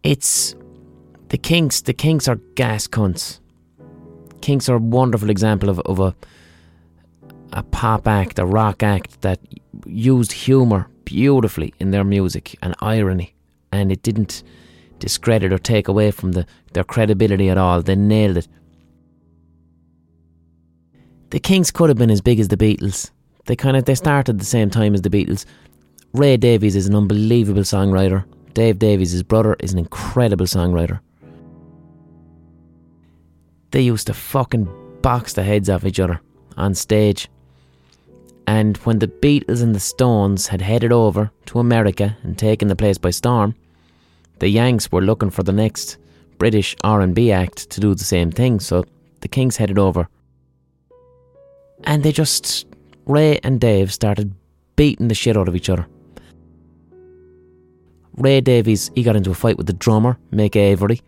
it's 0.03 0.55
the 1.29 1.39
Kinks. 1.39 1.83
The 1.83 1.95
Kinks 1.95 2.29
are 2.29 2.37
gas 2.55 2.87
cunts. 2.87 3.41
Kinks 4.41 4.69
are 4.69 4.77
a 4.77 4.81
wonderful 4.81 5.31
example 5.31 5.69
of, 5.69 5.81
of 5.81 5.99
a 5.99 6.15
a 7.53 7.63
pop 7.63 8.07
act, 8.07 8.39
a 8.39 8.47
rock 8.47 8.83
act 8.83 9.21
that 9.23 9.41
used 9.87 10.33
humour 10.33 10.89
beautifully 11.05 11.73
in 11.81 11.91
their 11.91 12.05
music 12.05 12.57
and 12.63 12.75
irony, 12.81 13.35
and 13.73 13.91
it 13.91 14.03
didn't 14.03 14.43
discredit 14.99 15.53
or 15.53 15.59
take 15.59 15.89
away 15.89 16.11
from 16.11 16.33
the, 16.33 16.47
their 16.73 16.85
credibility 16.85 17.49
at 17.49 17.59
all. 17.59 17.83
They 17.83 17.97
nailed 17.97 18.37
it. 18.37 18.49
The 21.31 21.41
Kinks 21.41 21.71
could 21.71 21.89
have 21.89 21.99
been 21.99 22.11
as 22.11 22.21
big 22.21 22.41
as 22.41 22.49
the 22.49 22.57
Beatles. 22.57 23.11
They 23.47 23.57
kind 23.57 23.77
of 23.77 23.85
they 23.85 23.95
started 23.95 24.37
at 24.37 24.39
the 24.39 24.45
same 24.45 24.71
time 24.71 24.95
as 24.95 25.03
the 25.03 25.11
Beatles. 25.11 25.45
Ray 26.15 26.37
Davies 26.37 26.75
is 26.75 26.87
an 26.87 26.95
unbelievable 26.95 27.63
songwriter. 27.63 28.25
Dave 28.55 28.79
Davies, 28.79 29.13
his 29.13 29.23
brother, 29.23 29.57
is 29.61 29.73
an 29.73 29.79
incredible 29.79 30.47
songwriter. 30.47 31.01
They 33.71 33.83
used 33.83 34.07
to 34.07 34.15
fucking 34.15 34.69
box 35.03 35.35
the 35.35 35.43
heads 35.43 35.69
off 35.69 35.85
each 35.85 36.01
other 36.01 36.21
on 36.57 36.75
stage. 36.75 37.29
And 38.47 38.79
when 38.79 38.99
the 38.99 39.09
Beatles 39.09 39.63
and 39.63 39.75
the 39.75 39.81
Stones 39.81 40.47
had 40.47 40.63
headed 40.63 40.91
over 40.91 41.31
to 41.47 41.59
America 41.59 42.17
and 42.23 42.39
taken 42.39 42.69
the 42.69 42.77
place 42.77 42.97
by 42.97 43.11
storm, 43.11 43.55
the 44.39 44.49
Yanks 44.49 44.91
were 44.91 45.03
looking 45.03 45.31
for 45.31 45.43
the 45.43 45.53
next 45.53 45.99
British 46.39 46.75
R&B 46.83 47.31
act 47.31 47.69
to 47.71 47.81
do 47.81 47.95
the 47.95 48.05
same 48.05 48.31
thing. 48.31 48.61
So 48.61 48.85
the 49.21 49.29
Kinks 49.29 49.59
headed 49.59 49.79
over. 49.79 50.09
And 51.85 52.03
they 52.03 52.13
just 52.13 52.67
Ray 53.05 53.39
and 53.43 53.61
Dave 53.61 53.93
started 53.93 54.35
beating 54.77 55.09
the 55.09 55.15
shit 55.15 55.37
out 55.37 55.49
of 55.49 55.55
each 55.55 55.69
other. 55.69 55.87
Ray 58.19 58.41
Davies, 58.41 58.91
he 58.95 59.03
got 59.03 59.17
into 59.17 59.31
a 59.31 59.35
fight 59.35 59.57
with 59.57 59.67
the 59.67 59.73
drummer, 59.73 60.19
Mick 60.33 60.57
Avory, 60.57 61.01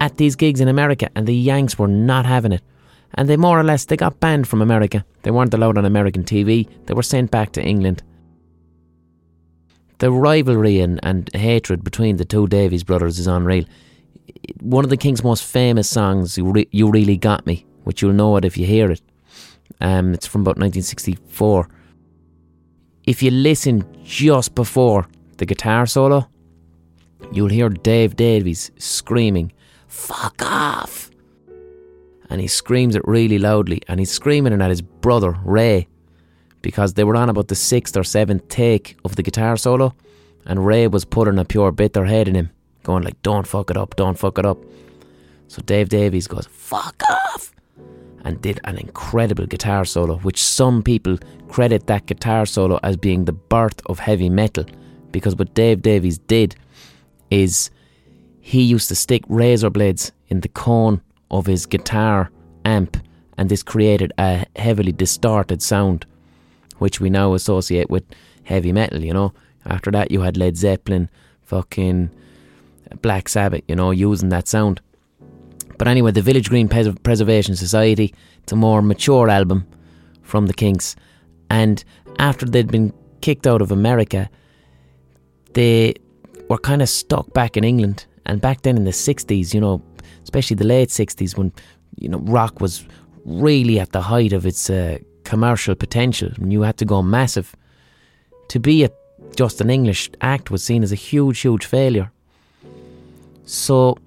at 0.00 0.16
these 0.16 0.36
gigs 0.36 0.60
in 0.60 0.68
America, 0.68 1.08
and 1.14 1.26
the 1.26 1.34
Yanks 1.34 1.78
were 1.78 1.88
not 1.88 2.26
having 2.26 2.52
it. 2.52 2.62
And 3.14 3.28
they 3.28 3.36
more 3.36 3.58
or 3.58 3.64
less 3.64 3.86
they 3.86 3.96
got 3.96 4.20
banned 4.20 4.46
from 4.46 4.60
America. 4.60 5.04
They 5.22 5.30
weren't 5.30 5.54
allowed 5.54 5.78
on 5.78 5.86
American 5.86 6.24
TV. 6.24 6.68
They 6.86 6.94
were 6.94 7.02
sent 7.02 7.30
back 7.30 7.52
to 7.52 7.62
England. 7.62 8.02
The 9.98 10.12
rivalry 10.12 10.80
and, 10.80 11.00
and 11.02 11.30
hatred 11.34 11.82
between 11.82 12.18
the 12.18 12.24
two 12.24 12.46
Davies 12.46 12.84
brothers 12.84 13.18
is 13.18 13.26
unreal. 13.26 13.64
One 14.60 14.84
of 14.84 14.90
the 14.90 14.96
Kinks' 14.96 15.24
most 15.24 15.42
famous 15.42 15.88
songs, 15.88 16.36
"You, 16.36 16.52
Re- 16.52 16.68
you 16.70 16.90
Really 16.90 17.16
Got 17.16 17.46
Me," 17.46 17.66
which 17.84 18.02
you'll 18.02 18.12
know 18.12 18.36
it 18.36 18.44
if 18.44 18.56
you 18.56 18.66
hear 18.66 18.90
it. 18.92 19.00
Um, 19.80 20.14
it's 20.14 20.26
from 20.26 20.42
about 20.42 20.58
1964. 20.58 21.68
If 23.04 23.22
you 23.22 23.30
listen 23.30 23.84
just 24.04 24.54
before 24.54 25.08
the 25.38 25.46
guitar 25.46 25.86
solo, 25.86 26.28
you'll 27.32 27.48
hear 27.48 27.68
Dave 27.68 28.16
Davies 28.16 28.70
screaming, 28.78 29.52
Fuck 29.86 30.42
off! 30.42 31.10
And 32.28 32.40
he 32.40 32.46
screams 32.46 32.94
it 32.94 33.02
really 33.06 33.38
loudly, 33.38 33.80
and 33.88 33.98
he's 33.98 34.10
screaming 34.10 34.52
it 34.52 34.60
at 34.60 34.68
his 34.68 34.82
brother, 34.82 35.38
Ray, 35.44 35.88
because 36.60 36.94
they 36.94 37.04
were 37.04 37.16
on 37.16 37.30
about 37.30 37.48
the 37.48 37.54
sixth 37.54 37.96
or 37.96 38.04
seventh 38.04 38.46
take 38.48 38.98
of 39.04 39.16
the 39.16 39.22
guitar 39.22 39.56
solo, 39.56 39.94
and 40.44 40.66
Ray 40.66 40.86
was 40.88 41.04
putting 41.04 41.38
a 41.38 41.44
pure 41.44 41.72
bitter 41.72 42.04
head 42.04 42.28
in 42.28 42.34
him, 42.34 42.50
going 42.82 43.02
like, 43.02 43.20
Don't 43.22 43.46
fuck 43.46 43.70
it 43.70 43.76
up, 43.76 43.96
don't 43.96 44.18
fuck 44.18 44.38
it 44.38 44.44
up. 44.44 44.58
So 45.46 45.62
Dave 45.62 45.88
Davies 45.88 46.26
goes, 46.26 46.46
Fuck 46.50 47.02
off! 47.08 47.54
and 48.24 48.42
did 48.42 48.60
an 48.64 48.76
incredible 48.76 49.46
guitar 49.46 49.84
solo, 49.84 50.18
which 50.18 50.42
some 50.42 50.82
people 50.82 51.16
credit 51.48 51.86
that 51.86 52.04
guitar 52.04 52.44
solo 52.44 52.78
as 52.82 52.96
being 52.96 53.24
the 53.24 53.32
birth 53.32 53.80
of 53.86 54.00
heavy 54.00 54.28
metal 54.28 54.66
because 55.12 55.36
what 55.36 55.54
Dave 55.54 55.82
Davies 55.82 56.18
did 56.18 56.56
is 57.30 57.70
he 58.40 58.62
used 58.62 58.88
to 58.88 58.94
stick 58.94 59.22
razor 59.28 59.70
blades 59.70 60.12
in 60.28 60.40
the 60.40 60.48
cone 60.48 61.00
of 61.30 61.46
his 61.46 61.66
guitar 61.66 62.30
amp, 62.64 62.96
and 63.36 63.48
this 63.48 63.62
created 63.62 64.12
a 64.18 64.46
heavily 64.56 64.92
distorted 64.92 65.62
sound, 65.62 66.06
which 66.78 67.00
we 67.00 67.10
now 67.10 67.34
associate 67.34 67.90
with 67.90 68.04
heavy 68.44 68.72
metal. 68.72 69.02
You 69.02 69.12
know, 69.12 69.32
after 69.66 69.90
that 69.90 70.10
you 70.10 70.22
had 70.22 70.36
Led 70.36 70.56
Zeppelin, 70.56 71.10
fucking 71.42 72.10
Black 73.02 73.28
Sabbath, 73.28 73.62
you 73.68 73.76
know, 73.76 73.90
using 73.90 74.30
that 74.30 74.48
sound. 74.48 74.80
But 75.76 75.88
anyway, 75.88 76.10
the 76.10 76.22
Village 76.22 76.48
Green 76.48 76.68
Pres- 76.68 76.98
Preservation 77.02 77.54
Society, 77.54 78.14
it's 78.42 78.52
a 78.52 78.56
more 78.56 78.82
mature 78.82 79.28
album 79.28 79.66
from 80.22 80.46
the 80.46 80.54
Kinks, 80.54 80.96
and 81.50 81.84
after 82.18 82.44
they'd 82.46 82.70
been 82.70 82.92
kicked 83.20 83.46
out 83.46 83.62
of 83.62 83.70
America, 83.70 84.28
they 85.58 85.92
were 86.48 86.58
kind 86.70 86.82
of 86.82 86.88
stuck 86.88 87.32
back 87.32 87.56
in 87.56 87.64
England. 87.64 88.06
And 88.26 88.40
back 88.40 88.62
then 88.62 88.76
in 88.76 88.84
the 88.84 88.92
60s, 88.92 89.52
you 89.52 89.60
know, 89.60 89.82
especially 90.22 90.54
the 90.54 90.70
late 90.76 90.90
60s, 90.90 91.36
when, 91.36 91.52
you 91.96 92.08
know, 92.08 92.18
rock 92.18 92.60
was 92.60 92.86
really 93.24 93.80
at 93.80 93.90
the 93.90 94.02
height 94.02 94.32
of 94.32 94.46
its 94.46 94.70
uh, 94.70 94.98
commercial 95.24 95.74
potential 95.74 96.30
and 96.36 96.52
you 96.52 96.62
had 96.62 96.76
to 96.76 96.84
go 96.84 97.02
massive. 97.02 97.56
To 98.50 98.60
be 98.60 98.84
a, 98.84 98.90
just 99.34 99.60
an 99.60 99.68
English 99.68 100.10
act 100.20 100.52
was 100.52 100.62
seen 100.62 100.84
as 100.84 100.92
a 100.92 101.02
huge, 101.10 101.40
huge 101.40 101.64
failure. 101.64 102.12
So 103.44 103.98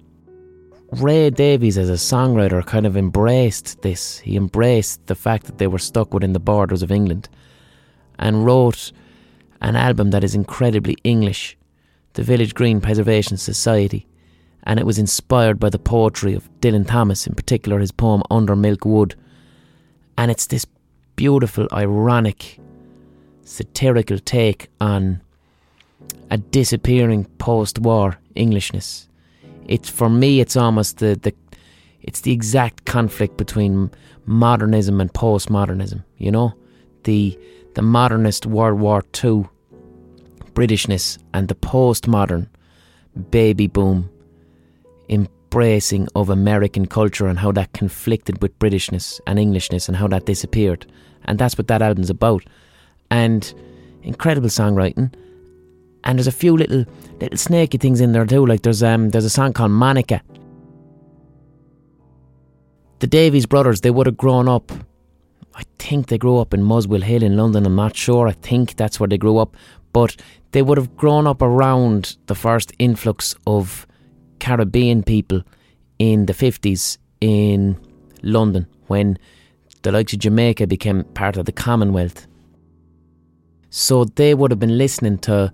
Ray 0.92 1.28
Davies, 1.28 1.76
as 1.76 1.90
a 1.90 2.00
songwriter, 2.14 2.64
kind 2.64 2.86
of 2.86 2.96
embraced 2.96 3.82
this. 3.82 4.18
He 4.20 4.36
embraced 4.36 5.06
the 5.06 5.14
fact 5.14 5.44
that 5.46 5.58
they 5.58 5.66
were 5.66 5.78
stuck 5.78 6.14
within 6.14 6.32
the 6.32 6.40
borders 6.40 6.82
of 6.82 6.90
England 6.90 7.28
and 8.18 8.46
wrote 8.46 8.90
an 9.62 9.76
album 9.76 10.10
that 10.10 10.24
is 10.24 10.34
incredibly 10.34 10.96
English, 11.04 11.56
the 12.12 12.22
Village 12.22 12.54
Green 12.54 12.80
Preservation 12.80 13.36
Society, 13.36 14.06
and 14.64 14.78
it 14.78 14.84
was 14.84 14.98
inspired 14.98 15.58
by 15.58 15.70
the 15.70 15.78
poetry 15.78 16.34
of 16.34 16.50
Dylan 16.60 16.86
Thomas, 16.86 17.26
in 17.26 17.34
particular 17.34 17.78
his 17.78 17.92
poem 17.92 18.22
Under 18.30 18.54
Milk 18.54 18.84
Wood. 18.84 19.14
And 20.18 20.30
it's 20.30 20.46
this 20.46 20.66
beautiful, 21.16 21.68
ironic, 21.72 22.58
satirical 23.44 24.18
take 24.18 24.68
on 24.80 25.20
a 26.30 26.38
disappearing 26.38 27.24
post-war 27.38 28.18
Englishness. 28.36 29.08
It's 29.66 29.88
for 29.88 30.08
me, 30.08 30.40
it's 30.40 30.56
almost 30.56 30.98
the, 30.98 31.18
the 31.22 31.34
it's 32.02 32.22
the 32.22 32.32
exact 32.32 32.84
conflict 32.84 33.36
between 33.36 33.90
modernism 34.26 35.00
and 35.00 35.12
postmodernism. 35.12 36.02
You 36.18 36.32
know, 36.32 36.54
the 37.04 37.38
the 37.74 37.82
modernist 37.82 38.46
World 38.46 38.80
War 38.80 39.04
II 39.22 39.48
Britishness 40.54 41.18
and 41.32 41.48
the 41.48 41.54
postmodern 41.54 42.48
baby 43.30 43.66
boom 43.66 44.10
embracing 45.08 46.08
of 46.14 46.30
American 46.30 46.86
culture 46.86 47.26
and 47.26 47.38
how 47.38 47.52
that 47.52 47.72
conflicted 47.72 48.40
with 48.42 48.58
Britishness 48.58 49.20
and 49.26 49.38
Englishness 49.38 49.88
and 49.88 49.96
how 49.96 50.08
that 50.08 50.26
disappeared. 50.26 50.86
And 51.24 51.38
that's 51.38 51.56
what 51.56 51.68
that 51.68 51.82
album's 51.82 52.10
about. 52.10 52.44
and 53.10 53.52
incredible 54.02 54.48
songwriting. 54.48 55.12
And 56.04 56.18
there's 56.18 56.26
a 56.26 56.32
few 56.32 56.56
little 56.56 56.84
little 57.20 57.38
snaky 57.38 57.78
things 57.78 58.00
in 58.00 58.12
there 58.12 58.26
too. 58.26 58.44
Like 58.46 58.62
there's 58.62 58.82
um 58.82 59.10
there's 59.10 59.24
a 59.24 59.30
song 59.30 59.52
called 59.52 59.70
Monica. 59.70 60.22
The 62.98 63.06
Davies 63.06 63.46
brothers, 63.46 63.80
they 63.80 63.90
would 63.90 64.06
have 64.06 64.16
grown 64.16 64.48
up. 64.48 64.72
I 65.54 65.62
think 65.78 66.06
they 66.06 66.18
grew 66.18 66.38
up 66.38 66.54
in 66.54 66.62
Muswell 66.62 67.02
Hill 67.02 67.22
in 67.22 67.36
London. 67.36 67.66
I'm 67.66 67.76
not 67.76 67.96
sure. 67.96 68.28
I 68.28 68.32
think 68.32 68.76
that's 68.76 68.98
where 68.98 69.08
they 69.08 69.18
grew 69.18 69.38
up, 69.38 69.56
but 69.92 70.16
they 70.52 70.62
would 70.62 70.78
have 70.78 70.96
grown 70.96 71.26
up 71.26 71.42
around 71.42 72.16
the 72.26 72.34
first 72.34 72.72
influx 72.78 73.34
of 73.46 73.86
Caribbean 74.38 75.02
people 75.02 75.42
in 75.98 76.26
the 76.26 76.32
50s 76.32 76.98
in 77.20 77.78
London 78.22 78.66
when 78.86 79.18
the 79.82 79.92
likes 79.92 80.12
of 80.12 80.20
Jamaica 80.20 80.66
became 80.66 81.04
part 81.04 81.36
of 81.36 81.44
the 81.46 81.52
Commonwealth. 81.52 82.26
So 83.70 84.04
they 84.04 84.34
would 84.34 84.50
have 84.50 84.60
been 84.60 84.78
listening 84.78 85.18
to 85.18 85.52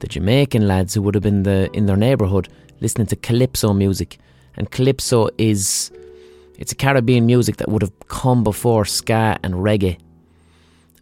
the 0.00 0.06
Jamaican 0.06 0.66
lads 0.66 0.94
who 0.94 1.02
would 1.02 1.14
have 1.14 1.22
been 1.22 1.44
the, 1.44 1.70
in 1.72 1.86
their 1.86 1.96
neighbourhood 1.96 2.48
listening 2.80 3.06
to 3.08 3.16
calypso 3.16 3.72
music. 3.72 4.18
And 4.56 4.70
calypso 4.70 5.28
is 5.38 5.90
it's 6.58 6.72
a 6.72 6.76
Caribbean 6.76 7.26
music 7.26 7.56
that 7.56 7.68
would 7.68 7.82
have 7.82 7.92
come 8.08 8.44
before 8.44 8.84
ska 8.84 9.38
and 9.42 9.54
reggae. 9.54 9.98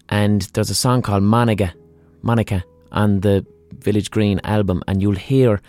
And 0.09 0.42
there's 0.55 0.70
a 0.70 0.74
song 0.74 1.03
called 1.03 1.22
Monica, 1.22 1.74
Monica 2.22 2.64
on 2.90 3.20
the 3.20 3.46
Village 3.78 4.11
Green 4.11 4.40
album, 4.44 4.82
and 4.86 5.00
you'll 5.00 5.14
hear 5.16 5.61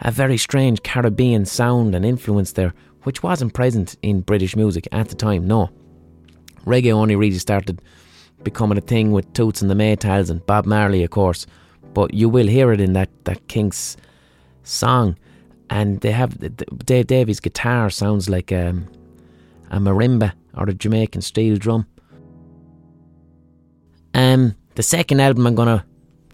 a 0.00 0.10
very 0.10 0.36
strange 0.36 0.82
Caribbean 0.82 1.44
sound 1.44 1.94
and 1.94 2.04
influence 2.04 2.52
there, 2.52 2.72
which 3.02 3.22
wasn't 3.22 3.54
present 3.54 3.96
in 4.02 4.20
British 4.20 4.56
music 4.56 4.88
at 4.92 5.08
the 5.08 5.14
time, 5.14 5.46
no. 5.46 5.70
Reggae 6.64 6.92
only 6.92 7.16
really 7.16 7.38
started 7.38 7.82
becoming 8.42 8.78
a 8.78 8.82
thing 8.82 9.12
with 9.12 9.32
Toots 9.32 9.62
and 9.62 9.70
the 9.70 9.74
Maytals 9.74 10.30
and 10.30 10.44
Bob 10.46 10.66
Marley, 10.66 11.02
of 11.02 11.10
course, 11.10 11.46
but 11.94 12.14
you 12.14 12.28
will 12.28 12.46
hear 12.46 12.72
it 12.72 12.80
in 12.80 12.92
that, 12.94 13.10
that 13.24 13.48
Kinks 13.48 13.96
song. 14.62 15.16
And 15.68 16.00
they 16.00 16.12
have 16.12 16.38
Dave 16.84 17.06
Davies' 17.06 17.40
guitar 17.40 17.90
sounds 17.90 18.28
like 18.28 18.50
um, 18.52 18.88
a 19.70 19.78
marimba 19.78 20.32
or 20.56 20.68
a 20.68 20.74
Jamaican 20.74 21.22
steel 21.22 21.56
drum. 21.56 21.86
Um, 24.14 24.56
the 24.74 24.82
second 24.82 25.20
album 25.20 25.46
I'm 25.46 25.54
gonna 25.54 25.84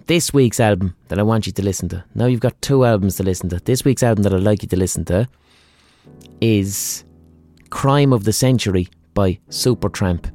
this 0.06 0.32
week's 0.32 0.60
album 0.60 0.94
that 1.08 1.18
I 1.18 1.22
want 1.22 1.46
you 1.46 1.52
to 1.52 1.62
listen 1.62 1.88
to. 1.90 2.04
Now 2.14 2.26
you've 2.26 2.40
got 2.40 2.60
two 2.62 2.84
albums 2.84 3.16
to 3.16 3.22
listen 3.22 3.48
to. 3.50 3.58
This 3.58 3.84
week's 3.84 4.02
album 4.02 4.22
that 4.22 4.32
I'd 4.32 4.42
like 4.42 4.62
you 4.62 4.68
to 4.68 4.76
listen 4.76 5.04
to 5.06 5.28
is 6.40 7.04
Crime 7.70 8.12
of 8.12 8.24
the 8.24 8.32
Century 8.32 8.88
by 9.14 9.38
Supertramp. 9.48 10.30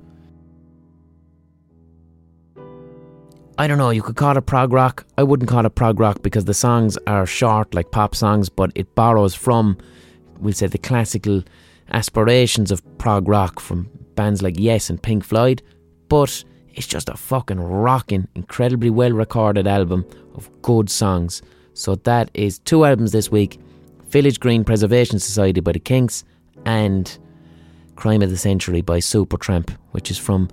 I 3.58 3.68
don't 3.68 3.78
know, 3.78 3.92
you 3.92 4.02
could 4.02 4.16
call 4.16 4.38
it 4.38 4.46
prog 4.46 4.74
rock. 4.74 5.06
I 5.18 5.24
wouldn't 5.24 5.50
call 5.50 5.66
it 5.66 5.76
prog 5.76 6.00
rock 6.00 6.22
because 6.24 6.46
the 6.46 6.54
songs 6.54 6.98
are 7.08 7.26
short 7.26 7.74
like 7.74 7.92
pop 7.92 8.16
songs, 8.16 8.50
but 8.50 8.72
it 8.76 8.94
borrows 8.96 9.36
from, 9.36 9.78
we'll 10.40 10.54
say, 10.54 10.68
the 10.68 10.80
classical 10.80 11.44
aspirations 11.92 12.72
of 12.72 12.82
prog 12.98 13.28
rock 13.28 13.60
from 13.60 13.90
bands 14.16 14.42
like 14.42 14.56
Yes 14.58 14.90
and 14.90 15.02
Pink 15.02 15.24
Floyd. 15.24 15.62
But 16.08 16.44
it's 16.74 16.88
just 16.88 17.10
a 17.10 17.18
fucking 17.18 17.60
rocking, 17.60 18.28
incredibly 18.36 18.90
well 18.90 19.12
recorded 19.12 19.68
album 19.68 20.06
of 20.36 20.50
good 20.62 20.90
songs. 20.90 21.42
So 21.74 21.96
that 21.96 22.30
is 22.34 22.60
two 22.60 22.86
albums 22.86 23.12
this 23.12 23.32
week 23.32 23.60
Village 24.10 24.40
Green 24.40 24.64
Preservation 24.64 25.20
Society 25.20 25.62
by 25.62 25.72
the 25.72 25.80
Kinks 25.80 26.24
and 26.66 27.18
Crime 27.96 28.22
of 28.22 28.30
the 28.30 28.38
Century 28.38 28.82
by 28.82 29.00
Supertramp, 29.00 29.70
which 29.92 30.12
is 30.12 30.18
from 30.18 30.50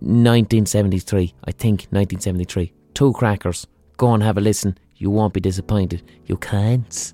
1973, 0.00 1.34
I 1.44 1.52
think 1.52 1.86
1973. 1.90 2.72
Two 2.94 3.12
crackers. 3.12 3.66
Go 3.96 4.12
and 4.12 4.22
have 4.22 4.38
a 4.38 4.40
listen. 4.40 4.76
You 4.96 5.10
won't 5.10 5.34
be 5.34 5.40
disappointed. 5.40 6.02
You 6.26 6.36
can't. 6.36 7.12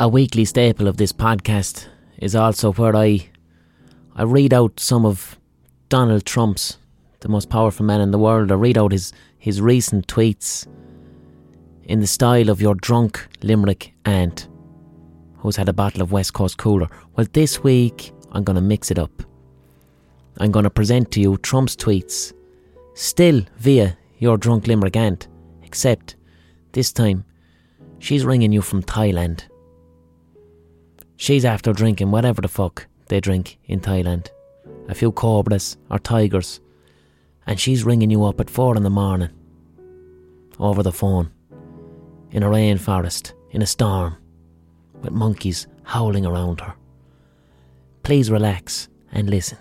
A 0.00 0.08
weekly 0.08 0.46
staple 0.46 0.88
of 0.88 0.96
this 0.96 1.12
podcast 1.12 1.86
is 2.16 2.34
also 2.34 2.72
where 2.72 2.96
I 2.96 3.28
I 4.16 4.22
read 4.22 4.54
out 4.54 4.80
some 4.80 5.04
of 5.04 5.38
Donald 5.90 6.24
Trump's, 6.24 6.78
the 7.20 7.28
most 7.28 7.50
powerful 7.50 7.84
man 7.84 8.00
in 8.00 8.10
the 8.10 8.18
world, 8.18 8.50
I 8.50 8.54
read 8.54 8.78
out 8.78 8.92
his, 8.92 9.12
his 9.36 9.60
recent 9.60 10.06
tweets 10.06 10.66
in 11.84 12.00
the 12.00 12.06
style 12.06 12.48
of 12.48 12.62
your 12.62 12.76
drunk 12.76 13.28
Limerick 13.42 13.92
aunt 14.06 14.48
who's 15.36 15.56
had 15.56 15.68
a 15.68 15.74
bottle 15.74 16.00
of 16.00 16.12
West 16.12 16.32
Coast 16.32 16.56
Cooler. 16.56 16.88
Well, 17.14 17.26
this 17.34 17.62
week 17.62 18.14
I'm 18.32 18.42
going 18.42 18.56
to 18.56 18.62
mix 18.62 18.90
it 18.90 18.98
up. 18.98 19.22
I'm 20.38 20.50
going 20.50 20.62
to 20.62 20.70
present 20.70 21.10
to 21.10 21.20
you 21.20 21.36
Trump's 21.36 21.76
tweets, 21.76 22.32
still 22.94 23.42
via 23.58 23.98
your 24.16 24.38
drunk 24.38 24.66
Limerick 24.66 24.96
aunt, 24.96 25.28
except 25.62 26.16
this 26.72 26.90
time 26.90 27.26
she's 27.98 28.24
ringing 28.24 28.50
you 28.50 28.62
from 28.62 28.82
Thailand. 28.82 29.44
She's 31.20 31.44
after 31.44 31.74
drinking 31.74 32.10
whatever 32.10 32.40
the 32.40 32.48
fuck 32.48 32.86
they 33.08 33.20
drink 33.20 33.58
in 33.66 33.80
Thailand. 33.80 34.28
A 34.88 34.94
few 34.94 35.12
cobras 35.12 35.76
or 35.90 35.98
tigers, 35.98 36.62
and 37.46 37.60
she's 37.60 37.84
ringing 37.84 38.10
you 38.10 38.24
up 38.24 38.40
at 38.40 38.48
four 38.48 38.74
in 38.74 38.84
the 38.84 38.88
morning. 38.88 39.28
Over 40.58 40.82
the 40.82 40.92
phone. 40.92 41.30
In 42.30 42.42
a 42.42 42.48
rainforest, 42.48 43.34
in 43.50 43.60
a 43.60 43.66
storm, 43.66 44.16
with 45.02 45.12
monkeys 45.12 45.66
howling 45.82 46.24
around 46.24 46.62
her. 46.62 46.72
Please 48.02 48.30
relax 48.30 48.88
and 49.12 49.28
listen. 49.28 49.58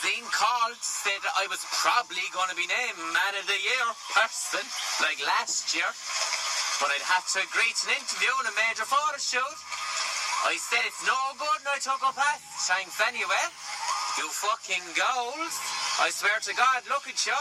Magazine 0.00 0.24
called 0.32 0.80
to 0.80 0.92
say 1.04 1.12
that 1.20 1.34
I 1.36 1.44
was 1.52 1.60
probably 1.76 2.24
going 2.32 2.48
to 2.48 2.56
be 2.56 2.64
named 2.64 2.96
Man 3.12 3.34
of 3.36 3.44
the 3.44 3.60
Year 3.60 3.86
person, 4.16 4.64
like 5.04 5.20
last 5.20 5.76
year. 5.76 5.88
But 6.80 6.88
I'd 6.88 7.04
have 7.04 7.28
to 7.36 7.44
agree 7.44 7.68
to 7.68 7.82
an 7.92 8.00
interview 8.00 8.32
in 8.40 8.48
a 8.48 8.54
major 8.56 8.88
photo 8.88 9.20
shoot. 9.20 9.58
I 10.48 10.56
said 10.56 10.88
it's 10.88 11.04
no 11.04 11.20
good 11.36 11.60
and 11.60 11.68
I 11.68 11.78
took 11.84 12.00
a 12.00 12.16
pass. 12.16 12.40
Thanks 12.64 12.96
anyway. 13.04 13.44
You 14.16 14.24
fucking 14.32 14.84
goals. 14.96 15.54
I 16.00 16.08
swear 16.08 16.40
to 16.48 16.52
God, 16.56 16.80
look 16.88 17.04
at 17.04 17.20
you. 17.28 17.36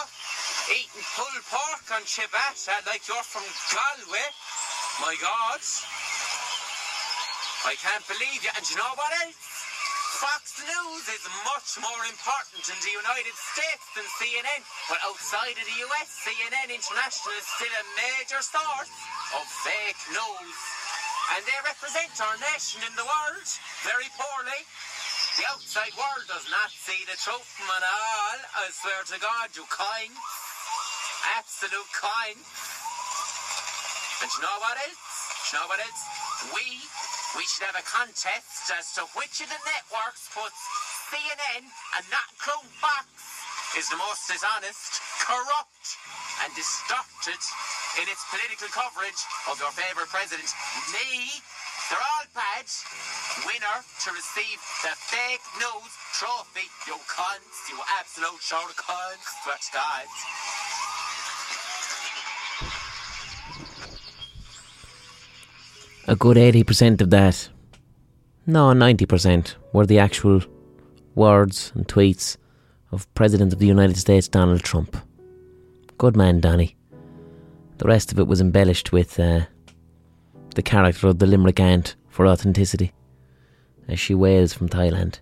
Eating 0.76 1.06
pulled 1.16 1.44
pork 1.48 1.88
on 1.96 2.04
ciabatta 2.04 2.84
like 2.92 3.08
you're 3.08 3.24
from 3.24 3.48
Galway. 3.72 4.28
My 5.00 5.16
God. 5.16 5.64
I 7.72 7.80
can't 7.80 8.04
believe 8.04 8.44
you. 8.44 8.52
And 8.52 8.68
you 8.68 8.76
know 8.76 8.92
what 9.00 9.12
else? 9.24 9.59
Fox 10.18 10.58
News 10.66 11.06
is 11.06 11.22
much 11.46 11.78
more 11.78 12.02
important 12.10 12.66
in 12.66 12.80
the 12.82 12.94
United 12.98 13.36
States 13.54 13.86
than 13.94 14.02
CNN. 14.18 14.62
But 14.90 14.98
outside 15.06 15.54
of 15.54 15.62
the 15.62 15.78
US, 15.86 16.10
CNN 16.26 16.74
International 16.74 17.38
is 17.38 17.46
still 17.46 17.70
a 17.70 17.86
major 17.94 18.42
source 18.42 18.90
of 19.38 19.46
fake 19.62 20.02
news. 20.10 20.58
And 21.38 21.46
they 21.46 21.60
represent 21.62 22.10
our 22.26 22.38
nation 22.42 22.82
in 22.90 22.94
the 22.98 23.06
world 23.06 23.48
very 23.86 24.10
poorly. 24.18 24.62
The 25.38 25.46
outside 25.54 25.94
world 25.94 26.26
does 26.26 26.50
not 26.50 26.74
see 26.74 27.06
the 27.06 27.14
truth 27.14 27.46
from 27.46 27.70
it 27.70 27.86
all. 27.86 28.38
I 28.60 28.66
swear 28.74 29.06
to 29.14 29.18
God, 29.22 29.54
you 29.54 29.64
kind. 29.70 30.10
Absolute 31.38 31.92
kind. 31.94 32.40
And 34.26 34.30
you 34.34 34.42
know 34.42 34.58
what 34.58 34.74
else? 34.74 35.06
You 35.54 35.62
know 35.62 35.68
what 35.70 35.80
else? 35.80 36.02
We, 36.58 36.82
we 37.38 37.46
should 37.46 37.66
have 37.70 37.78
a 37.78 37.86
contest 37.86 38.74
as 38.74 38.90
to 38.98 39.06
which 39.14 39.38
of 39.44 39.50
the 39.50 39.62
networks 39.62 40.30
puts 40.34 40.58
CNN 41.14 41.62
and 41.62 42.06
not 42.10 42.30
Crown 42.42 42.66
Fox 42.82 43.06
is 43.78 43.86
the 43.90 43.98
most 44.02 44.26
dishonest, 44.26 44.98
corrupt, 45.22 45.86
and 46.42 46.50
distorted 46.58 47.42
in 48.02 48.06
its 48.10 48.26
political 48.34 48.70
coverage 48.74 49.22
of 49.46 49.62
your 49.62 49.70
favourite 49.78 50.10
president. 50.10 50.50
Me, 50.90 51.30
they're 51.90 52.02
all 52.02 52.26
bad. 52.34 52.66
Winner 53.46 53.78
to 54.06 54.10
receive 54.14 54.58
the 54.82 54.94
fake 54.98 55.46
news 55.62 55.94
trophy. 56.18 56.66
You 56.90 56.98
cunts, 57.06 57.70
you 57.70 57.78
absolute 57.98 58.42
show 58.42 58.62
of 58.66 58.74
cunts. 58.74 59.26
Swear 59.46 59.58
to 59.58 59.70
God. 59.74 60.59
A 66.10 66.16
good 66.16 66.38
80% 66.38 67.02
of 67.02 67.12
that, 67.12 67.50
no, 68.48 68.70
90%, 68.70 69.54
were 69.74 69.86
the 69.86 70.00
actual 70.00 70.42
words 71.14 71.72
and 71.76 71.88
tweets 71.88 72.36
of 72.92 73.14
President 73.14 73.54
of 73.54 73.60
the 73.60 73.68
United 73.68 73.96
States 73.96 74.28
Donald 74.28 74.64
Trump. 74.64 74.98
Good 76.00 76.18
man, 76.18 76.40
Donny. 76.40 76.76
The 77.78 77.88
rest 77.88 78.12
of 78.12 78.18
it 78.18 78.26
was 78.26 78.42
embellished 78.42 78.92
with 78.92 79.20
uh, 79.20 79.42
the 80.56 80.64
character 80.64 81.10
of 81.10 81.20
the 81.20 81.28
Limerick 81.28 81.60
Aunt 81.60 81.96
for 82.08 82.26
authenticity, 82.26 82.92
as 83.88 84.00
she 84.00 84.16
wails 84.16 84.52
from 84.52 84.68
Thailand. 84.68 85.20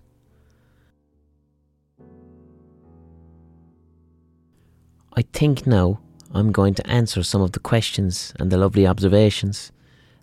I 5.12 5.20
think 5.34 5.66
now 5.66 6.00
I'm 6.32 6.50
going 6.50 6.72
to 6.76 6.86
answer 6.86 7.22
some 7.22 7.42
of 7.42 7.52
the 7.52 7.60
questions 7.60 8.32
and 8.40 8.50
the 8.50 8.56
lovely 8.56 8.86
observations 8.86 9.70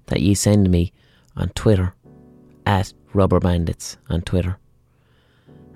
that 0.08 0.22
ye 0.22 0.34
send 0.34 0.70
me 0.70 0.92
on 1.36 1.50
Twitter 1.50 1.94
at 2.66 2.94
Rubber 3.14 3.40
Bandits 3.40 3.98
on 4.10 4.22
Twitter. 4.22 4.58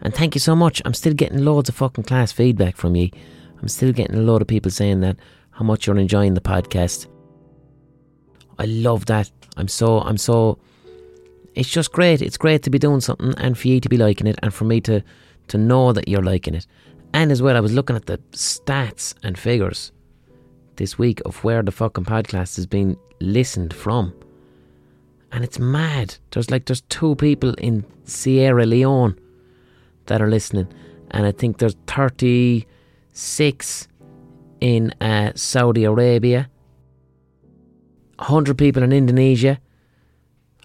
And 0.02 0.14
thank 0.14 0.36
you 0.36 0.40
so 0.40 0.56
much. 0.56 0.82
I'm 0.86 0.94
still 0.94 1.14
getting 1.14 1.44
loads 1.44 1.70
of 1.70 1.76
fucking 1.76 2.06
class 2.06 2.32
feedback 2.32 2.78
from 2.78 2.96
you. 2.96 3.10
I'm 3.62 3.68
still 3.68 3.92
getting 3.92 4.16
a 4.16 4.22
lot 4.22 4.42
of 4.42 4.48
people 4.48 4.72
saying 4.72 5.02
that 5.02 5.18
how 5.52 5.66
much 5.66 5.88
you're 5.88 5.98
enjoying 5.98 6.34
the 6.34 6.42
podcast. 6.42 7.08
I 8.58 8.66
love 8.66 9.06
that. 9.08 9.30
I'm 9.58 9.68
so 9.68 10.00
I'm 10.00 10.18
so 10.18 10.60
it's 11.56 11.70
just 11.70 11.92
great. 11.92 12.22
It's 12.22 12.38
great 12.38 12.64
to 12.64 12.70
be 12.70 12.80
doing 12.80 13.02
something 13.02 13.34
and 13.38 13.58
for 13.58 13.68
you 13.68 13.80
to 13.82 13.90
be 13.90 13.98
liking 13.98 14.28
it 14.28 14.40
and 14.42 14.54
for 14.54 14.64
me 14.64 14.80
to 14.82 15.04
to 15.50 15.58
know 15.58 15.92
that 15.92 16.08
you're 16.08 16.24
liking 16.24 16.56
it. 16.56 16.66
And 17.14 17.32
as 17.32 17.42
well, 17.42 17.58
I 17.58 17.60
was 17.60 17.74
looking 17.74 17.96
at 17.96 18.06
the 18.06 18.20
stats 18.32 19.16
and 19.24 19.38
figures 19.38 19.92
this 20.80 20.98
week 20.98 21.22
of 21.26 21.44
where 21.44 21.62
the 21.62 21.72
fucking 21.72 22.06
podcast 22.06 22.56
has 22.56 22.66
been 22.66 22.98
listened 23.20 23.74
from. 23.74 24.14
And 25.32 25.44
it's 25.44 25.60
mad. 25.60 26.16
There's 26.32 26.50
like 26.50 26.66
there's 26.66 26.82
two 26.82 27.16
people 27.16 27.54
in 27.56 27.86
Sierra 28.06 28.66
Leone 28.66 29.20
that 30.08 30.22
are 30.22 30.30
listening, 30.30 30.68
and 31.12 31.28
I 31.28 31.32
think 31.32 31.60
there's 31.60 31.76
36 31.86 33.88
in 34.62 34.92
uh, 35.02 35.34
Saudi 35.36 35.84
Arabia, 35.84 36.50
100 38.18 38.58
people 38.58 38.82
in 38.82 38.92
Indonesia, 38.92 39.60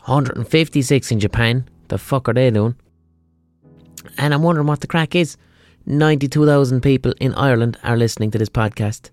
156 0.04 1.10
in 1.10 1.20
Japan. 1.20 1.68
The 1.88 1.98
fuck 1.98 2.28
are 2.28 2.34
they 2.34 2.50
doing? 2.50 2.76
And 4.16 4.32
I'm 4.32 4.42
wondering 4.42 4.68
what 4.68 4.80
the 4.80 4.86
crack 4.86 5.14
is. 5.14 5.36
92,000 5.86 6.80
people 6.80 7.12
in 7.20 7.34
Ireland 7.34 7.78
are 7.82 7.96
listening 7.96 8.30
to 8.30 8.38
this 8.38 8.48
podcast. 8.48 9.10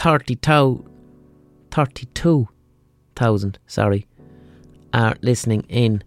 32, 0.00 0.82
32,000, 1.70 3.58
sorry, 3.66 4.06
are 4.94 5.14
listening 5.20 5.62
in 5.68 6.02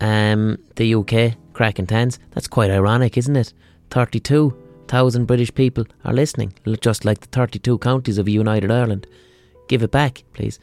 um, 0.00 0.56
the 0.76 0.94
UK, 0.94 1.34
cracking 1.52 1.88
tens. 1.88 2.20
That's 2.30 2.46
quite 2.46 2.70
ironic, 2.70 3.18
isn't 3.18 3.34
it? 3.34 3.52
32,000 3.90 5.24
British 5.24 5.52
people 5.52 5.84
are 6.04 6.12
listening, 6.12 6.54
just 6.80 7.04
like 7.04 7.18
the 7.18 7.26
32 7.26 7.78
counties 7.78 8.18
of 8.18 8.28
United 8.28 8.70
Ireland. 8.70 9.08
Give 9.66 9.82
it 9.82 9.90
back, 9.90 10.22
please. 10.32 10.60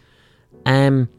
Um, 0.66 1.10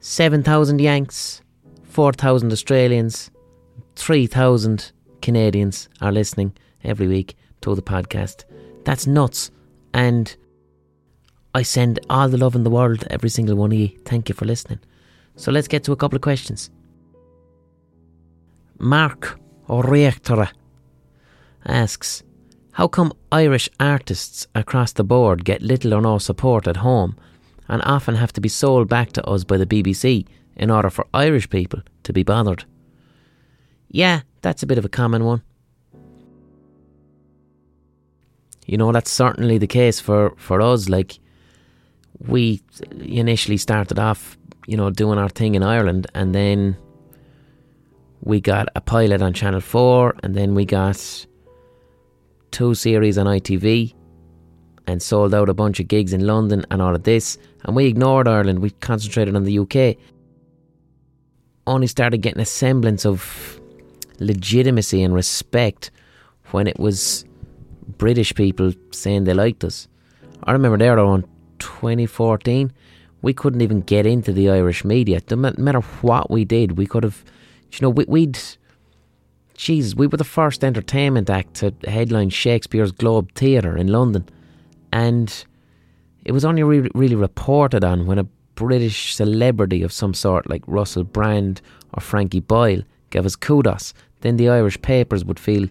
7,000 0.00 0.80
Yanks, 0.80 1.42
4,000 1.82 2.50
Australians, 2.52 3.30
3,000 3.96 4.92
Canadians 5.20 5.90
are 6.00 6.10
listening 6.10 6.54
every 6.82 7.06
week 7.06 7.36
to 7.60 7.74
the 7.74 7.82
podcast. 7.82 8.44
That's 8.84 9.06
nuts. 9.06 9.50
And 9.94 10.34
I 11.54 11.62
send 11.62 12.00
all 12.08 12.28
the 12.28 12.38
love 12.38 12.54
in 12.54 12.64
the 12.64 12.70
world 12.70 13.00
to 13.00 13.12
every 13.12 13.28
single 13.28 13.56
one 13.56 13.72
of 13.72 13.78
you. 13.78 13.88
Thank 14.04 14.28
you 14.28 14.34
for 14.34 14.46
listening. 14.46 14.80
So 15.36 15.52
let's 15.52 15.68
get 15.68 15.84
to 15.84 15.92
a 15.92 15.96
couple 15.96 16.16
of 16.16 16.22
questions. 16.22 16.70
Mark 18.78 19.38
Reactora 19.68 20.50
asks 21.64 22.22
How 22.72 22.88
come 22.88 23.12
Irish 23.30 23.68
artists 23.78 24.46
across 24.54 24.92
the 24.92 25.04
board 25.04 25.44
get 25.44 25.62
little 25.62 25.94
or 25.94 26.00
no 26.00 26.18
support 26.18 26.66
at 26.66 26.78
home 26.78 27.16
and 27.68 27.82
often 27.84 28.16
have 28.16 28.32
to 28.32 28.40
be 28.40 28.48
sold 28.48 28.88
back 28.88 29.12
to 29.12 29.24
us 29.24 29.44
by 29.44 29.56
the 29.56 29.66
BBC 29.66 30.26
in 30.56 30.70
order 30.70 30.90
for 30.90 31.06
Irish 31.14 31.48
people 31.48 31.80
to 32.02 32.12
be 32.12 32.22
bothered? 32.22 32.64
Yeah, 33.88 34.22
that's 34.40 34.62
a 34.62 34.66
bit 34.66 34.78
of 34.78 34.84
a 34.84 34.90
common 34.90 35.24
one. 35.24 35.42
You 38.66 38.78
know, 38.78 38.92
that's 38.92 39.10
certainly 39.10 39.58
the 39.58 39.66
case 39.66 40.00
for, 40.00 40.34
for 40.36 40.60
us. 40.60 40.88
Like, 40.88 41.18
we 42.26 42.62
initially 43.00 43.56
started 43.56 43.98
off, 43.98 44.38
you 44.66 44.76
know, 44.76 44.90
doing 44.90 45.18
our 45.18 45.28
thing 45.28 45.54
in 45.54 45.62
Ireland, 45.62 46.06
and 46.14 46.34
then 46.34 46.76
we 48.20 48.40
got 48.40 48.68
a 48.76 48.80
pilot 48.80 49.20
on 49.20 49.32
Channel 49.32 49.60
4, 49.60 50.16
and 50.22 50.34
then 50.34 50.54
we 50.54 50.64
got 50.64 51.26
two 52.52 52.74
series 52.74 53.18
on 53.18 53.26
ITV, 53.26 53.94
and 54.86 55.02
sold 55.02 55.34
out 55.34 55.48
a 55.48 55.54
bunch 55.54 55.80
of 55.80 55.88
gigs 55.88 56.12
in 56.12 56.26
London 56.26 56.64
and 56.70 56.82
all 56.82 56.94
of 56.94 57.04
this. 57.04 57.38
And 57.64 57.76
we 57.76 57.86
ignored 57.86 58.28
Ireland, 58.28 58.60
we 58.60 58.70
concentrated 58.70 59.36
on 59.36 59.44
the 59.44 59.58
UK. 59.58 59.96
Only 61.66 61.86
started 61.86 62.18
getting 62.18 62.42
a 62.42 62.46
semblance 62.46 63.06
of 63.06 63.60
legitimacy 64.18 65.02
and 65.02 65.14
respect 65.14 65.90
when 66.50 66.66
it 66.66 66.78
was 66.78 67.24
British 68.02 68.34
people 68.34 68.72
saying 68.90 69.22
they 69.22 69.32
liked 69.32 69.62
us. 69.62 69.86
I 70.42 70.50
remember 70.50 70.76
there 70.76 70.98
around 70.98 71.22
2014, 71.60 72.72
we 73.22 73.32
couldn't 73.32 73.60
even 73.60 73.82
get 73.82 74.06
into 74.06 74.32
the 74.32 74.50
Irish 74.50 74.84
media. 74.84 75.20
No 75.30 75.36
matter 75.36 75.82
what 76.00 76.28
we 76.28 76.44
did, 76.44 76.76
we 76.76 76.84
could 76.84 77.04
have, 77.04 77.24
you 77.70 77.78
know, 77.80 77.90
we, 77.90 78.04
would. 78.08 78.40
Jesus, 79.54 79.94
we 79.94 80.08
were 80.08 80.16
the 80.16 80.24
first 80.24 80.64
entertainment 80.64 81.30
act 81.30 81.54
to 81.60 81.72
headline 81.86 82.30
Shakespeare's 82.30 82.90
Globe 82.90 83.30
Theatre 83.36 83.76
in 83.76 83.86
London. 83.86 84.28
And 84.92 85.32
it 86.24 86.32
was 86.32 86.44
only 86.44 86.64
re- 86.64 86.90
really 86.96 87.14
reported 87.14 87.84
on 87.84 88.06
when 88.06 88.18
a 88.18 88.26
British 88.56 89.14
celebrity 89.14 89.84
of 89.84 89.92
some 89.92 90.12
sort, 90.12 90.50
like 90.50 90.64
Russell 90.66 91.04
Brand 91.04 91.62
or 91.94 92.00
Frankie 92.00 92.40
Boyle, 92.40 92.82
gave 93.10 93.24
us 93.24 93.36
kudos. 93.36 93.94
Then 94.22 94.38
the 94.38 94.48
Irish 94.48 94.82
papers 94.82 95.24
would 95.24 95.38
feel 95.38 95.68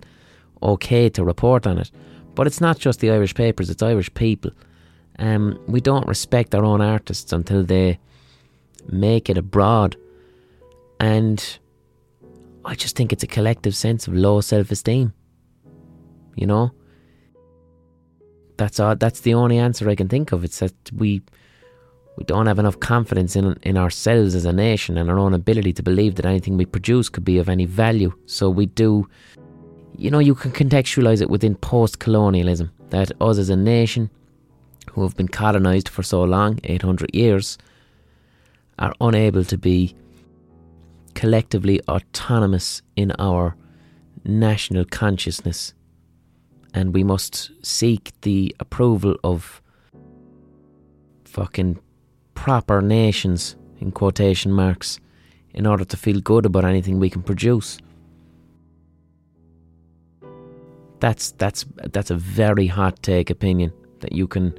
okay 0.63 1.09
to 1.09 1.25
report 1.25 1.67
on 1.67 1.77
it. 1.77 1.91
But 2.36 2.47
it's 2.47 2.61
not 2.61 2.79
just 2.79 2.99
the 2.99 3.11
Irish 3.11 3.36
papers, 3.36 3.69
it's 3.69 3.84
Irish 3.84 4.13
people. 4.13 4.51
Um, 5.19 5.59
we 5.67 5.82
don't 5.82 6.07
respect 6.07 6.55
our 6.55 6.63
own 6.63 6.82
artists 6.82 7.34
until 7.34 7.63
they 7.63 7.99
make 8.88 9.29
it 9.29 9.38
abroad. 9.38 9.95
And 10.99 11.59
I 12.65 12.75
just 12.75 12.95
think 12.95 13.11
it's 13.11 13.23
a 13.23 13.27
collective 13.27 13.75
sense 13.75 14.07
of 14.07 14.13
low 14.13 14.41
self 14.41 14.71
esteem. 14.71 15.13
You 16.36 16.47
know? 16.47 16.71
That's 18.57 18.79
all, 18.79 18.95
that's 18.95 19.21
the 19.21 19.34
only 19.34 19.57
answer 19.57 19.89
I 19.89 19.95
can 19.95 20.07
think 20.07 20.32
of. 20.32 20.43
It's 20.43 20.59
that 20.59 20.73
we 20.95 21.21
we 22.17 22.25
don't 22.25 22.45
have 22.45 22.59
enough 22.59 22.79
confidence 22.79 23.36
in 23.36 23.57
in 23.63 23.77
ourselves 23.77 24.36
as 24.36 24.45
a 24.45 24.53
nation 24.53 24.97
and 24.97 25.09
our 25.09 25.17
own 25.17 25.34
ability 25.34 25.73
to 25.73 25.84
believe 25.84 26.15
that 26.15 26.25
anything 26.25 26.57
we 26.57 26.65
produce 26.65 27.09
could 27.09 27.23
be 27.23 27.39
of 27.39 27.49
any 27.49 27.65
value. 27.65 28.13
So 28.25 28.49
we 28.49 28.67
do 28.67 29.07
you 29.97 30.09
know, 30.09 30.19
you 30.19 30.35
can 30.35 30.51
contextualize 30.51 31.21
it 31.21 31.29
within 31.29 31.55
post 31.55 31.99
colonialism 31.99 32.71
that 32.89 33.11
us 33.21 33.37
as 33.37 33.49
a 33.49 33.55
nation 33.55 34.09
who 34.91 35.03
have 35.03 35.15
been 35.15 35.27
colonized 35.27 35.89
for 35.89 36.03
so 36.03 36.23
long 36.23 36.59
800 36.63 37.13
years 37.13 37.57
are 38.79 38.93
unable 38.99 39.43
to 39.45 39.57
be 39.57 39.95
collectively 41.13 41.81
autonomous 41.87 42.81
in 42.95 43.11
our 43.19 43.55
national 44.23 44.85
consciousness. 44.85 45.73
And 46.73 46.93
we 46.93 47.03
must 47.03 47.51
seek 47.65 48.11
the 48.21 48.55
approval 48.59 49.17
of 49.23 49.61
fucking 51.25 51.79
proper 52.33 52.81
nations, 52.81 53.55
in 53.79 53.91
quotation 53.91 54.51
marks, 54.51 54.99
in 55.53 55.65
order 55.65 55.85
to 55.85 55.97
feel 55.97 56.21
good 56.21 56.45
about 56.45 56.65
anything 56.65 56.99
we 56.99 57.09
can 57.09 57.21
produce. 57.21 57.77
That's 61.02 61.32
that's 61.32 61.66
that's 61.91 62.12
a 62.12 62.16
very 62.16 62.68
hot 62.68 63.02
take 63.02 63.30
opinion 63.32 63.74
that 64.02 64.14
you 64.14 64.28
can 64.28 64.58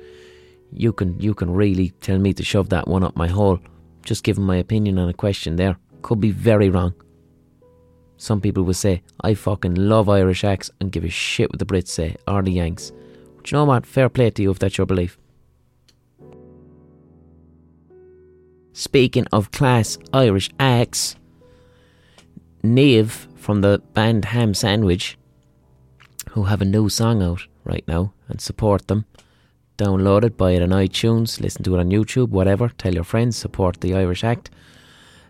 you 0.73 0.93
can 0.93 1.19
you 1.21 1.35
can 1.35 1.51
really 1.51 1.91
tell 2.01 2.19
me 2.19 2.35
to 2.35 2.43
shove 2.43 2.69
that 2.71 2.89
one 2.89 3.05
up 3.05 3.17
my 3.17 3.29
hole. 3.29 3.61
Just 4.05 4.25
giving 4.25 4.45
my 4.45 4.57
opinion 4.57 4.99
on 4.99 5.09
a 5.09 5.15
question 5.15 5.55
there. 5.57 5.77
Could 6.03 6.21
be 6.21 6.33
very 6.33 6.69
wrong. 6.69 6.95
Some 8.17 8.41
people 8.41 8.65
will 8.65 8.75
say, 8.75 9.03
I 9.21 9.35
fucking 9.35 9.77
love 9.77 10.09
Irish 10.09 10.43
acts 10.43 10.71
and 10.81 10.91
give 10.91 11.05
a 11.05 11.09
shit 11.09 11.51
what 11.51 11.61
the 11.61 11.65
Brits 11.65 11.89
say 11.89 12.17
or 12.27 12.43
the 12.43 12.53
Yanks. 12.53 12.93
But 13.37 13.51
you 13.51 13.59
know 13.59 13.65
what? 13.65 13.87
Fair 13.87 14.09
play 14.09 14.31
to 14.31 14.43
you 14.43 14.51
if 14.51 14.59
that's 14.59 14.79
your 14.79 14.87
belief. 14.87 15.19
Speaking 18.73 19.27
of 19.33 19.53
class 19.53 19.99
Irish 20.13 20.51
acts, 20.59 21.15
Niamh 22.65 23.27
from 23.37 23.61
the 23.61 23.81
band 23.93 24.25
Ham 24.27 24.55
Sandwich 24.55 25.19
who 26.33 26.45
have 26.45 26.63
a 26.63 26.67
new 26.67 26.89
song 26.89 27.23
out 27.23 27.47
right 27.63 27.87
now 27.87 28.13
and 28.29 28.41
support 28.41 28.89
them. 28.89 29.05
Download 29.77 30.25
it, 30.25 30.37
buy 30.39 30.53
it 30.53 30.63
on 30.63 30.71
iTunes, 30.71 31.41
listen 31.41 31.63
to 31.65 31.75
it 31.77 31.81
on 31.81 31.91
YouTube, 31.91 32.29
whatever. 32.31 32.71
Tell 32.71 32.95
your 32.95 33.05
friends, 33.05 33.37
support 33.37 33.81
the 33.81 33.95
Irish 33.95 34.25
Act. 34.25 34.51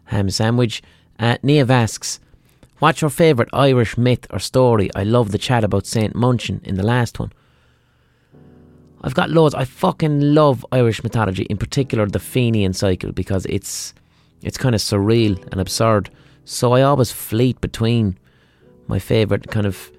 Ham 0.06 0.30
Sandwich. 0.30 0.82
Uh, 1.18 1.38
Niamh 1.42 1.70
asks, 1.70 2.20
What's 2.78 3.00
your 3.00 3.10
favourite 3.10 3.48
Irish 3.52 3.96
myth 3.98 4.26
or 4.30 4.38
story? 4.38 4.90
I 4.94 5.02
love 5.02 5.32
the 5.32 5.38
chat 5.38 5.64
about 5.64 5.86
St. 5.86 6.14
Munchin 6.14 6.62
in 6.64 6.76
the 6.76 6.82
last 6.82 7.18
one. 7.18 7.32
I've 9.02 9.14
got 9.14 9.30
loads. 9.30 9.54
I 9.54 9.64
fucking 9.64 10.20
love 10.20 10.64
Irish 10.70 11.02
mythology, 11.02 11.44
in 11.44 11.58
particular 11.58 12.06
the 12.06 12.20
Fenian 12.20 12.74
cycle, 12.74 13.10
because 13.12 13.44
it's 13.46 13.94
it's 14.42 14.58
kind 14.58 14.74
of 14.74 14.80
surreal 14.80 15.40
and 15.50 15.60
absurd. 15.60 16.10
So 16.44 16.72
I 16.72 16.82
always 16.82 17.10
fleet 17.10 17.60
between 17.60 18.18
my 18.86 18.98
favourite 18.98 19.48
kind 19.48 19.66
of 19.66 19.90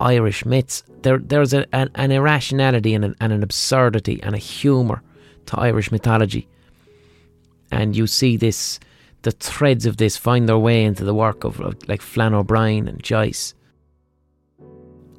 Irish 0.00 0.44
myths. 0.44 0.82
There, 1.02 1.18
there's 1.18 1.54
a, 1.54 1.66
an, 1.74 1.90
an 1.94 2.12
irrationality 2.12 2.94
and 2.94 3.04
an, 3.04 3.16
and 3.20 3.32
an 3.32 3.42
absurdity 3.42 4.20
and 4.22 4.34
a 4.34 4.38
humour 4.38 5.02
to 5.46 5.58
Irish 5.58 5.90
mythology. 5.90 6.48
And 7.70 7.96
you 7.96 8.06
see 8.06 8.36
this 8.36 8.78
the 9.22 9.32
threads 9.32 9.86
of 9.86 9.96
this 9.96 10.16
find 10.16 10.48
their 10.48 10.58
way 10.58 10.84
into 10.84 11.04
the 11.04 11.14
work 11.14 11.42
of 11.42 11.58
like 11.88 12.00
Flann 12.00 12.34
O'Brien 12.34 12.86
and 12.86 13.02
Joyce. 13.02 13.54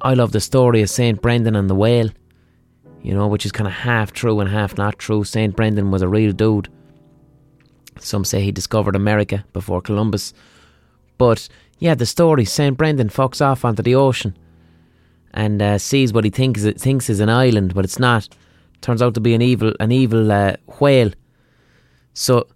I 0.00 0.14
love 0.14 0.32
the 0.32 0.40
story 0.40 0.80
of 0.80 0.88
St. 0.88 1.20
Brendan 1.20 1.56
and 1.56 1.68
the 1.68 1.74
whale, 1.74 2.08
you 3.02 3.12
know, 3.12 3.26
which 3.26 3.44
is 3.44 3.52
kind 3.52 3.66
of 3.66 3.74
half 3.74 4.12
true 4.12 4.40
and 4.40 4.48
half 4.48 4.78
not 4.78 4.98
true. 4.98 5.24
St. 5.24 5.54
Brendan 5.54 5.90
was 5.90 6.02
a 6.02 6.08
real 6.08 6.32
dude. 6.32 6.70
Some 7.98 8.24
say 8.24 8.40
he 8.40 8.52
discovered 8.52 8.96
America 8.96 9.44
before 9.52 9.82
Columbus. 9.82 10.32
But 11.18 11.48
yeah, 11.78 11.94
the 11.94 12.06
story 12.06 12.44
St. 12.44 12.76
Brendan 12.76 13.08
fucks 13.08 13.44
off 13.44 13.64
onto 13.64 13.82
the 13.82 13.96
ocean 13.96 14.36
and 15.34 15.60
uh, 15.60 15.78
sees 15.78 16.12
what 16.12 16.24
he 16.24 16.30
thinks 16.30 16.64
thinks 16.64 17.10
is 17.10 17.20
an 17.20 17.28
island, 17.28 17.74
but 17.74 17.84
it's 17.84 17.98
not. 17.98 18.28
Turns 18.80 19.02
out 19.02 19.14
to 19.14 19.20
be 19.20 19.34
an 19.34 19.42
evil 19.42 19.74
an 19.80 19.92
evil 19.92 20.30
uh, 20.30 20.56
whale. 20.80 21.10
So 22.14 22.46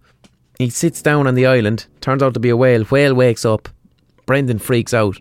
he 0.58 0.70
sits 0.70 1.02
down 1.02 1.26
on 1.26 1.34
the 1.34 1.46
island. 1.46 1.86
Turns 2.00 2.22
out 2.22 2.34
to 2.34 2.40
be 2.40 2.50
a 2.50 2.56
whale. 2.56 2.84
Whale 2.84 3.14
wakes 3.14 3.44
up. 3.44 3.68
Brendan 4.26 4.58
freaks 4.58 4.94
out, 4.94 5.18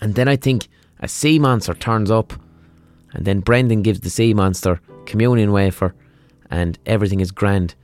and 0.00 0.14
then 0.14 0.28
I 0.28 0.36
think 0.36 0.68
a 1.00 1.08
sea 1.08 1.38
monster 1.38 1.74
turns 1.74 2.10
up, 2.10 2.32
and 3.12 3.24
then 3.24 3.40
Brendan 3.40 3.82
gives 3.82 4.00
the 4.00 4.10
sea 4.10 4.34
monster 4.34 4.80
communion 5.06 5.50
wafer, 5.50 5.94
and 6.50 6.78
everything 6.84 7.20
is 7.20 7.30
grand. 7.30 7.74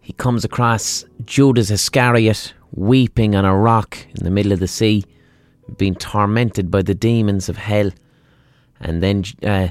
He 0.00 0.12
comes 0.14 0.44
across 0.44 1.04
Judas 1.24 1.70
Iscariot 1.70 2.54
weeping 2.72 3.34
on 3.34 3.44
a 3.44 3.56
rock 3.56 3.98
in 4.14 4.24
the 4.24 4.30
middle 4.30 4.52
of 4.52 4.60
the 4.60 4.68
sea, 4.68 5.04
being 5.76 5.94
tormented 5.94 6.70
by 6.70 6.82
the 6.82 6.94
demons 6.94 7.48
of 7.48 7.56
hell. 7.56 7.90
And 8.80 9.02
then 9.02 9.24
uh, 9.42 9.68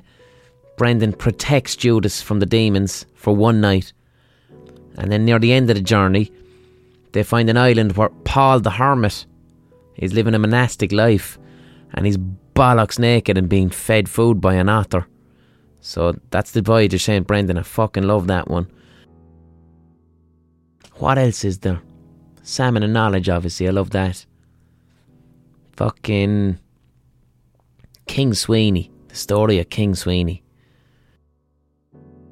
Brendan 0.77 1.13
protects 1.13 1.75
Judas 1.75 2.21
from 2.21 2.39
the 2.39 2.45
demons 2.45 3.05
for 3.15 3.35
one 3.35 3.61
night. 3.61 3.93
And 4.97 5.11
then 5.11 5.25
near 5.25 5.39
the 5.39 5.53
end 5.53 5.69
of 5.69 5.75
the 5.75 5.81
journey, 5.81 6.31
they 7.11 7.23
find 7.23 7.49
an 7.49 7.57
island 7.57 7.97
where 7.97 8.09
Paul 8.23 8.59
the 8.59 8.71
Hermit 8.71 9.25
is 9.97 10.13
living 10.13 10.33
a 10.33 10.39
monastic 10.39 10.91
life 10.91 11.37
and 11.93 12.05
he's 12.05 12.17
bollocks 12.17 12.99
naked 12.99 13.37
and 13.37 13.49
being 13.49 13.69
fed 13.69 14.09
food 14.09 14.39
by 14.39 14.55
an 14.55 14.69
otter. 14.69 15.07
So 15.81 16.13
that's 16.29 16.51
the 16.51 16.61
voyage 16.61 16.93
of 16.93 17.01
St. 17.01 17.25
Brendan. 17.25 17.57
I 17.57 17.63
fucking 17.63 18.03
love 18.03 18.27
that 18.27 18.49
one. 18.49 18.67
What 20.95 21.17
else 21.17 21.43
is 21.43 21.59
there? 21.59 21.81
Salmon 22.43 22.83
and 22.83 22.93
Knowledge, 22.93 23.29
obviously. 23.29 23.67
I 23.67 23.71
love 23.71 23.91
that. 23.91 24.25
Fucking 25.73 26.59
King 28.07 28.33
Sweeney. 28.33 28.91
The 29.07 29.15
story 29.15 29.59
of 29.59 29.69
King 29.69 29.95
Sweeney. 29.95 30.43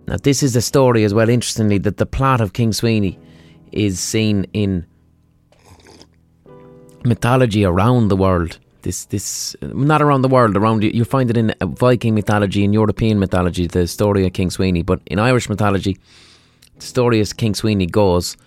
Now, 0.07 0.17
this 0.17 0.41
is 0.41 0.53
the 0.53 0.61
story 0.61 1.03
as 1.03 1.13
well, 1.13 1.29
interestingly, 1.29 1.77
that 1.79 1.97
the 1.97 2.05
plot 2.05 2.41
of 2.41 2.53
King 2.53 2.73
Sweeney 2.73 3.19
is 3.71 3.99
seen 3.99 4.45
in 4.53 4.85
mythology 7.05 7.63
around 7.63 8.07
the 8.07 8.15
world. 8.15 8.59
This, 8.81 9.05
this, 9.05 9.55
not 9.61 10.01
around 10.01 10.21
the 10.21 10.29
world, 10.29 10.55
around 10.55 10.83
you 10.83 10.89
you 10.91 11.03
find 11.03 11.29
it 11.29 11.37
in 11.37 11.53
Viking 11.61 12.15
mythology 12.15 12.63
in 12.63 12.73
European 12.73 13.19
mythology, 13.19 13.67
the 13.67 13.85
story 13.87 14.25
of 14.25 14.33
King 14.33 14.49
Sweeney. 14.49 14.81
But 14.81 15.01
in 15.05 15.19
Irish 15.19 15.49
mythology, 15.49 15.97
the 16.77 16.85
story 16.85 17.19
of 17.19 17.35
King 17.35 17.53
Sweeney 17.53 17.85
goes 17.85 18.37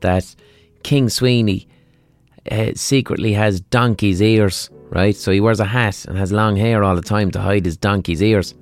that 0.00 0.36
King 0.82 1.08
Sweeney 1.08 1.68
uh, 2.50 2.72
secretly 2.74 3.32
has 3.32 3.60
donkey's 3.60 4.22
ears, 4.22 4.70
right? 4.90 5.16
So 5.16 5.32
he 5.32 5.40
wears 5.40 5.60
a 5.60 5.64
hat 5.64 6.04
and 6.06 6.16
has 6.16 6.32
long 6.32 6.56
hair 6.56 6.82
all 6.82 6.96
the 6.96 7.02
time 7.02 7.30
to 7.32 7.40
hide 7.40 7.64
his 7.64 7.76
donkey's 7.76 8.22
ears. 8.22 8.54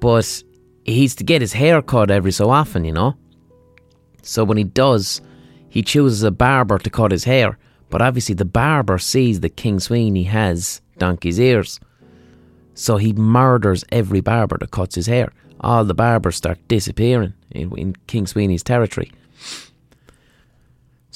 But 0.00 0.42
he's 0.84 1.14
to 1.16 1.24
get 1.24 1.40
his 1.40 1.52
hair 1.52 1.82
cut 1.82 2.10
every 2.10 2.32
so 2.32 2.50
often, 2.50 2.84
you 2.84 2.92
know? 2.92 3.16
So 4.22 4.44
when 4.44 4.56
he 4.56 4.64
does, 4.64 5.20
he 5.68 5.82
chooses 5.82 6.22
a 6.22 6.30
barber 6.30 6.78
to 6.78 6.90
cut 6.90 7.10
his 7.10 7.24
hair. 7.24 7.58
But 7.90 8.02
obviously, 8.02 8.34
the 8.34 8.44
barber 8.44 8.98
sees 8.98 9.40
that 9.40 9.56
King 9.56 9.78
Sweeney 9.80 10.24
has 10.24 10.80
donkey's 10.98 11.38
ears. 11.38 11.80
So 12.74 12.96
he 12.96 13.12
murders 13.12 13.84
every 13.92 14.20
barber 14.20 14.58
that 14.58 14.70
cuts 14.70 14.94
his 14.94 15.06
hair. 15.06 15.32
All 15.60 15.84
the 15.84 15.94
barbers 15.94 16.36
start 16.36 16.58
disappearing 16.68 17.34
in, 17.50 17.76
in 17.78 17.96
King 18.06 18.26
Sweeney's 18.26 18.62
territory. 18.62 19.12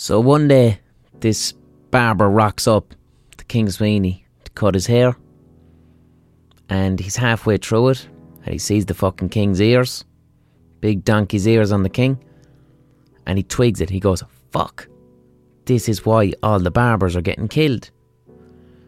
So 0.01 0.21
one 0.21 0.47
day, 0.47 0.79
this 1.19 1.55
barber 1.91 2.31
rocks 2.31 2.69
up 2.69 2.95
to 3.37 3.45
King 3.47 3.69
Sweeney 3.69 4.25
to 4.45 4.51
cut 4.53 4.75
his 4.75 4.87
hair, 4.87 5.17
and 6.69 7.01
he's 7.01 7.17
halfway 7.17 7.57
through 7.57 7.89
it, 7.89 8.09
and 8.45 8.53
he 8.53 8.59
sees 8.59 8.87
the 8.87 8.95
fucking 8.95 9.31
king's 9.31 9.61
ears, 9.61 10.05
big 10.81 11.03
donkey's 11.03 11.49
ears 11.49 11.73
on 11.73 11.83
the 11.83 11.89
king, 11.89 12.23
and 13.27 13.39
he 13.39 13.43
twigs 13.43 13.81
it. 13.81 13.91
He 13.91 13.99
goes, 13.99 14.23
"Fuck! 14.53 14.89
This 15.65 15.89
is 15.89 16.07
why 16.07 16.33
all 16.45 16.61
the 16.61 16.71
barbers 16.71 17.17
are 17.17 17.21
getting 17.21 17.49
killed." 17.49 17.91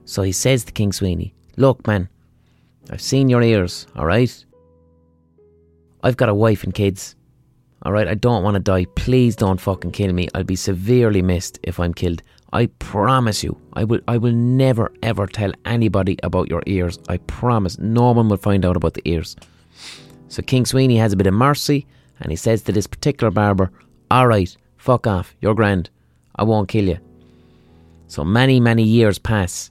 So 0.04 0.22
he 0.22 0.30
says 0.30 0.62
to 0.66 0.72
King 0.72 0.92
Sweeney, 0.92 1.34
"Look, 1.56 1.88
man, 1.88 2.08
I've 2.88 3.02
seen 3.02 3.28
your 3.28 3.42
ears, 3.42 3.88
all 3.96 4.06
right. 4.06 4.32
I've 6.04 6.16
got 6.16 6.28
a 6.28 6.34
wife 6.34 6.62
and 6.62 6.72
kids." 6.72 7.16
Alright, 7.84 8.08
I 8.08 8.14
don't 8.14 8.42
want 8.42 8.56
to 8.56 8.60
die. 8.60 8.84
Please 8.94 9.34
don't 9.36 9.60
fucking 9.60 9.92
kill 9.92 10.12
me. 10.12 10.28
I'll 10.34 10.44
be 10.44 10.56
severely 10.56 11.22
missed 11.22 11.58
if 11.62 11.80
I'm 11.80 11.94
killed. 11.94 12.22
I 12.52 12.66
promise 12.66 13.42
you, 13.42 13.56
I 13.72 13.84
will 13.84 14.00
I 14.08 14.18
will 14.18 14.32
never 14.32 14.92
ever 15.02 15.26
tell 15.26 15.52
anybody 15.64 16.18
about 16.22 16.50
your 16.50 16.62
ears. 16.66 16.98
I 17.08 17.16
promise. 17.18 17.78
No 17.78 18.10
one 18.12 18.28
will 18.28 18.36
find 18.36 18.66
out 18.66 18.76
about 18.76 18.94
the 18.94 19.08
ears. 19.08 19.36
So 20.28 20.42
King 20.42 20.66
Sweeney 20.66 20.98
has 20.98 21.12
a 21.12 21.16
bit 21.16 21.26
of 21.26 21.34
mercy 21.34 21.86
and 22.20 22.30
he 22.30 22.36
says 22.36 22.62
to 22.62 22.72
this 22.72 22.86
particular 22.86 23.30
barber, 23.30 23.70
Alright, 24.12 24.56
fuck 24.76 25.06
off, 25.06 25.34
you're 25.40 25.54
grand. 25.54 25.88
I 26.36 26.44
won't 26.44 26.68
kill 26.68 26.84
you. 26.86 26.98
So 28.08 28.24
many, 28.24 28.60
many 28.60 28.82
years 28.82 29.18
pass, 29.18 29.70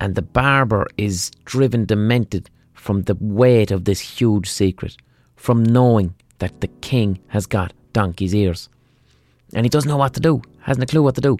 and 0.00 0.14
the 0.14 0.22
barber 0.22 0.86
is 0.96 1.30
driven 1.44 1.84
demented 1.84 2.48
from 2.74 3.02
the 3.02 3.16
weight 3.20 3.70
of 3.70 3.84
this 3.84 4.00
huge 4.00 4.48
secret, 4.48 4.96
from 5.36 5.62
knowing 5.62 6.14
that 6.42 6.60
the 6.60 6.66
king 6.80 7.20
has 7.28 7.46
got 7.46 7.72
donkey's 7.92 8.34
ears. 8.34 8.68
And 9.54 9.64
he 9.64 9.70
doesn't 9.70 9.88
know 9.88 9.96
what 9.96 10.14
to 10.14 10.20
do, 10.20 10.42
hasn't 10.60 10.82
a 10.82 10.86
clue 10.86 11.04
what 11.04 11.14
to 11.14 11.20
do. 11.20 11.36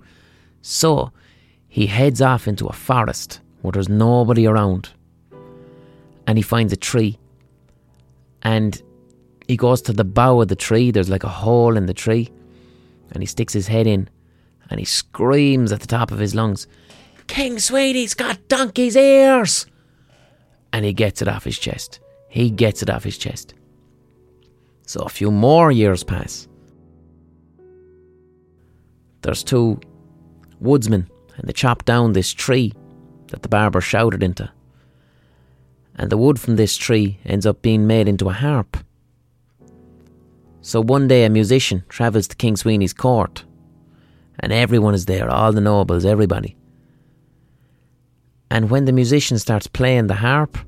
So 0.60 1.10
he 1.68 1.88
heads 1.88 2.22
off 2.22 2.46
into 2.46 2.66
a 2.68 2.72
forest 2.72 3.40
where 3.62 3.72
there's 3.72 3.88
nobody 3.88 4.46
around. 4.46 4.90
And 6.28 6.38
he 6.38 6.42
finds 6.42 6.72
a 6.72 6.76
tree. 6.76 7.18
And 8.42 8.80
he 9.48 9.56
goes 9.56 9.82
to 9.82 9.92
the 9.92 10.04
bough 10.04 10.40
of 10.40 10.46
the 10.46 10.56
tree. 10.56 10.92
There's 10.92 11.10
like 11.10 11.24
a 11.24 11.28
hole 11.28 11.76
in 11.76 11.86
the 11.86 11.94
tree. 11.94 12.30
And 13.10 13.24
he 13.24 13.26
sticks 13.26 13.52
his 13.52 13.66
head 13.66 13.88
in. 13.88 14.08
And 14.70 14.78
he 14.78 14.86
screams 14.86 15.72
at 15.72 15.80
the 15.80 15.88
top 15.88 16.12
of 16.12 16.20
his 16.20 16.34
lungs, 16.34 16.68
King 17.26 17.58
Sweeney's 17.58 18.14
got 18.14 18.46
donkey's 18.46 18.94
ears! 18.96 19.66
And 20.72 20.84
he 20.84 20.92
gets 20.92 21.20
it 21.22 21.28
off 21.28 21.42
his 21.42 21.58
chest. 21.58 21.98
He 22.28 22.50
gets 22.50 22.82
it 22.82 22.88
off 22.88 23.02
his 23.02 23.18
chest. 23.18 23.54
So 24.86 25.00
a 25.00 25.08
few 25.08 25.30
more 25.30 25.70
years 25.70 26.04
pass. 26.04 26.48
There's 29.22 29.44
two 29.44 29.80
woodsmen, 30.60 31.08
and 31.36 31.48
they 31.48 31.52
chop 31.52 31.84
down 31.84 32.12
this 32.12 32.32
tree 32.32 32.72
that 33.28 33.42
the 33.42 33.48
barber 33.48 33.80
shouted 33.80 34.22
into. 34.22 34.50
And 35.96 36.10
the 36.10 36.16
wood 36.16 36.40
from 36.40 36.56
this 36.56 36.76
tree 36.76 37.18
ends 37.24 37.46
up 37.46 37.62
being 37.62 37.86
made 37.86 38.08
into 38.08 38.28
a 38.28 38.32
harp. 38.32 38.76
So 40.60 40.80
one 40.80 41.08
day 41.08 41.24
a 41.24 41.30
musician 41.30 41.84
travels 41.88 42.28
to 42.28 42.36
King 42.36 42.56
Sweeney's 42.56 42.92
court, 42.92 43.44
and 44.40 44.52
everyone 44.52 44.94
is 44.94 45.06
there, 45.06 45.28
all 45.30 45.52
the 45.52 45.60
nobles, 45.60 46.04
everybody. 46.04 46.56
And 48.50 48.70
when 48.70 48.84
the 48.84 48.92
musician 48.92 49.38
starts 49.38 49.66
playing 49.66 50.08
the 50.08 50.14
harp, 50.14 50.58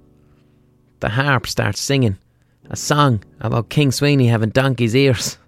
the 1.01 1.11
harp 1.11 1.47
starts 1.47 1.81
singing 1.81 2.19
a 2.71 2.77
song 2.77 3.23
about 3.41 3.69
King 3.69 3.93
Sweeney 3.93 4.27
having 4.27 4.51
donkey's 4.51 4.95
ears. 4.97 5.39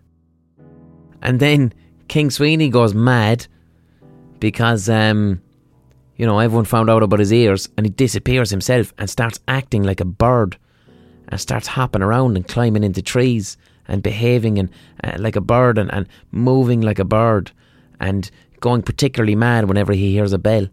And 1.23 1.41
then 1.41 1.73
King 2.09 2.31
Sweeney 2.31 2.69
goes 2.69 2.95
mad 2.95 3.47
because, 4.39 4.89
um, 4.89 5.41
you 6.17 6.27
know, 6.27 6.39
everyone 6.39 6.64
found 6.64 6.91
out 6.91 7.03
about 7.03 7.19
his 7.19 7.33
ears 7.33 7.69
and 7.77 7.87
he 7.87 7.91
disappears 7.91 8.51
himself 8.51 8.93
and 8.99 9.09
starts 9.09 9.41
acting 9.49 9.83
like 9.83 10.01
a 10.01 10.05
bird 10.05 10.57
and 11.29 11.41
starts 11.41 11.67
hopping 11.67 12.03
around 12.03 12.37
and 12.37 12.47
climbing 12.47 12.85
into 12.85 13.03
trees 13.03 13.57
and 13.89 14.03
behaving 14.03 14.59
and, 14.59 14.71
uh, 15.03 15.17
like 15.19 15.37
a 15.37 15.41
bird 15.41 15.79
and, 15.79 15.93
and 15.93 16.07
moving 16.31 16.81
like 16.81 16.99
a 16.99 17.05
bird 17.05 17.51
and 17.99 18.31
going 18.61 18.83
particularly 18.83 19.35
mad 19.35 19.69
whenever 19.69 19.93
he 19.93 20.12
hears 20.12 20.33
a 20.33 20.39
bell. 20.39 20.69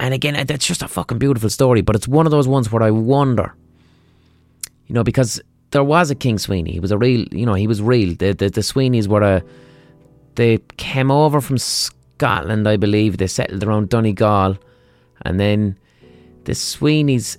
And 0.00 0.14
again, 0.14 0.46
that's 0.46 0.66
just 0.66 0.82
a 0.82 0.88
fucking 0.88 1.18
beautiful 1.18 1.50
story, 1.50 1.82
but 1.82 1.96
it's 1.96 2.08
one 2.08 2.26
of 2.26 2.30
those 2.30 2.48
ones 2.48 2.70
where 2.70 2.82
I 2.82 2.90
wonder 2.90 3.54
you 4.88 4.94
know, 4.94 5.04
because 5.04 5.40
there 5.70 5.84
was 5.84 6.10
a 6.10 6.14
King 6.14 6.38
Sweeney. 6.38 6.72
He 6.72 6.80
was 6.80 6.90
a 6.90 6.98
real, 6.98 7.26
you 7.30 7.46
know, 7.46 7.54
he 7.54 7.66
was 7.66 7.80
real. 7.80 8.14
The 8.14 8.32
the, 8.32 8.50
the 8.50 8.62
Sweeneys 8.62 9.06
were 9.06 9.22
a, 9.22 9.42
they 10.34 10.58
came 10.76 11.10
over 11.10 11.40
from 11.40 11.58
Scotland, 11.58 12.66
I 12.66 12.76
believe. 12.76 13.18
They 13.18 13.26
settled 13.26 13.62
around 13.62 13.90
Donegal, 13.90 14.56
and 15.22 15.38
then 15.38 15.78
the 16.44 16.52
Sweeneys, 16.52 17.36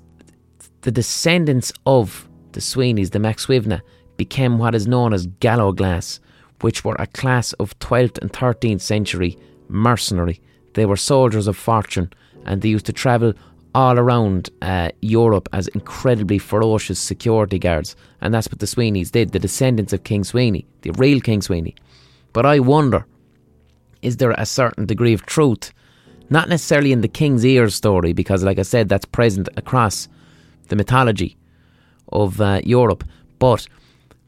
the 0.82 0.92
descendants 0.92 1.74
of 1.86 2.30
the 2.54 2.60
Sweeneys, 2.60 3.12
the 3.12 3.20
Mac 3.20 3.38
Suibhne, 3.38 3.82
became 4.18 4.58
what 4.58 4.76
is 4.76 4.88
known 4.88 5.14
as 5.14 5.26
gallowglass, 5.40 6.20
which 6.62 6.84
were 6.84 6.96
a 7.00 7.08
class 7.08 7.54
of 7.54 7.78
12th 7.80 8.20
and 8.20 8.32
13th 8.32 8.82
century 8.82 9.38
mercenary. 9.70 10.42
They 10.74 10.86
were 10.86 10.98
soldiers 10.98 11.48
of 11.48 11.58
fortune 11.58 12.12
and 12.46 12.62
they 12.62 12.70
used 12.70 12.86
to 12.88 12.94
travel 12.94 13.34
all 13.80 13.98
around 13.98 14.50
uh, 14.62 14.90
Europe 15.00 15.48
as 15.54 15.70
incredibly 15.70 16.38
ferocious 16.38 17.00
security 17.00 17.58
guards. 17.58 17.96
And 18.20 18.34
that's 18.34 18.50
what 18.50 18.60
the 18.60 18.66
Sweeneys 18.66 19.10
did, 19.10 19.32
the 19.32 19.40
descendants 19.40 19.94
of 19.94 20.04
King 20.04 20.26
Sweeney, 20.26 20.66
the 20.82 20.92
real 20.92 21.22
King 21.22 21.42
Sweeney. 21.42 21.76
But 22.34 22.46
I 22.46 22.60
wonder 22.60 23.06
is 24.02 24.18
there 24.18 24.32
a 24.32 24.46
certain 24.46 24.86
degree 24.86 25.14
of 25.14 25.26
truth? 25.26 25.74
Not 26.30 26.50
necessarily 26.50 26.92
in 26.92 27.02
the 27.02 27.08
King's 27.08 27.46
Ears 27.46 27.76
story, 27.76 28.14
because, 28.14 28.44
like 28.44 28.60
I 28.60 28.64
said, 28.64 28.88
that's 28.88 29.06
present 29.06 29.50
across 29.58 30.08
the 30.68 30.76
mythology 30.76 31.38
of 32.10 32.40
uh, 32.40 32.62
Europe. 32.64 33.04
But 33.40 33.68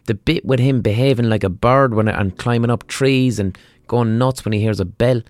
the 0.05 0.13
bit 0.13 0.45
with 0.45 0.59
him 0.59 0.81
behaving 0.81 1.29
like 1.29 1.43
a 1.43 1.49
bird 1.49 1.93
when 1.93 2.07
and 2.07 2.37
climbing 2.37 2.71
up 2.71 2.87
trees 2.87 3.39
and 3.39 3.57
going 3.87 4.17
nuts 4.17 4.43
when 4.43 4.53
he 4.53 4.59
hears 4.59 4.79
a 4.79 4.85
bell, 4.85 5.21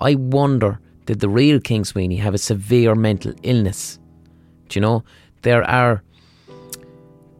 I 0.00 0.14
wonder 0.14 0.80
did 1.06 1.20
the 1.20 1.28
real 1.28 1.60
King 1.60 1.84
Sweeney 1.84 2.16
have 2.16 2.34
a 2.34 2.38
severe 2.38 2.94
mental 2.94 3.34
illness? 3.42 3.98
Do 4.68 4.78
you 4.78 4.80
know 4.80 5.04
there 5.42 5.62
are 5.64 6.02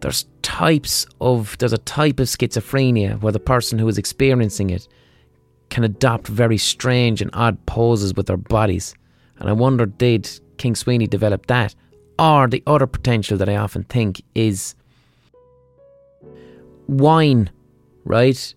there's 0.01 0.27
types 0.43 1.07
of 1.21 1.57
there's 1.59 1.73
a 1.73 1.79
type 1.79 2.21
of 2.21 2.29
schizophrenia 2.29 3.21
where 3.21 3.33
the 3.33 3.41
person 3.41 3.79
who 3.79 3.89
is 3.89 3.97
experiencing 3.99 4.71
it 4.71 4.87
can 5.71 5.83
adopt 5.83 6.29
very 6.29 6.59
strange 6.59 7.23
and 7.23 7.31
odd 7.33 7.65
poses 7.67 8.15
with 8.15 8.27
their 8.27 8.37
bodies. 8.37 8.95
And 9.39 9.49
I 9.49 9.53
wonder 9.53 9.87
did 9.87 10.31
King 10.59 10.75
Sweeney 10.75 11.07
develop 11.07 11.47
that? 11.47 11.75
Or 12.19 12.47
the 12.47 12.62
other 12.67 12.87
potential 12.87 13.37
that 13.39 13.49
I 13.49 13.57
often 13.57 13.83
think 13.85 14.23
is 14.35 14.77
wine, 16.87 17.51
right? 18.05 18.55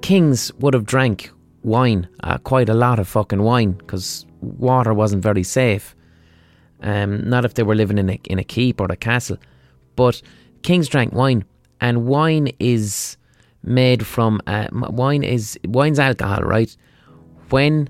Kings 0.00 0.52
would 0.54 0.74
have 0.74 0.86
drank 0.86 1.30
wine, 1.62 2.08
uh, 2.22 2.38
quite 2.38 2.68
a 2.68 2.74
lot 2.74 2.98
of 2.98 3.08
fucking 3.08 3.42
wine, 3.42 3.72
because 3.72 4.26
water 4.40 4.92
wasn't 4.92 5.22
very 5.22 5.42
safe. 5.42 5.94
Um, 6.82 7.28
not 7.28 7.44
if 7.44 7.54
they 7.54 7.62
were 7.62 7.76
living 7.76 7.98
in 7.98 8.10
a, 8.10 8.20
in 8.24 8.38
a 8.38 8.44
keep 8.44 8.80
or 8.80 8.86
a 8.90 8.96
castle. 8.96 9.36
But 9.94 10.20
kings 10.62 10.88
drank 10.88 11.12
wine, 11.12 11.44
and 11.80 12.06
wine 12.06 12.48
is 12.58 13.16
made 13.62 14.04
from 14.04 14.40
uh, 14.46 14.66
wine 14.72 15.22
is 15.22 15.58
wine's 15.64 15.98
alcohol, 15.98 16.42
right? 16.42 16.76
When 17.50 17.88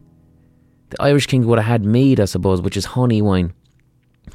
the 0.90 1.02
Irish 1.02 1.26
king 1.26 1.46
would 1.46 1.58
have 1.58 1.66
had 1.66 1.84
mead, 1.84 2.20
I 2.20 2.26
suppose, 2.26 2.60
which 2.60 2.76
is 2.76 2.84
honey 2.84 3.22
wine. 3.22 3.54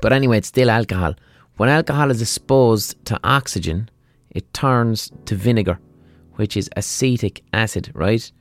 But 0.02 0.14
anyway, 0.14 0.40
it's 0.40 0.48
still 0.48 0.72
alcohol. 0.72 1.14
When 1.58 1.70
alcohol 1.70 2.12
is 2.12 2.22
exposed 2.22 3.04
to 3.06 3.20
oxygen, 3.24 3.90
it 4.32 4.52
turns 4.54 5.12
to 5.26 5.36
vinegar, 5.36 5.80
which 6.36 6.58
is 6.58 6.70
acetic 6.76 7.44
acid, 7.54 7.92
right? 7.94 8.32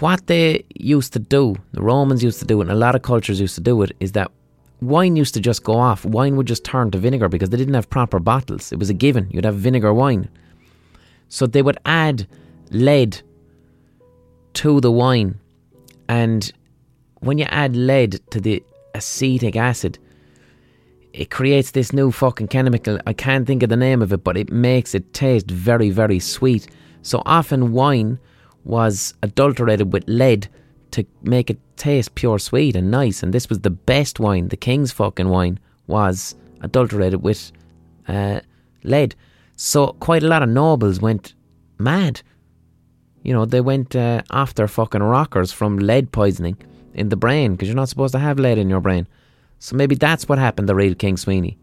What 0.00 0.26
they 0.26 0.64
used 0.74 1.12
to 1.12 1.18
do, 1.18 1.56
the 1.72 1.82
Romans 1.82 2.24
used 2.24 2.40
to 2.40 2.44
do 2.44 2.60
it, 2.60 2.64
and 2.64 2.72
a 2.72 2.74
lot 2.74 2.94
of 2.94 3.02
cultures 3.02 3.40
used 3.40 3.54
to 3.56 3.60
do 3.60 3.82
it, 3.82 3.92
is 4.00 4.12
that 4.12 4.30
wine 4.80 5.16
used 5.16 5.34
to 5.34 5.40
just 5.40 5.62
go 5.62 5.74
off. 5.74 6.04
Wine 6.04 6.36
would 6.36 6.46
just 6.46 6.64
turn 6.64 6.90
to 6.90 6.98
vinegar 6.98 7.28
because 7.28 7.50
they 7.50 7.56
didn't 7.56 7.74
have 7.74 7.88
proper 7.88 8.18
bottles. 8.18 8.72
It 8.72 8.78
was 8.78 8.90
a 8.90 8.94
given. 8.94 9.28
You'd 9.30 9.44
have 9.44 9.56
vinegar 9.56 9.94
wine. 9.94 10.28
So 11.28 11.46
they 11.46 11.62
would 11.62 11.78
add 11.86 12.26
lead 12.70 13.22
to 14.54 14.80
the 14.80 14.90
wine. 14.90 15.38
And 16.08 16.52
when 17.20 17.38
you 17.38 17.44
add 17.48 17.76
lead 17.76 18.20
to 18.30 18.40
the 18.40 18.62
acetic 18.94 19.56
acid, 19.56 19.98
it 21.12 21.30
creates 21.30 21.70
this 21.70 21.92
new 21.92 22.10
fucking 22.10 22.48
chemical. 22.48 22.98
I 23.06 23.12
can't 23.12 23.46
think 23.46 23.62
of 23.62 23.68
the 23.68 23.76
name 23.76 24.02
of 24.02 24.12
it, 24.12 24.24
but 24.24 24.36
it 24.36 24.50
makes 24.50 24.94
it 24.94 25.12
taste 25.12 25.50
very, 25.50 25.90
very 25.90 26.18
sweet. 26.18 26.66
So 27.02 27.22
often 27.24 27.72
wine 27.72 28.18
was 28.64 29.14
adulterated 29.22 29.92
with 29.92 30.04
lead 30.06 30.48
to 30.92 31.04
make 31.22 31.50
it 31.50 31.58
taste 31.76 32.14
pure 32.14 32.38
sweet 32.38 32.76
and 32.76 32.90
nice. 32.90 33.22
And 33.22 33.32
this 33.32 33.48
was 33.48 33.60
the 33.60 33.70
best 33.70 34.20
wine. 34.20 34.48
The 34.48 34.56
king's 34.56 34.92
fucking 34.92 35.28
wine 35.28 35.58
was 35.86 36.34
adulterated 36.60 37.22
with 37.22 37.52
uh, 38.08 38.40
lead. 38.84 39.14
So 39.56 39.88
quite 40.00 40.22
a 40.22 40.28
lot 40.28 40.42
of 40.42 40.48
nobles 40.48 41.00
went 41.00 41.34
mad. 41.78 42.22
You 43.22 43.32
know, 43.32 43.44
they 43.44 43.60
went 43.60 43.94
uh, 43.94 44.22
off 44.30 44.54
their 44.54 44.68
fucking 44.68 45.02
rockers 45.02 45.52
from 45.52 45.78
lead 45.78 46.12
poisoning 46.12 46.56
in 46.94 47.08
the 47.08 47.16
brain 47.16 47.52
because 47.52 47.68
you're 47.68 47.76
not 47.76 47.88
supposed 47.88 48.12
to 48.12 48.18
have 48.18 48.38
lead 48.38 48.58
in 48.58 48.68
your 48.68 48.80
brain. 48.80 49.06
So 49.58 49.76
maybe 49.76 49.94
that's 49.94 50.28
what 50.28 50.38
happened 50.38 50.68
to 50.68 50.74
real 50.74 50.94
King 50.94 51.16
Sweeney. 51.16 51.56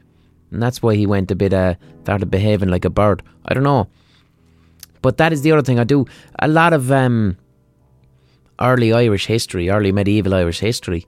And 0.51 0.63
that's 0.63 0.81
why 0.81 0.95
he 0.95 1.05
went 1.05 1.31
a 1.31 1.35
bit, 1.35 1.53
uh, 1.53 1.75
started 2.03 2.31
behaving 2.31 2.69
like 2.69 2.85
a 2.85 2.89
bird. 2.89 3.21
I 3.45 3.53
don't 3.53 3.63
know. 3.63 3.87
But 5.01 5.17
that 5.17 5.33
is 5.33 5.41
the 5.41 5.51
other 5.51 5.61
thing 5.61 5.79
I 5.79 5.83
do. 5.83 6.05
A 6.39 6.47
lot 6.47 6.73
of 6.73 6.91
um, 6.91 7.37
early 8.59 8.93
Irish 8.93 9.25
history, 9.25 9.69
early 9.69 9.91
medieval 9.91 10.33
Irish 10.33 10.59
history, 10.59 11.07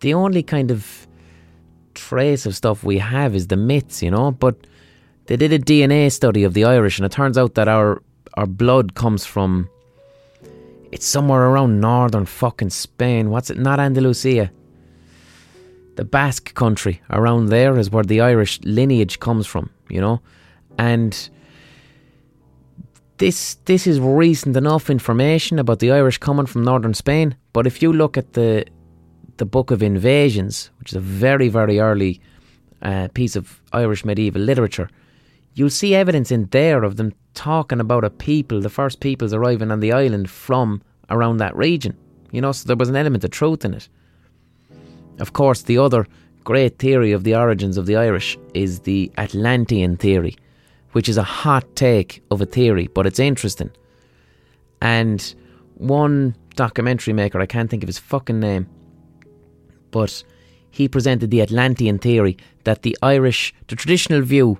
the 0.00 0.14
only 0.14 0.42
kind 0.42 0.70
of 0.70 1.06
trace 1.94 2.46
of 2.46 2.56
stuff 2.56 2.84
we 2.84 2.98
have 2.98 3.34
is 3.34 3.48
the 3.48 3.56
myths, 3.56 4.02
you 4.02 4.10
know. 4.10 4.30
But 4.30 4.56
they 5.26 5.36
did 5.36 5.52
a 5.52 5.58
DNA 5.58 6.10
study 6.12 6.44
of 6.44 6.54
the 6.54 6.64
Irish, 6.64 6.98
and 6.98 7.06
it 7.06 7.12
turns 7.12 7.36
out 7.36 7.54
that 7.54 7.68
our 7.68 8.02
our 8.34 8.46
blood 8.46 8.94
comes 8.94 9.26
from 9.26 9.68
it's 10.92 11.06
somewhere 11.06 11.46
around 11.46 11.80
northern 11.80 12.26
fucking 12.26 12.70
Spain. 12.70 13.30
What's 13.30 13.48
it? 13.48 13.58
Not 13.58 13.80
Andalusia. 13.80 14.52
The 15.96 16.04
Basque 16.04 16.54
country 16.54 17.00
around 17.10 17.46
there 17.46 17.78
is 17.78 17.90
where 17.90 18.04
the 18.04 18.20
Irish 18.20 18.60
lineage 18.62 19.18
comes 19.18 19.46
from, 19.46 19.70
you 19.88 20.00
know, 20.00 20.20
and 20.78 21.30
this 23.22 23.54
this 23.66 23.86
is 23.86 24.00
recent 24.00 24.56
enough 24.56 24.90
information 24.90 25.60
about 25.60 25.78
the 25.78 25.92
Irish 25.92 26.18
coming 26.18 26.46
from 26.46 26.64
northern 26.64 26.92
Spain. 26.92 27.36
But 27.52 27.68
if 27.68 27.80
you 27.80 27.92
look 27.92 28.18
at 28.18 28.32
the 28.32 28.64
the 29.36 29.46
Book 29.46 29.70
of 29.70 29.80
Invasions, 29.80 30.70
which 30.80 30.90
is 30.90 30.96
a 30.96 31.06
very 31.26 31.48
very 31.48 31.78
early 31.78 32.20
uh, 32.82 33.06
piece 33.14 33.36
of 33.36 33.62
Irish 33.72 34.04
medieval 34.04 34.42
literature, 34.42 34.88
you'll 35.54 35.70
see 35.70 35.94
evidence 35.94 36.32
in 36.32 36.48
there 36.50 36.82
of 36.82 36.96
them 36.96 37.12
talking 37.34 37.78
about 37.78 38.02
a 38.02 38.10
people, 38.10 38.60
the 38.60 38.68
first 38.68 38.98
peoples 38.98 39.32
arriving 39.32 39.70
on 39.70 39.78
the 39.78 39.92
island 39.92 40.28
from 40.28 40.82
around 41.08 41.36
that 41.36 41.56
region. 41.56 41.96
You 42.32 42.40
know, 42.40 42.50
so 42.50 42.66
there 42.66 42.82
was 42.82 42.88
an 42.88 42.96
element 42.96 43.22
of 43.22 43.30
truth 43.30 43.64
in 43.64 43.74
it. 43.74 43.88
Of 45.20 45.32
course, 45.32 45.62
the 45.62 45.78
other 45.78 46.08
great 46.42 46.80
theory 46.80 47.12
of 47.12 47.22
the 47.22 47.36
origins 47.36 47.76
of 47.76 47.86
the 47.86 47.94
Irish 47.94 48.36
is 48.52 48.80
the 48.80 49.12
Atlantean 49.16 49.96
theory, 49.96 50.34
which 50.92 51.08
is 51.08 51.16
a 51.16 51.22
hot 51.22 51.64
take 51.74 52.22
of 52.30 52.40
a 52.40 52.46
theory, 52.46 52.88
but 52.94 53.06
it's 53.06 53.18
interesting. 53.18 53.70
And 54.80 55.34
one 55.74 56.36
documentary 56.54 57.12
maker, 57.12 57.40
I 57.40 57.46
can't 57.46 57.70
think 57.70 57.82
of 57.82 57.88
his 57.88 57.98
fucking 57.98 58.40
name, 58.40 58.68
but 59.90 60.22
he 60.70 60.88
presented 60.88 61.30
the 61.30 61.42
Atlantean 61.42 61.98
theory 61.98 62.36
that 62.64 62.82
the 62.82 62.96
Irish, 63.02 63.54
the 63.68 63.76
traditional 63.76 64.22
view 64.22 64.58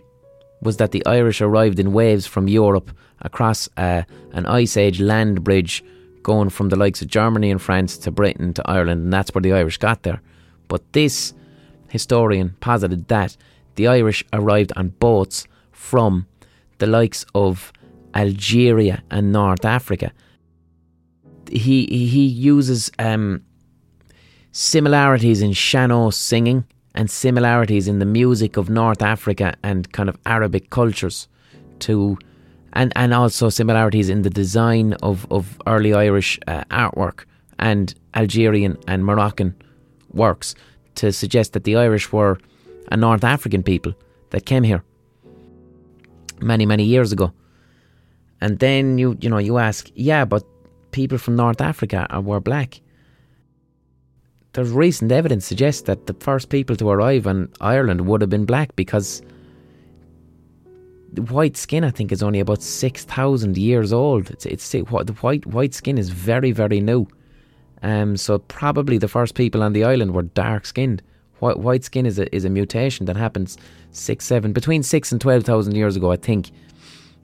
was 0.60 0.76
that 0.76 0.92
the 0.92 1.04
Irish 1.06 1.40
arrived 1.40 1.78
in 1.78 1.92
waves 1.92 2.26
from 2.26 2.48
Europe 2.48 2.90
across 3.20 3.68
uh, 3.76 4.02
an 4.32 4.46
ice 4.46 4.76
age 4.76 5.00
land 5.00 5.42
bridge 5.42 5.84
going 6.22 6.50
from 6.50 6.68
the 6.68 6.76
likes 6.76 7.02
of 7.02 7.08
Germany 7.08 7.50
and 7.50 7.60
France 7.60 7.98
to 7.98 8.10
Britain 8.10 8.54
to 8.54 8.62
Ireland, 8.70 9.02
and 9.02 9.12
that's 9.12 9.34
where 9.34 9.42
the 9.42 9.52
Irish 9.52 9.78
got 9.78 10.02
there. 10.02 10.20
But 10.68 10.92
this 10.92 11.34
historian 11.88 12.56
posited 12.60 13.08
that 13.08 13.36
the 13.74 13.88
Irish 13.88 14.24
arrived 14.32 14.72
on 14.76 14.88
boats 14.88 15.46
from 15.92 16.26
the 16.78 16.86
likes 16.86 17.26
of 17.34 17.70
Algeria 18.14 19.02
and 19.10 19.30
North 19.30 19.66
Africa. 19.78 20.10
He 21.50 21.78
he 22.14 22.24
uses 22.52 22.90
um, 22.98 23.42
similarities 24.52 25.42
in 25.42 25.52
Sean-nós 25.52 26.14
singing 26.14 26.64
and 26.94 27.10
similarities 27.10 27.88
in 27.88 27.98
the 27.98 28.06
music 28.20 28.56
of 28.56 28.70
North 28.70 29.02
Africa 29.02 29.54
and 29.62 29.92
kind 29.92 30.08
of 30.08 30.16
Arabic 30.24 30.70
cultures 30.70 31.28
to 31.80 32.16
and 32.72 32.90
and 32.96 33.12
also 33.12 33.50
similarities 33.50 34.08
in 34.08 34.22
the 34.22 34.34
design 34.42 34.94
of, 35.02 35.26
of 35.30 35.44
early 35.66 35.92
Irish 35.92 36.40
uh, 36.46 36.64
artwork 36.70 37.26
and 37.58 37.94
Algerian 38.14 38.78
and 38.88 39.04
Moroccan 39.04 39.54
works 40.24 40.54
to 40.94 41.12
suggest 41.12 41.52
that 41.52 41.64
the 41.64 41.76
Irish 41.76 42.06
were 42.12 42.38
a 42.90 42.96
North 42.96 43.24
African 43.24 43.62
people 43.62 43.92
that 44.30 44.46
came 44.46 44.62
here 44.62 44.82
many 46.42 46.66
many 46.66 46.84
years 46.84 47.12
ago. 47.12 47.32
And 48.40 48.58
then 48.58 48.98
you 48.98 49.16
you 49.20 49.30
know 49.30 49.38
you 49.38 49.58
ask, 49.58 49.90
yeah, 49.94 50.24
but 50.24 50.44
people 50.90 51.18
from 51.18 51.36
North 51.36 51.60
Africa 51.60 52.06
were 52.22 52.40
black 52.40 52.80
there's 54.52 54.70
recent 54.70 55.10
evidence 55.10 55.46
suggests 55.46 55.82
that 55.82 56.06
the 56.06 56.14
first 56.14 56.50
people 56.50 56.76
to 56.76 56.90
arrive 56.90 57.26
in 57.26 57.48
Ireland 57.60 58.02
would 58.06 58.20
have 58.20 58.30
been 58.30 58.44
black 58.44 58.74
because 58.76 59.22
the 61.12 61.22
white 61.22 61.56
skin, 61.56 61.84
I 61.84 61.90
think, 61.90 62.12
is 62.12 62.22
only 62.22 62.40
about 62.40 62.62
six 62.62 63.04
thousand 63.04 63.56
years 63.56 63.92
old. 63.92 64.30
It's 64.30 64.46
it's 64.46 64.70
the 64.70 64.80
white 65.20 65.46
white 65.46 65.74
skin 65.74 65.98
is 65.98 66.10
very 66.10 66.52
very 66.52 66.80
new. 66.80 67.06
Um, 67.82 68.16
so 68.16 68.38
probably 68.38 68.98
the 68.98 69.08
first 69.08 69.34
people 69.34 69.62
on 69.62 69.72
the 69.72 69.84
island 69.84 70.14
were 70.14 70.22
dark 70.22 70.66
skinned, 70.66 71.02
White, 71.42 71.58
white 71.58 71.82
skin 71.82 72.06
is 72.06 72.20
a 72.20 72.32
is 72.32 72.44
a 72.44 72.48
mutation 72.48 73.06
that 73.06 73.16
happens 73.16 73.58
six, 73.90 74.24
seven, 74.24 74.52
between 74.52 74.84
six 74.84 75.10
and 75.10 75.20
twelve 75.20 75.42
thousand 75.42 75.74
years 75.74 75.96
ago. 75.96 76.12
I 76.12 76.16
think 76.16 76.52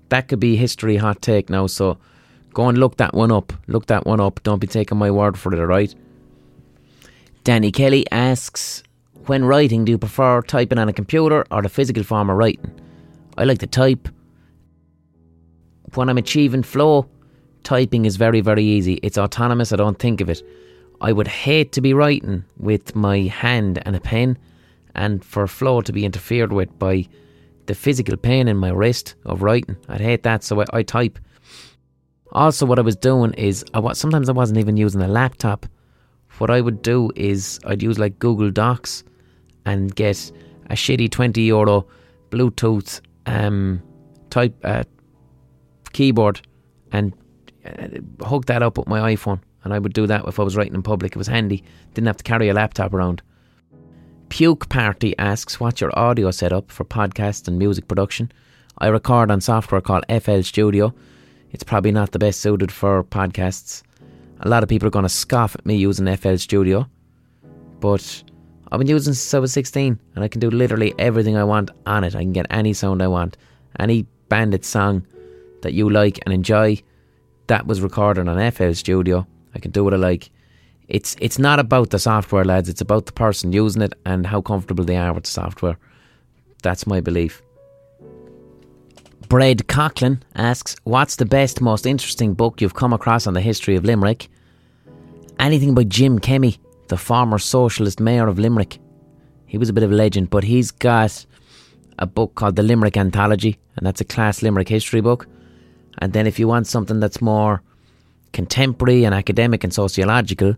that 0.09 0.27
could 0.27 0.41
be 0.41 0.57
history 0.57 0.97
hot 0.97 1.23
take 1.23 1.49
now. 1.49 1.69
So 1.69 1.99
go 2.53 2.69
and 2.69 2.79
look 2.79 2.97
that 2.97 3.14
one 3.14 3.31
up. 3.31 3.53
Look 3.69 3.87
that 3.87 4.07
one 4.07 4.19
up. 4.19 4.43
Don't 4.43 4.59
be 4.59 4.66
taking 4.66 4.99
my 4.99 5.09
word 5.09 5.39
for 5.39 5.55
it. 5.55 5.61
All 5.61 5.66
right. 5.66 5.95
Danny 7.45 7.71
Kelly 7.71 8.11
asks, 8.11 8.83
when 9.27 9.45
writing, 9.45 9.85
do 9.85 9.93
you 9.93 9.99
prefer 9.99 10.43
typing 10.43 10.79
on 10.79 10.89
a 10.89 10.93
computer 10.93 11.47
or 11.53 11.62
the 11.62 11.69
physical 11.69 12.03
form 12.03 12.29
of 12.29 12.37
writing? 12.37 12.73
I 13.37 13.45
like 13.45 13.59
to 13.59 13.69
type. 13.69 14.09
When 15.95 16.09
I'm 16.09 16.19
achieving 16.19 16.64
flow, 16.64 17.07
typing 17.62 18.05
is 18.05 18.16
very, 18.16 18.41
very 18.41 18.64
easy. 18.64 18.95
It's 18.95 19.16
autonomous. 19.16 19.73
I 19.73 19.77
don't 19.77 20.01
think 20.01 20.21
of 20.21 20.29
it. 20.29 20.43
I 21.01 21.12
would 21.12 21.28
hate 21.28 21.72
to 21.72 21.80
be 21.80 21.94
writing 21.94 22.44
with 22.59 22.94
my 22.96 23.18
hand 23.18 23.80
and 23.86 23.94
a 23.94 24.01
pen 24.01 24.36
and 24.94 25.24
for 25.24 25.46
flow 25.46 25.80
to 25.80 25.92
be 25.92 26.05
interfered 26.05 26.53
with 26.53 26.76
by 26.78 27.07
the 27.66 27.74
physical 27.74 28.16
pain 28.16 28.49
in 28.49 28.57
my 28.57 28.70
wrist 28.70 29.14
of 29.24 29.42
writing. 29.42 29.76
I'd 29.88 30.01
hate 30.01 30.24
that, 30.24 30.42
so 30.42 30.61
I, 30.61 30.64
I 30.72 30.82
type. 30.82 31.18
Also, 32.32 32.66
what 32.66 32.78
I 32.78 32.82
was 32.82 32.96
doing 32.96 33.32
is, 33.34 33.64
I 33.74 33.78
was, 33.78 33.99
sometimes 33.99 34.28
I 34.28 34.32
wasn't 34.32 34.59
even 34.59 34.76
using 34.76 35.01
a 35.01 35.09
laptop. 35.09 35.66
What 36.38 36.51
I 36.51 36.61
would 36.61 36.82
do 36.82 37.11
is, 37.14 37.61
I'd 37.64 37.82
use 37.82 37.99
like 37.99 38.18
Google 38.18 38.51
Docs 38.51 39.05
and 39.66 39.94
get 39.94 40.32
a 40.70 40.74
shitty 40.74 41.11
20 41.11 41.42
euro 41.42 41.86
Bluetooth 42.30 43.01
um, 43.26 43.82
type 44.30 44.55
uh, 44.64 44.84
keyboard 45.92 46.40
and 46.92 47.12
uh, 47.64 48.24
hook 48.26 48.46
that 48.46 48.62
up 48.62 48.78
with 48.78 48.88
my 48.88 49.14
iPhone. 49.14 49.40
And 49.65 49.75
I 49.75 49.79
would 49.79 49.93
do 49.93 50.07
that 50.07 50.25
if 50.27 50.39
I 50.39 50.43
was 50.43 50.57
writing 50.57 50.75
in 50.75 50.83
public. 50.83 51.13
It 51.13 51.19
was 51.19 51.27
handy. 51.27 51.65
Didn't 51.95 52.07
have 52.07 52.17
to 52.19 52.25
carry 52.25 52.49
a 52.49 52.55
laptop 52.55 52.93
around. 52.95 53.23
Puke 54.29 54.69
Party 54.69 55.17
asks, 55.19 55.59
What's 55.59 55.81
your 55.81 55.97
audio 55.99 56.31
setup 56.31 56.71
for 56.71 56.85
podcast 56.85 57.49
and 57.49 57.59
music 57.59 57.89
production? 57.89 58.31
I 58.79 58.89
record 58.89 59.31
on 59.31 59.41
software 59.41 59.81
called 59.81 60.05
FL 60.09 60.43
Studio. 60.43 60.95
It's 61.51 61.65
probably 61.65 61.93
not 61.93 62.13
the 62.13 62.19
best 62.19 62.41
suited 62.41 62.71
for 62.71 63.03
podcasts. 63.03 63.83
A 64.41 64.49
lot 64.49 64.63
of 64.63 64.69
people 64.69 64.87
are 64.87 64.93
going 64.93 65.05
to 65.05 65.09
scoff 65.09 65.57
at 65.57 65.67
me 65.67 65.77
using 65.77 66.15
FL 66.17 66.37
Studio, 66.37 66.87
but 67.81 68.23
I've 68.71 68.79
been 68.79 68.87
using 68.87 69.15
since 69.15 69.35
I 69.35 69.39
was 69.39 69.53
16 69.53 69.99
and 70.15 70.25
I 70.25 70.29
can 70.29 70.41
do 70.41 70.51
literally 70.51 70.95
everything 70.99 71.37
I 71.37 71.45
want 71.45 71.71
on 71.87 72.05
it. 72.05 72.15
I 72.15 72.21
can 72.21 72.33
get 72.33 72.47
any 72.51 72.73
sound 72.73 73.03
I 73.03 73.09
want. 73.09 73.37
Any 73.81 74.07
bandit 74.29 74.65
song 74.65 75.07
that 75.63 75.73
you 75.73 75.89
like 75.91 76.21
and 76.25 76.33
enjoy, 76.33 76.81
that 77.47 77.67
was 77.67 77.81
recorded 77.81 78.29
on 78.29 78.53
FL 78.53 78.73
Studio. 78.75 79.27
I 79.55 79.59
can 79.59 79.70
do 79.70 79.84
what 79.84 79.94
I 79.94 79.96
like 79.96 80.30
it's 80.88 81.16
it's 81.20 81.38
not 81.38 81.59
about 81.59 81.90
the 81.90 81.99
software, 81.99 82.44
lads. 82.44 82.68
It's 82.68 82.80
about 82.80 83.07
the 83.07 83.12
person 83.12 83.53
using 83.53 83.82
it 83.82 83.92
and 84.07 84.26
how 84.26 84.40
comfortable 84.40 84.84
they 84.84 84.96
are 84.96 85.12
with 85.12 85.24
the 85.24 85.30
software. 85.30 85.78
That's 86.62 86.86
my 86.86 87.01
belief. 87.01 87.42
Bread 89.28 89.68
Coughlin 89.68 90.20
asks, 90.34 90.74
"What's 90.84 91.16
the 91.16 91.26
best, 91.26 91.61
most 91.61 91.84
interesting 91.84 92.32
book 92.32 92.62
you've 92.62 92.74
come 92.74 92.94
across 92.94 93.26
on 93.26 93.34
the 93.34 93.42
history 93.42 93.76
of 93.76 93.84
Limerick?" 93.84 94.28
Anything 95.38 95.74
by 95.74 95.84
Jim 95.84 96.18
Kemmy, 96.18 96.57
the 96.88 96.96
former 96.96 97.38
socialist 97.38 98.01
mayor 98.01 98.26
of 98.26 98.38
Limerick. 98.38 98.78
He 99.44 99.59
was 99.59 99.68
a 99.68 99.74
bit 99.74 99.84
of 99.84 99.92
a 99.92 99.94
legend, 99.94 100.30
but 100.30 100.44
he's 100.44 100.70
got 100.70 101.26
a 101.99 102.07
book 102.07 102.34
called 102.34 102.57
the 102.57 102.62
Limerick 102.62 102.96
Anthology, 102.96 103.59
and 103.76 103.86
that's 103.86 104.01
a 104.01 104.05
class 104.05 104.42
Limerick 104.42 104.68
history 104.68 105.03
book. 105.03 105.26
And 105.99 106.12
then 106.14 106.26
if 106.26 106.38
you 106.38 106.49
want 106.49 106.66
something 106.66 106.99
that's 106.99 107.20
more 107.20 107.62
contemporary 108.33 109.05
and 109.05 109.14
academic 109.14 109.64
and 109.64 109.72
sociological, 109.72 110.57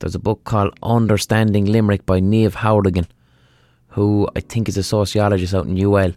there's 0.00 0.14
a 0.14 0.18
book 0.18 0.44
called 0.44 0.78
Understanding 0.82 1.66
Limerick 1.66 2.06
by 2.06 2.20
Niamh 2.20 2.54
Hourigan, 2.54 3.06
who 3.88 4.28
I 4.34 4.40
think 4.40 4.68
is 4.68 4.76
a 4.76 4.82
sociologist 4.82 5.54
out 5.54 5.66
in 5.66 5.78
UL. 5.78 6.12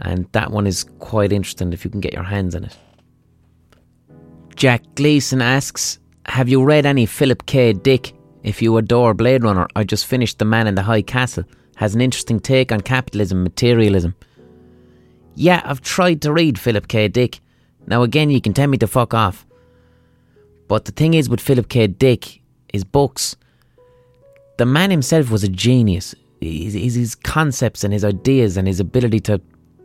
And 0.00 0.26
that 0.32 0.50
one 0.50 0.66
is 0.66 0.84
quite 0.98 1.32
interesting 1.32 1.72
if 1.72 1.84
you 1.84 1.90
can 1.90 2.00
get 2.00 2.14
your 2.14 2.22
hands 2.22 2.54
on 2.54 2.64
it. 2.64 2.76
Jack 4.56 4.82
Gleason 4.94 5.42
asks 5.42 5.98
Have 6.26 6.48
you 6.48 6.62
read 6.64 6.86
any 6.86 7.06
Philip 7.06 7.46
K. 7.46 7.72
Dick? 7.72 8.14
If 8.42 8.62
you 8.62 8.76
adore 8.76 9.14
Blade 9.14 9.42
Runner, 9.42 9.66
I 9.76 9.84
just 9.84 10.06
finished 10.06 10.38
The 10.38 10.44
Man 10.44 10.66
in 10.66 10.74
the 10.74 10.82
High 10.82 11.02
Castle. 11.02 11.44
Has 11.76 11.94
an 11.94 12.00
interesting 12.00 12.40
take 12.40 12.72
on 12.72 12.80
capitalism, 12.80 13.42
materialism. 13.42 14.14
Yeah, 15.34 15.60
I've 15.64 15.80
tried 15.80 16.22
to 16.22 16.32
read 16.32 16.58
Philip 16.58 16.88
K. 16.88 17.08
Dick. 17.08 17.40
Now, 17.86 18.02
again, 18.02 18.30
you 18.30 18.40
can 18.40 18.54
tell 18.54 18.66
me 18.66 18.78
to 18.78 18.86
fuck 18.86 19.14
off. 19.14 19.46
But 20.68 20.84
the 20.84 20.92
thing 20.92 21.14
is 21.14 21.28
with 21.28 21.40
Philip 21.40 21.68
K. 21.68 21.86
Dick, 21.86 22.40
his 22.72 22.84
books. 22.84 23.36
The 24.58 24.66
man 24.66 24.90
himself 24.90 25.30
was 25.30 25.42
a 25.42 25.48
genius. 25.48 26.14
His, 26.40 26.74
his, 26.74 27.14
concepts 27.14 27.82
and 27.82 27.92
his 27.92 28.04
ideas 28.04 28.56
and 28.56 28.68
his 28.68 28.78
ability 28.78 29.20
to 29.20 29.40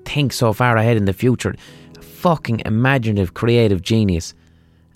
think 0.06 0.34
so 0.34 0.54
far 0.54 0.78
ahead 0.78 0.98
in 0.98 1.06
the 1.06 1.14
future. 1.14 1.56
A 1.98 2.02
fucking 2.02 2.62
imaginative, 2.66 3.34
creative 3.34 3.82
genius. 3.82 4.36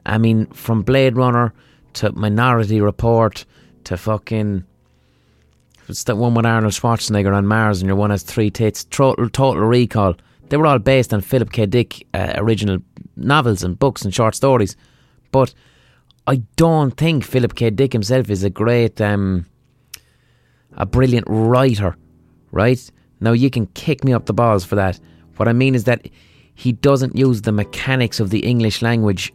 I 0.06 0.18
mean, 0.18 0.46
from 0.48 0.84
Blade 0.84 1.16
Runner 1.16 1.54
to 1.94 2.12
Minority 2.12 2.82
Report 2.82 3.46
to 3.86 3.98
fucking. 3.98 4.64
It's 5.88 6.04
that 6.04 6.18
one 6.18 6.34
with 6.34 6.46
Arnold 6.46 6.74
Schwarzenegger 6.74 7.34
on 7.34 7.48
Mars 7.48 7.82
and 7.82 7.88
your 7.88 7.96
one 7.96 8.10
has 8.10 8.24
three 8.24 8.52
tits. 8.52 8.84
Total, 8.84 9.30
total 9.30 9.64
Recall. 9.64 10.16
They 10.50 10.58
were 10.58 10.68
all 10.68 10.80
based 10.80 11.14
on 11.14 11.22
Philip 11.22 11.52
K. 11.52 11.66
Dick 11.66 12.06
uh, 12.14 12.34
original 12.36 12.80
novels 13.16 13.64
and 13.64 13.80
books 13.80 14.04
and 14.04 14.14
short 14.14 14.36
stories. 14.36 14.76
But 15.32 15.54
I 16.28 16.36
don't 16.58 16.92
think 16.92 17.24
Philip 17.24 17.56
K. 17.56 17.70
Dick 17.70 17.94
himself 17.94 18.30
is 18.30 18.44
a 18.44 18.50
great, 18.50 19.00
um, 19.00 19.46
a 20.74 20.86
brilliant 20.86 21.26
writer, 21.30 21.96
right? 22.52 22.92
Now 23.22 23.32
you 23.32 23.50
can 23.50 23.68
kick 23.68 24.04
me 24.04 24.12
up 24.12 24.26
the 24.26 24.34
balls 24.34 24.66
for 24.66 24.76
that. 24.76 25.00
What 25.38 25.48
I 25.48 25.54
mean 25.54 25.74
is 25.74 25.86
that 25.86 26.10
he 26.54 26.74
doesn't 26.74 27.16
use 27.16 27.44
the 27.44 27.54
mechanics 27.54 28.20
of 28.20 28.30
the 28.30 28.40
English 28.40 28.82
language 28.82 29.34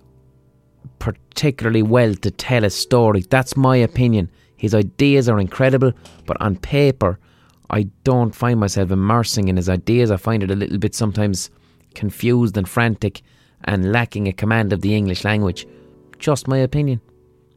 particularly 0.98 1.82
well 1.82 2.14
to 2.14 2.30
tell 2.30 2.62
a 2.62 2.70
story. 2.70 3.24
That's 3.30 3.56
my 3.56 3.76
opinion. 3.76 4.30
His 4.56 4.74
ideas 4.74 5.28
are 5.28 5.40
incredible, 5.40 5.92
but 6.26 6.40
on 6.40 6.56
paper, 6.56 7.18
I 7.70 7.84
don't 8.04 8.34
find 8.34 8.60
myself 8.60 8.90
immersing 8.90 9.48
in 9.48 9.56
his 9.56 9.68
ideas. 9.68 10.10
I 10.10 10.16
find 10.18 10.42
it 10.42 10.50
a 10.50 10.56
little 10.56 10.78
bit 10.78 10.94
sometimes 10.94 11.50
confused 11.94 12.56
and 12.56 12.68
frantic 12.68 13.22
and 13.64 13.92
lacking 13.92 14.28
a 14.28 14.32
command 14.32 14.72
of 14.72 14.82
the 14.82 14.94
English 14.94 15.24
language. 15.24 15.66
Just 16.22 16.46
my 16.46 16.58
opinion. 16.58 17.00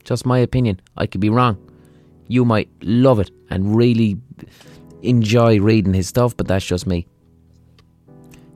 Just 0.03 0.25
my 0.25 0.39
opinion. 0.39 0.81
I 0.97 1.05
could 1.05 1.21
be 1.21 1.29
wrong. 1.29 1.55
You 2.27 2.45
might 2.45 2.67
love 2.81 3.19
it 3.19 3.29
and 3.51 3.75
really 3.75 4.17
enjoy 5.03 5.59
reading 5.59 5.93
his 5.93 6.07
stuff, 6.07 6.35
but 6.35 6.47
that's 6.47 6.65
just 6.65 6.87
me. 6.87 7.05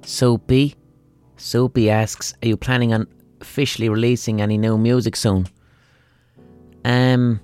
Soapy. 0.02 0.76
Soapy 1.38 1.92
asks, 1.92 2.34
Are 2.42 2.48
you 2.48 2.58
planning 2.58 2.92
on 2.92 3.06
officially 3.40 3.88
releasing 3.88 4.42
any 4.42 4.58
new 4.58 4.80
music 4.80 5.16
soon? 5.16 5.46
Um, 6.84 7.40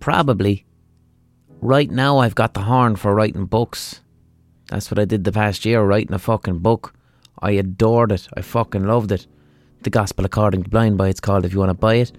probably. 0.00 0.66
Right 1.60 1.92
now, 1.92 2.18
I've 2.18 2.34
got 2.34 2.54
the 2.54 2.62
horn 2.62 2.96
for 2.96 3.14
writing 3.14 3.46
books. 3.46 4.00
That's 4.68 4.90
what 4.90 4.98
I 4.98 5.04
did 5.04 5.22
the 5.22 5.30
past 5.30 5.64
year, 5.64 5.84
writing 5.84 6.12
a 6.12 6.18
fucking 6.18 6.58
book. 6.58 6.92
I 7.40 7.52
adored 7.52 8.10
it. 8.10 8.26
I 8.36 8.42
fucking 8.42 8.84
loved 8.84 9.12
it. 9.12 9.28
The 9.82 9.90
Gospel 9.90 10.24
According 10.24 10.64
to 10.64 10.70
Blind 10.70 10.98
Boy, 10.98 11.08
it's 11.08 11.20
called, 11.20 11.44
if 11.44 11.52
you 11.52 11.58
want 11.58 11.70
to 11.70 11.74
buy 11.74 11.94
it. 11.96 12.12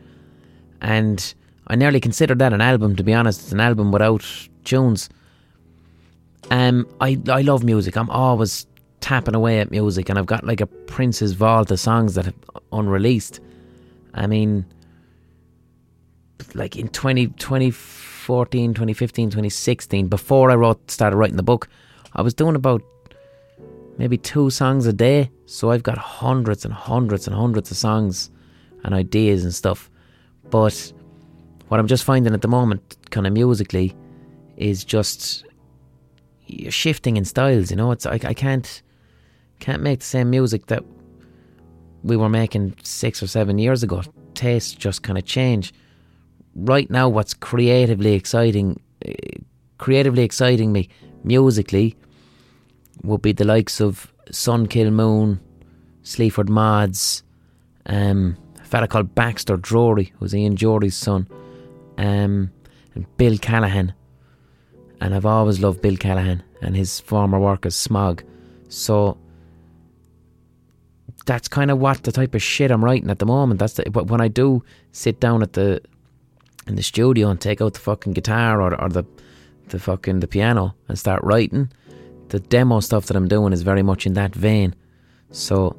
And 0.82 1.34
I 1.68 1.76
nearly 1.76 2.00
considered 2.00 2.40
that 2.40 2.54
an 2.54 2.62
album, 2.62 2.96
to 2.96 3.04
be 3.04 3.14
honest. 3.14 3.42
It's 3.42 3.52
an 3.52 3.60
album 3.60 3.92
without 3.92 4.26
tunes. 4.64 5.10
Um, 6.50 6.88
I, 7.00 7.20
I 7.28 7.42
love 7.42 7.64
music. 7.64 7.96
I'm 7.96 8.10
always 8.10 8.66
tapping 9.02 9.36
away 9.36 9.60
at 9.60 9.72
music, 9.72 10.10
and 10.10 10.18
I've 10.18 10.26
got 10.26 10.46
like 10.46 10.62
a 10.62 10.68
Prince's 10.68 11.34
vault 11.34 11.70
of 11.72 11.80
songs 11.80 12.16
that 12.16 12.28
are 12.28 12.34
unreleased. 12.72 13.40
I 14.14 14.26
mean, 14.28 14.66
like 16.54 16.76
in 16.76 16.88
20, 16.88 17.28
2014, 17.28 18.74
2015, 18.74 19.30
2016, 19.30 20.08
before 20.08 20.52
I 20.52 20.56
wrote, 20.56 20.90
started 20.90 21.18
writing 21.18 21.38
the 21.38 21.44
book, 21.44 21.68
I 22.14 22.22
was 22.22 22.34
doing 22.34 22.56
about 22.56 22.82
maybe 24.00 24.18
two 24.18 24.50
songs 24.50 24.88
a 24.88 24.94
day. 24.94 25.30
So 25.46 25.72
I've 25.72 25.84
got 25.84 25.98
hundreds 25.98 26.64
and 26.66 26.74
hundreds 26.74 27.28
and 27.28 27.36
hundreds 27.36 27.70
of 27.70 27.78
songs 27.78 28.32
and 28.84 28.96
ideas 28.96 29.44
and 29.44 29.54
stuff. 29.54 29.92
But 30.50 30.94
what 31.68 31.80
I'm 31.80 31.88
just 31.88 32.06
finding 32.06 32.34
at 32.34 32.42
the 32.42 32.48
moment, 32.48 32.98
kind 33.12 33.28
of 33.28 33.34
musically, 33.34 33.94
is 34.56 34.84
just 34.86 35.46
shifting 36.70 37.18
in 37.18 37.26
styles. 37.26 37.70
You 37.70 37.78
know, 37.78 37.92
it's 37.92 38.06
I, 38.06 38.14
I 38.14 38.34
can't 38.34 38.82
can't 39.60 39.84
make 39.84 40.00
the 40.00 40.06
same 40.06 40.30
music 40.30 40.68
that 40.68 40.84
we 42.02 42.16
were 42.16 42.30
making 42.30 42.76
six 42.84 43.22
or 43.22 43.28
seven 43.28 43.60
years 43.60 43.84
ago. 43.84 44.02
Tastes 44.34 44.74
just 44.74 45.04
kind 45.04 45.18
of 45.18 45.26
change. 45.26 45.74
Right 46.56 46.90
now, 46.90 47.10
what's 47.10 47.34
creatively 47.34 48.14
exciting, 48.14 48.80
uh, 49.06 49.12
creatively 49.78 50.24
exciting 50.24 50.72
me 50.72 50.88
musically 51.26 51.98
would 53.04 53.22
be 53.22 53.32
the 53.32 53.46
likes 53.46 53.80
of 53.82 54.14
Sun 54.32 54.68
Kil 54.68 54.92
Moon, 54.92 55.40
Sleaford 56.04 56.50
Mods, 56.50 57.24
um, 57.86 58.38
a 58.62 58.64
fella 58.64 58.88
called 58.88 59.16
Baxter 59.16 59.58
Dury, 59.58 60.12
who's 60.20 60.36
Ian 60.36 60.56
Dury's 60.56 60.96
son, 60.96 61.28
um, 61.98 62.52
and 62.96 63.18
Bill 63.18 63.38
Callahan. 63.38 63.94
and 65.02 65.16
I've 65.16 65.26
always 65.26 65.60
loved 65.60 65.82
Bill 65.82 65.98
Callahan 65.98 66.44
and 66.62 66.76
his 66.76 67.00
former 67.00 67.40
work 67.40 67.66
as 67.66 67.76
Smog. 67.76 68.24
So 68.68 69.18
that's 71.26 71.48
kind 71.48 71.72
of 71.72 71.80
what 71.80 72.04
the 72.04 72.12
type 72.12 72.36
of 72.36 72.42
shit 72.42 72.72
I'm 72.72 72.84
writing 72.84 73.10
at 73.10 73.20
the 73.20 73.26
moment. 73.26 73.60
That's 73.60 73.74
the, 73.74 73.90
when 73.92 74.22
I 74.22 74.28
do 74.28 74.64
sit 74.92 75.20
down 75.20 75.42
at 75.42 75.54
the 75.54 75.82
in 76.68 76.76
the 76.76 76.84
studio 76.84 77.30
and 77.30 77.40
take 77.40 77.62
out 77.62 77.74
the 77.74 77.80
fucking 77.80 78.14
guitar 78.14 78.62
or, 78.62 78.80
or 78.80 78.90
the 78.90 79.04
the 79.70 79.80
fucking 79.80 80.20
the 80.20 80.28
piano 80.28 80.76
and 80.88 80.98
start 80.98 81.24
writing, 81.24 81.72
the 82.30 82.40
demo 82.40 82.80
stuff 82.80 83.06
that 83.08 83.16
I'm 83.16 83.28
doing 83.28 83.54
is 83.54 83.62
very 83.62 83.84
much 83.84 84.06
in 84.06 84.14
that 84.14 84.34
vein. 84.34 84.76
So 85.32 85.76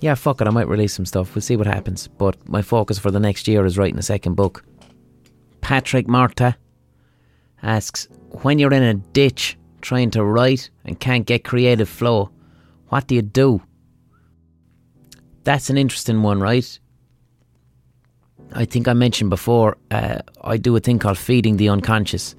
yeah, 0.00 0.14
fuck 0.14 0.40
it, 0.40 0.46
I 0.46 0.50
might 0.50 0.68
release 0.68 0.94
some 0.94 1.06
stuff. 1.06 1.34
We'll 1.34 1.42
see 1.42 1.56
what 1.56 1.66
happens. 1.66 2.08
But 2.08 2.36
my 2.48 2.62
focus 2.62 2.98
for 2.98 3.10
the 3.10 3.20
next 3.20 3.46
year 3.46 3.64
is 3.66 3.76
writing 3.76 3.98
a 3.98 4.02
second 4.02 4.34
book. 4.34 4.64
Patrick 5.60 6.08
Marta 6.08 6.56
asks, 7.62 8.08
when 8.42 8.58
you're 8.58 8.72
in 8.72 8.82
a 8.82 8.94
ditch 8.94 9.58
trying 9.82 10.10
to 10.12 10.24
write 10.24 10.70
and 10.84 10.98
can't 10.98 11.26
get 11.26 11.44
creative 11.44 11.88
flow, 11.88 12.30
what 12.88 13.06
do 13.06 13.14
you 13.14 13.22
do? 13.22 13.62
That's 15.44 15.70
an 15.70 15.76
interesting 15.76 16.22
one, 16.22 16.40
right? 16.40 16.78
I 18.52 18.64
think 18.64 18.88
I 18.88 18.94
mentioned 18.94 19.30
before, 19.30 19.76
uh, 19.90 20.20
I 20.42 20.56
do 20.56 20.74
a 20.76 20.80
thing 20.80 20.98
called 20.98 21.18
feeding 21.18 21.56
the 21.56 21.68
unconscious, 21.68 22.34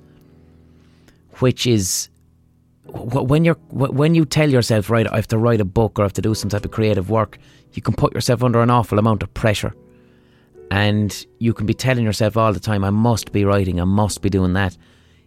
which 1.40 1.66
is 1.66 2.10
when 2.86 3.46
you're 3.46 3.60
when 3.70 4.16
you 4.16 4.26
tell 4.26 4.50
yourself, 4.50 4.90
right, 4.90 5.12
I 5.12 5.16
have 5.16 5.28
to 5.28 5.38
write 5.38 5.62
a 5.62 5.66
book 5.66 6.00
or 6.00 6.04
I 6.04 6.06
have 6.06 6.14
to 6.14 6.22
do 6.22 6.34
some 6.34 6.50
type 6.50 6.66
of 6.66 6.72
creative 6.72 7.10
work, 7.10 7.38
you 7.74 7.82
can 7.82 7.94
put 7.94 8.14
yourself 8.14 8.44
under 8.44 8.62
an 8.62 8.70
awful 8.70 9.00
amount 9.00 9.24
of 9.24 9.34
pressure, 9.34 9.74
and 10.72 11.26
you 11.40 11.54
can 11.54 11.66
be 11.66 11.74
telling 11.74 12.04
yourself 12.04 12.38
all 12.38 12.54
the 12.54 12.60
time, 12.60 12.84
I 12.84 12.90
must 12.90 13.32
be 13.32 13.46
writing, 13.46 13.80
I 13.80 13.86
must 13.86 14.22
be 14.22 14.30
doing 14.30 14.54
that. 14.54 14.78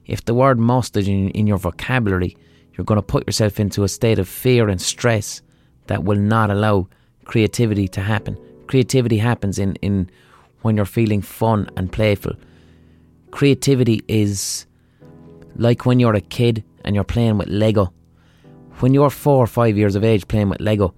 If 0.06 0.24
the 0.24 0.34
word 0.34 0.58
must 0.58 0.96
is 0.96 1.08
in, 1.08 1.30
in 1.30 1.46
your 1.46 1.58
vocabulary, 1.58 2.36
you're 2.74 2.84
going 2.84 2.98
to 2.98 3.02
put 3.02 3.26
yourself 3.26 3.58
into 3.58 3.84
a 3.84 3.88
state 3.88 4.18
of 4.18 4.28
fear 4.28 4.68
and 4.68 4.80
stress 4.80 5.40
that 5.86 6.04
will 6.04 6.18
not 6.18 6.50
allow 6.50 6.88
creativity 7.24 7.88
to 7.88 8.00
happen. 8.00 8.36
Creativity 8.66 9.18
happens 9.18 9.58
in, 9.58 9.76
in 9.76 10.10
when 10.62 10.76
you're 10.76 10.84
feeling 10.84 11.22
fun 11.22 11.70
and 11.76 11.90
playful. 11.92 12.32
Creativity 13.30 14.02
is 14.08 14.66
like 15.56 15.86
when 15.86 16.00
you're 16.00 16.14
a 16.14 16.20
kid 16.20 16.64
and 16.84 16.94
you're 16.94 17.04
playing 17.04 17.38
with 17.38 17.48
Lego. 17.48 17.92
When 18.80 18.94
you're 18.94 19.10
four 19.10 19.42
or 19.42 19.46
five 19.46 19.76
years 19.76 19.94
of 19.94 20.04
age 20.04 20.26
playing 20.26 20.48
with 20.48 20.60
Lego, 20.60 20.94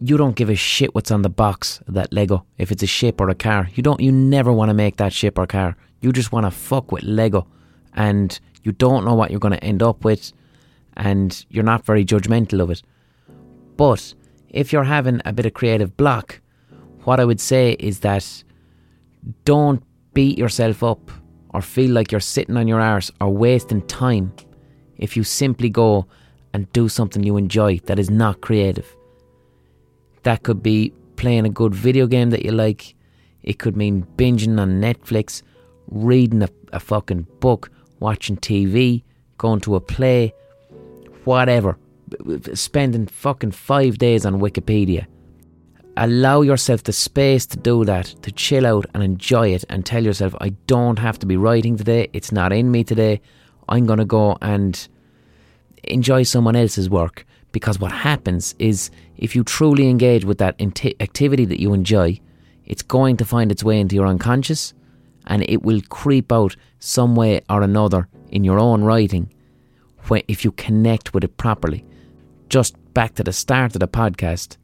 you 0.00 0.16
don't 0.16 0.36
give 0.36 0.50
a 0.50 0.54
shit 0.54 0.94
what's 0.94 1.10
on 1.10 1.22
the 1.22 1.30
box 1.30 1.80
of 1.86 1.94
that 1.94 2.12
Lego. 2.12 2.44
If 2.58 2.70
it's 2.70 2.82
a 2.82 2.86
ship 2.86 3.20
or 3.20 3.30
a 3.30 3.34
car, 3.34 3.70
you 3.74 3.82
don't. 3.82 4.00
You 4.00 4.12
never 4.12 4.52
want 4.52 4.68
to 4.68 4.74
make 4.74 4.96
that 4.96 5.12
ship 5.12 5.38
or 5.38 5.46
car. 5.46 5.76
You 6.00 6.12
just 6.12 6.32
want 6.32 6.44
to 6.44 6.50
fuck 6.50 6.92
with 6.92 7.04
Lego, 7.04 7.46
and 7.94 8.38
you 8.62 8.72
don't 8.72 9.04
know 9.04 9.14
what 9.14 9.30
you're 9.30 9.40
going 9.40 9.54
to 9.54 9.64
end 9.64 9.82
up 9.82 10.04
with, 10.04 10.32
and 10.96 11.44
you're 11.48 11.64
not 11.64 11.86
very 11.86 12.04
judgmental 12.04 12.60
of 12.60 12.70
it. 12.70 12.82
But 13.76 14.14
if 14.50 14.72
you're 14.72 14.84
having 14.84 15.20
a 15.24 15.32
bit 15.32 15.46
of 15.46 15.54
creative 15.54 15.96
block, 15.96 16.40
what 17.04 17.20
I 17.20 17.24
would 17.24 17.40
say 17.40 17.72
is 17.78 18.00
that 18.00 18.44
don't 19.44 19.82
beat 20.12 20.38
yourself 20.38 20.82
up 20.82 21.10
or 21.50 21.62
feel 21.62 21.90
like 21.90 22.12
you're 22.12 22.20
sitting 22.20 22.56
on 22.56 22.68
your 22.68 22.80
arse 22.80 23.10
or 23.20 23.30
wasting 23.30 23.82
time 23.86 24.32
if 24.98 25.16
you 25.16 25.24
simply 25.24 25.68
go 25.68 26.06
and 26.52 26.72
do 26.72 26.88
something 26.88 27.22
you 27.22 27.36
enjoy 27.36 27.78
that 27.86 27.98
is 27.98 28.10
not 28.10 28.40
creative. 28.40 28.96
That 30.22 30.42
could 30.42 30.62
be 30.62 30.92
playing 31.16 31.46
a 31.46 31.50
good 31.50 31.74
video 31.74 32.06
game 32.06 32.30
that 32.30 32.44
you 32.44 32.52
like, 32.52 32.94
it 33.42 33.58
could 33.58 33.76
mean 33.76 34.06
binging 34.16 34.60
on 34.60 34.80
Netflix, 34.80 35.42
reading 35.88 36.42
a, 36.42 36.48
a 36.72 36.80
fucking 36.80 37.26
book, 37.40 37.70
watching 38.00 38.36
TV, 38.36 39.02
going 39.38 39.60
to 39.60 39.74
a 39.74 39.80
play, 39.80 40.32
whatever. 41.24 41.76
Spending 42.54 43.06
fucking 43.06 43.50
five 43.50 43.98
days 43.98 44.24
on 44.24 44.40
Wikipedia 44.40 45.06
allow 45.96 46.40
yourself 46.42 46.82
the 46.84 46.92
space 46.92 47.46
to 47.46 47.56
do 47.56 47.84
that, 47.84 48.06
to 48.22 48.32
chill 48.32 48.66
out 48.66 48.86
and 48.94 49.02
enjoy 49.02 49.48
it, 49.48 49.64
and 49.68 49.84
tell 49.84 50.02
yourself, 50.02 50.34
I 50.40 50.50
don't 50.66 50.98
have 50.98 51.18
to 51.20 51.26
be 51.26 51.36
writing 51.36 51.76
today, 51.76 52.08
it's 52.12 52.32
not 52.32 52.52
in 52.52 52.70
me 52.70 52.84
today. 52.84 53.20
I'm 53.68 53.86
going 53.86 53.98
to 53.98 54.04
go 54.04 54.36
and 54.40 54.88
enjoy 55.84 56.22
someone 56.22 56.56
else's 56.56 56.88
work. 56.90 57.26
Because 57.52 57.78
what 57.78 57.92
happens 57.92 58.54
is, 58.58 58.90
if 59.16 59.36
you 59.36 59.44
truly 59.44 59.88
engage 59.88 60.24
with 60.24 60.38
that 60.38 60.60
activity 60.60 61.44
that 61.44 61.60
you 61.60 61.72
enjoy, 61.72 62.20
it's 62.64 62.82
going 62.82 63.16
to 63.18 63.24
find 63.24 63.52
its 63.52 63.62
way 63.62 63.78
into 63.78 63.94
your 63.94 64.06
unconscious 64.06 64.74
and 65.26 65.48
it 65.48 65.62
will 65.62 65.80
creep 65.88 66.32
out 66.32 66.56
some 66.80 67.14
way 67.14 67.40
or 67.48 67.62
another 67.62 68.08
in 68.28 68.44
your 68.44 68.58
own 68.58 68.82
writing 68.82 69.32
if 70.28 70.44
you 70.44 70.52
connect 70.52 71.14
with 71.14 71.24
it 71.24 71.36
properly. 71.36 71.84
Just 72.48 72.76
back 72.92 73.14
to 73.14 73.24
the 73.24 73.32
start 73.32 73.74
of 73.74 73.80
the 73.80 73.88
podcast 73.88 74.56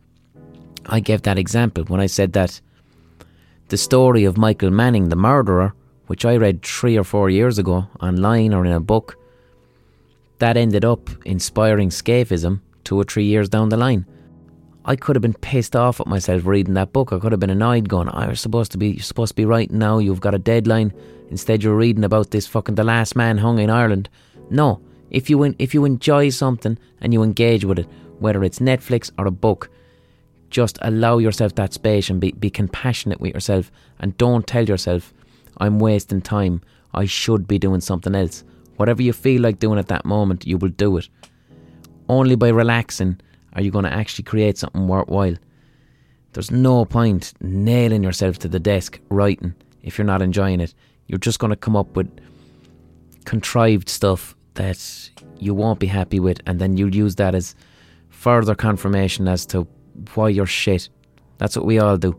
I 0.87 1.01
gave 1.01 1.23
that 1.23 1.39
example 1.39 1.85
when 1.85 2.01
I 2.01 2.07
said 2.07 2.33
that 2.33 2.61
the 3.69 3.77
story 3.77 4.25
of 4.25 4.37
Michael 4.37 4.71
Manning, 4.71 5.09
the 5.09 5.17
murderer, 5.17 5.75
which 6.11 6.25
I 6.25 6.35
read 6.37 6.65
three 6.65 6.99
or 6.99 7.05
four 7.05 7.31
years 7.31 7.57
ago 7.57 7.87
online 8.03 8.53
or 8.53 8.67
in 8.67 8.73
a 8.73 8.81
book, 8.81 9.17
that 10.41 10.57
ended 10.57 10.85
up 10.85 11.09
inspiring 11.25 11.91
scaphism 11.91 12.63
two 12.83 12.99
or 12.99 13.05
three 13.05 13.27
years 13.27 13.49
down 13.49 13.69
the 13.69 13.77
line. 13.77 14.05
I 14.85 14.97
could 14.97 15.15
have 15.15 15.23
been 15.23 15.35
pissed 15.35 15.77
off 15.77 16.01
at 16.01 16.09
myself 16.09 16.47
reading 16.47 16.75
that 16.75 16.93
book. 16.93 17.13
I 17.13 17.21
could 17.21 17.31
have 17.31 17.39
been 17.39 17.49
annoyed, 17.49 17.89
going, 17.89 18.09
"I 18.09 18.27
was 18.27 18.41
supposed 18.41 18.73
to 18.73 18.79
be, 18.79 18.89
you're 18.89 19.05
supposed 19.05 19.37
to 19.37 19.37
be 19.37 19.45
writing 19.45 19.79
now. 19.79 19.99
You've 19.99 20.27
got 20.27 20.35
a 20.35 20.39
deadline. 20.41 20.93
Instead, 21.31 21.63
you're 21.63 21.77
reading 21.77 22.03
about 22.03 22.33
this 22.33 22.49
fucking 22.49 22.75
the 22.75 22.83
last 22.83 23.15
man 23.15 23.39
hung 23.39 23.61
in 23.61 23.71
Ireland." 23.71 24.09
No, 24.51 24.81
if 25.11 25.31
you 25.31 25.55
if 25.61 25.75
you 25.75 25.85
enjoy 25.85 26.31
something 26.31 26.77
and 27.01 27.15
you 27.15 27.23
engage 27.23 27.65
with 27.65 27.79
it, 27.79 27.87
whether 28.19 28.43
it's 28.43 28.59
Netflix 28.59 29.13
or 29.17 29.29
a 29.29 29.31
book, 29.47 29.71
just 30.51 30.77
allow 30.83 31.19
yourself 31.19 31.55
that 31.55 31.73
space 31.73 32.11
and 32.11 32.21
be, 32.21 32.33
be 32.33 32.51
compassionate 32.51 33.21
with 33.21 33.33
yourself 33.33 33.71
and 34.01 34.17
don't 34.17 34.45
tell 34.45 34.65
yourself, 34.65 35.15
I'm 35.61 35.79
wasting 35.79 36.23
time, 36.23 36.63
I 36.95 37.05
should 37.05 37.47
be 37.47 37.59
doing 37.59 37.81
something 37.81 38.15
else. 38.15 38.43
Whatever 38.77 39.03
you 39.03 39.13
feel 39.13 39.43
like 39.43 39.59
doing 39.59 39.79
at 39.79 39.89
that 39.89 40.05
moment, 40.05 40.47
you 40.47 40.57
will 40.57 40.71
do 40.71 40.97
it. 40.97 41.09
Only 42.09 42.35
by 42.35 42.49
relaxing 42.49 43.21
are 43.53 43.63
you 43.63 43.71
going 43.71 43.85
to 43.85 43.93
actually 43.93 44.25
create 44.25 44.59
something 44.59 44.89
worthwhile. 44.89 45.37
There's 46.33 46.51
no 46.51 46.85
point 46.85 47.35
nailing 47.41 48.03
yourself 48.03 48.39
to 48.41 48.49
the 48.49 48.59
desk 48.59 49.01
writing 49.11 49.55
if 49.83 49.99
you're 49.99 50.07
not 50.07 50.23
enjoying 50.23 50.61
it. 50.61 50.75
You're 51.07 51.19
just 51.19 51.39
going 51.39 51.51
to 51.51 51.57
come 51.57 51.77
up 51.77 51.95
with 51.97 52.11
contrived 53.25 53.89
stuff 53.89 54.35
that 54.55 55.11
you 55.39 55.55
won't 55.55 55.81
be 55.81 55.87
happy 55.87 56.21
with, 56.21 56.41
and 56.47 56.61
then 56.61 56.77
you'll 56.77 56.95
use 56.95 57.17
that 57.17 57.35
as 57.35 57.55
further 58.09 58.55
confirmation 58.55 59.29
as 59.29 59.47
to 59.47 59.67
why 60.15 60.29
you're 60.29 60.47
shit. 60.47 60.89
That's 61.39 61.57
what 61.57 61.67
we 61.67 61.79
all 61.79 61.97
do. 61.97 62.19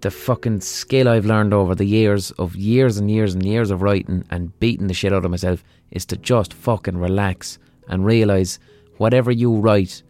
The 0.00 0.10
fucking 0.10 0.60
skill 0.60 1.08
I've 1.08 1.26
learned 1.26 1.52
over 1.52 1.74
the 1.74 1.84
years 1.84 2.30
of 2.32 2.56
years 2.56 2.96
and 2.96 3.10
years 3.10 3.34
and 3.34 3.44
years 3.44 3.70
of 3.70 3.82
writing 3.82 4.24
and 4.30 4.58
beating 4.58 4.86
the 4.86 4.94
shit 4.94 5.12
out 5.12 5.24
of 5.24 5.30
myself 5.30 5.62
is 5.90 6.06
to 6.06 6.16
just 6.16 6.54
fucking 6.54 6.96
relax 6.96 7.58
and 7.88 8.04
realise 8.04 8.58
whatever 8.96 9.30
you 9.30 9.54
write, 9.56 10.02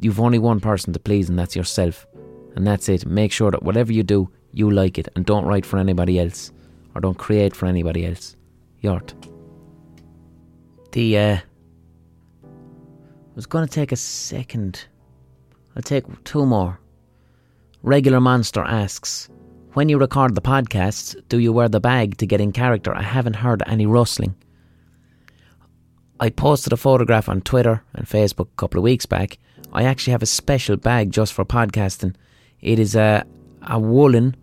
you've 0.00 0.20
only 0.20 0.38
one 0.38 0.60
person 0.60 0.92
to 0.92 0.98
please, 0.98 1.28
and 1.28 1.38
that's 1.38 1.56
yourself. 1.56 2.06
And 2.56 2.66
that's 2.66 2.88
it. 2.88 3.06
Make 3.06 3.32
sure 3.32 3.50
that 3.50 3.62
whatever 3.62 3.92
you 3.92 4.02
do, 4.02 4.30
you 4.52 4.70
like 4.70 4.98
it, 4.98 5.08
and 5.14 5.24
don't 5.24 5.44
write 5.44 5.66
for 5.66 5.78
anybody 5.78 6.18
else, 6.18 6.52
or 6.94 7.00
don't 7.00 7.18
create 7.18 7.54
for 7.54 7.66
anybody 7.66 8.06
else. 8.06 8.36
Yort. 8.82 9.14
The 10.92 11.18
uh, 11.18 11.36
I 12.44 13.34
was 13.34 13.46
going 13.46 13.66
to 13.66 13.72
take 13.72 13.92
a 13.92 13.96
second 13.96 14.86
I'll 15.76 15.82
take 15.82 16.04
two 16.24 16.46
more. 16.46 16.80
Regular 17.82 18.20
Monster 18.20 18.62
asks, 18.64 19.28
When 19.74 19.88
you 19.88 19.98
record 19.98 20.34
the 20.34 20.40
podcasts, 20.40 21.16
do 21.28 21.38
you 21.38 21.52
wear 21.52 21.68
the 21.68 21.80
bag 21.80 22.16
to 22.18 22.26
get 22.26 22.40
in 22.40 22.52
character? 22.52 22.94
I 22.94 23.02
haven't 23.02 23.36
heard 23.36 23.62
any 23.66 23.86
rustling. 23.86 24.34
I 26.18 26.30
posted 26.30 26.72
a 26.72 26.76
photograph 26.78 27.28
on 27.28 27.42
Twitter 27.42 27.84
and 27.94 28.06
Facebook 28.06 28.48
a 28.52 28.56
couple 28.56 28.78
of 28.78 28.84
weeks 28.84 29.06
back. 29.06 29.38
I 29.72 29.84
actually 29.84 30.12
have 30.12 30.22
a 30.22 30.26
special 30.26 30.76
bag 30.76 31.10
just 31.12 31.32
for 31.34 31.44
podcasting. 31.44 32.16
It 32.60 32.78
is 32.78 32.96
a, 32.96 33.24
a 33.62 33.78
woolen 33.78 34.34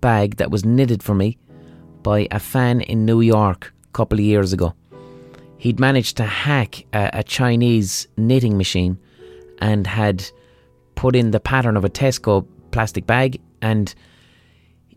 bag 0.00 0.36
that 0.36 0.50
was 0.50 0.64
knitted 0.64 1.02
for 1.02 1.14
me 1.14 1.38
by 2.02 2.26
a 2.30 2.40
fan 2.40 2.80
in 2.80 3.06
New 3.06 3.20
York 3.20 3.72
a 3.88 3.92
couple 3.92 4.18
of 4.18 4.24
years 4.24 4.52
ago. 4.52 4.74
He'd 5.58 5.78
managed 5.78 6.16
to 6.16 6.24
hack 6.24 6.84
a, 6.92 7.10
a 7.12 7.22
Chinese 7.22 8.08
knitting 8.16 8.58
machine 8.58 8.98
and 9.60 9.86
had 9.86 10.28
put 10.96 11.14
in 11.14 11.30
the 11.30 11.38
pattern 11.40 11.76
of 11.76 11.84
a 11.84 11.88
Tesco 11.88 12.46
plastic 12.72 13.06
bag 13.06 13.40
and 13.60 13.94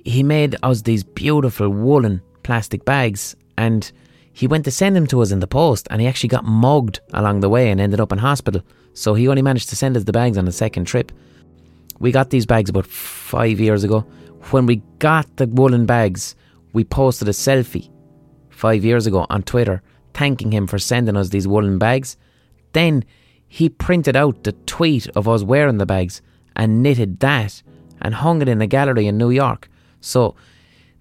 he 0.04 0.24
made 0.24 0.56
us 0.64 0.82
these 0.82 1.04
beautiful 1.04 1.70
woolen 1.70 2.22
plastic 2.44 2.86
bags 2.86 3.36
and 3.58 3.92
he 4.34 4.48
went 4.48 4.66
to 4.66 4.72
send 4.72 4.96
them 4.96 5.08
to 5.08 5.22
us 5.22 5.32
in 5.32 5.40
the 5.40 5.48
post 5.48 5.88
and 5.90 6.02
he 6.02 6.08
actually 6.08 6.30
got 6.30 6.44
mugged 6.44 7.00
along 7.14 7.40
the 7.40 7.50
way 7.50 7.70
and 7.70 7.80
ended 7.80 8.00
up 8.00 8.12
in 8.12 8.18
hospital. 8.18 8.62
So 8.94 9.14
he 9.14 9.28
only 9.28 9.42
managed 9.42 9.70
to 9.70 9.76
send 9.76 9.96
us 9.96 10.04
the 10.04 10.12
bags 10.12 10.38
on 10.38 10.46
the 10.46 10.52
second 10.52 10.86
trip. 10.86 11.12
We 12.00 12.12
got 12.12 12.30
these 12.30 12.46
bags 12.46 12.70
about 12.70 12.86
five 12.86 13.60
years 13.60 13.84
ago. 13.84 14.02
When 14.52 14.66
we 14.66 14.82
got 15.00 15.38
the 15.38 15.48
woolen 15.48 15.86
bags, 15.86 16.36
we 16.74 16.84
posted 16.84 17.30
a 17.30 17.32
selfie 17.32 17.90
five 18.50 18.84
years 18.84 19.08
ago 19.08 19.26
on 19.30 19.44
Twitter, 19.44 19.82
thanking 20.14 20.52
him 20.52 20.68
for 20.68 20.80
sending 20.80 21.16
us 21.16 21.30
these 21.30 21.48
woolen 21.48 21.78
bags. 21.78 22.18
Then 22.74 23.06
he 23.48 23.70
printed 23.70 24.16
out 24.16 24.44
the 24.44 24.52
tweet 24.52 25.08
of 25.16 25.28
us 25.28 25.44
wearing 25.44 25.78
the 25.78 25.86
bags 25.86 26.22
and 26.56 26.82
knitted 26.82 27.20
that 27.20 27.62
and 28.02 28.16
hung 28.16 28.42
it 28.42 28.50
in 28.50 28.62
a 28.62 28.68
gallery 28.68 29.08
in 29.08 29.18
New 29.18 29.30
York. 29.30 29.70
So 30.02 30.36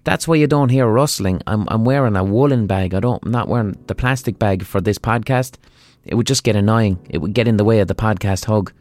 that's 0.03 0.27
why 0.27 0.35
you 0.35 0.47
don't 0.47 0.69
hear 0.69 0.87
rustling. 0.87 1.41
I'm, 1.47 1.67
I'm 1.69 1.83
wearing 1.85 2.15
a 2.15 2.23
woolen 2.23 2.67
bag. 2.67 2.93
I 2.93 2.99
don't, 2.99 3.23
I'm 3.25 3.31
not 3.31 3.47
wearing 3.47 3.77
the 3.87 3.95
plastic 3.95 4.39
bag 4.39 4.63
for 4.63 4.79
this 4.79 4.97
podcast. 4.97 5.55
It 6.05 6.15
would 6.15 6.27
just 6.27 6.43
get 6.43 6.55
annoying. 6.55 6.99
It 7.09 7.19
would 7.19 7.33
get 7.33 7.47
in 7.47 7.57
the 7.57 7.63
way 7.63 7.79
of 7.79 7.87
the 7.87 7.95
podcast 7.95 8.45
hug. 8.45 8.71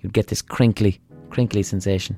You'd 0.00 0.12
get 0.12 0.28
this 0.28 0.42
crinkly, 0.42 1.00
crinkly 1.30 1.62
sensation. 1.62 2.16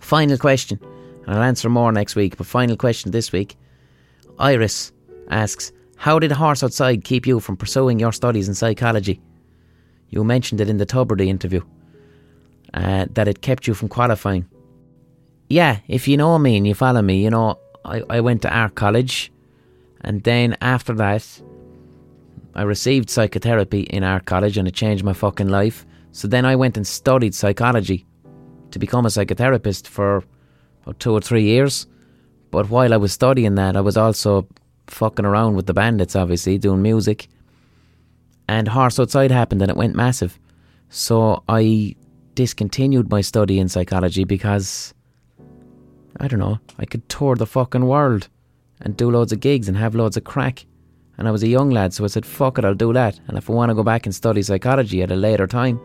Final 0.00 0.38
question, 0.38 0.78
and 1.26 1.36
I'll 1.36 1.42
answer 1.42 1.68
more 1.68 1.92
next 1.92 2.16
week, 2.16 2.36
but 2.36 2.46
final 2.46 2.76
question 2.76 3.12
this 3.12 3.32
week. 3.32 3.56
Iris 4.38 4.92
asks, 5.30 5.72
How 5.96 6.18
did 6.18 6.32
horse 6.32 6.62
outside 6.62 7.04
keep 7.04 7.26
you 7.26 7.40
from 7.40 7.56
pursuing 7.56 7.98
your 7.98 8.12
studies 8.12 8.48
in 8.48 8.54
psychology? 8.54 9.20
You 10.08 10.24
mentioned 10.24 10.60
it 10.60 10.68
in 10.68 10.76
the 10.76 10.86
Tubridy 10.86 11.28
interview, 11.28 11.62
uh, 12.74 13.06
that 13.10 13.28
it 13.28 13.40
kept 13.40 13.66
you 13.66 13.74
from 13.74 13.88
qualifying. 13.88 14.46
Yeah, 15.48 15.78
if 15.88 16.08
you 16.08 16.16
know 16.16 16.38
me 16.38 16.56
and 16.56 16.66
you 16.66 16.74
follow 16.74 17.02
me, 17.02 17.22
you 17.22 17.30
know, 17.30 17.58
I, 17.84 18.02
I 18.10 18.20
went 18.20 18.42
to 18.42 18.52
art 18.52 18.74
college, 18.74 19.32
and 20.00 20.22
then 20.24 20.56
after 20.60 20.92
that, 20.94 21.24
I 22.54 22.62
received 22.62 23.10
psychotherapy 23.10 23.82
in 23.82 24.02
art 24.02 24.24
college 24.24 24.56
and 24.56 24.66
it 24.66 24.74
changed 24.74 25.04
my 25.04 25.12
fucking 25.12 25.48
life. 25.48 25.84
So 26.12 26.26
then 26.26 26.46
I 26.46 26.56
went 26.56 26.78
and 26.78 26.86
studied 26.86 27.34
psychology 27.34 28.06
to 28.70 28.78
become 28.78 29.04
a 29.04 29.10
psychotherapist 29.10 29.86
for 29.86 30.24
about 30.82 30.98
two 30.98 31.12
or 31.12 31.20
three 31.20 31.42
years. 31.42 31.86
But 32.50 32.70
while 32.70 32.94
I 32.94 32.96
was 32.96 33.12
studying 33.12 33.56
that, 33.56 33.76
I 33.76 33.82
was 33.82 33.98
also 33.98 34.48
fucking 34.86 35.26
around 35.26 35.56
with 35.56 35.66
the 35.66 35.74
bandits, 35.74 36.16
obviously, 36.16 36.56
doing 36.56 36.80
music. 36.80 37.28
And 38.48 38.68
Horse 38.68 38.98
Outside 38.98 39.30
happened 39.30 39.60
and 39.60 39.70
it 39.70 39.76
went 39.76 39.94
massive. 39.94 40.38
So 40.88 41.42
I 41.48 41.94
discontinued 42.36 43.10
my 43.10 43.20
study 43.20 43.58
in 43.58 43.68
psychology 43.68 44.22
because, 44.22 44.94
I 46.20 46.28
don't 46.28 46.38
know, 46.38 46.60
I 46.78 46.84
could 46.84 47.08
tour 47.08 47.34
the 47.34 47.46
fucking 47.46 47.86
world 47.86 48.28
and 48.80 48.96
do 48.96 49.10
loads 49.10 49.32
of 49.32 49.40
gigs 49.40 49.66
and 49.66 49.76
have 49.76 49.96
loads 49.96 50.16
of 50.16 50.22
crack. 50.22 50.64
And 51.18 51.26
I 51.26 51.30
was 51.30 51.42
a 51.42 51.48
young 51.48 51.70
lad, 51.70 51.94
so 51.94 52.04
I 52.04 52.08
said, 52.08 52.26
fuck 52.26 52.58
it, 52.58 52.64
I'll 52.64 52.74
do 52.74 52.92
that. 52.92 53.18
And 53.26 53.38
if 53.38 53.50
I 53.50 53.54
want 53.54 53.70
to 53.70 53.74
go 53.74 53.82
back 53.82 54.06
and 54.06 54.14
study 54.14 54.42
psychology 54.42 55.02
at 55.02 55.10
a 55.10 55.16
later 55.16 55.46
time, 55.46 55.80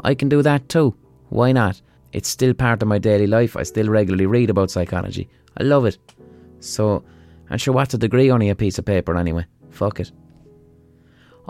I 0.00 0.14
can 0.14 0.28
do 0.28 0.42
that 0.42 0.68
too. 0.68 0.94
Why 1.28 1.52
not? 1.52 1.80
It's 2.12 2.28
still 2.28 2.52
part 2.52 2.82
of 2.82 2.88
my 2.88 2.98
daily 2.98 3.28
life. 3.28 3.56
I 3.56 3.62
still 3.62 3.88
regularly 3.88 4.26
read 4.26 4.50
about 4.50 4.72
psychology. 4.72 5.28
I 5.56 5.62
love 5.62 5.86
it. 5.86 5.98
So, 6.58 7.04
and 7.48 7.60
sure, 7.60 7.72
what's 7.72 7.94
a 7.94 7.98
degree? 7.98 8.30
Only 8.30 8.50
a 8.50 8.56
piece 8.56 8.78
of 8.78 8.84
paper 8.84 9.16
anyway. 9.16 9.46
Fuck 9.70 10.00
it. 10.00 10.10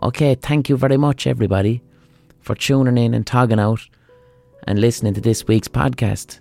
Okay, 0.02 0.34
thank 0.34 0.68
you 0.68 0.76
very 0.76 0.98
much, 0.98 1.26
everybody, 1.26 1.82
for 2.40 2.54
tuning 2.54 2.98
in 2.98 3.14
and 3.14 3.26
togging 3.26 3.58
out 3.58 3.88
and 4.64 4.80
listening 4.80 5.14
to 5.14 5.20
this 5.20 5.46
week's 5.46 5.68
podcast. 5.68 6.40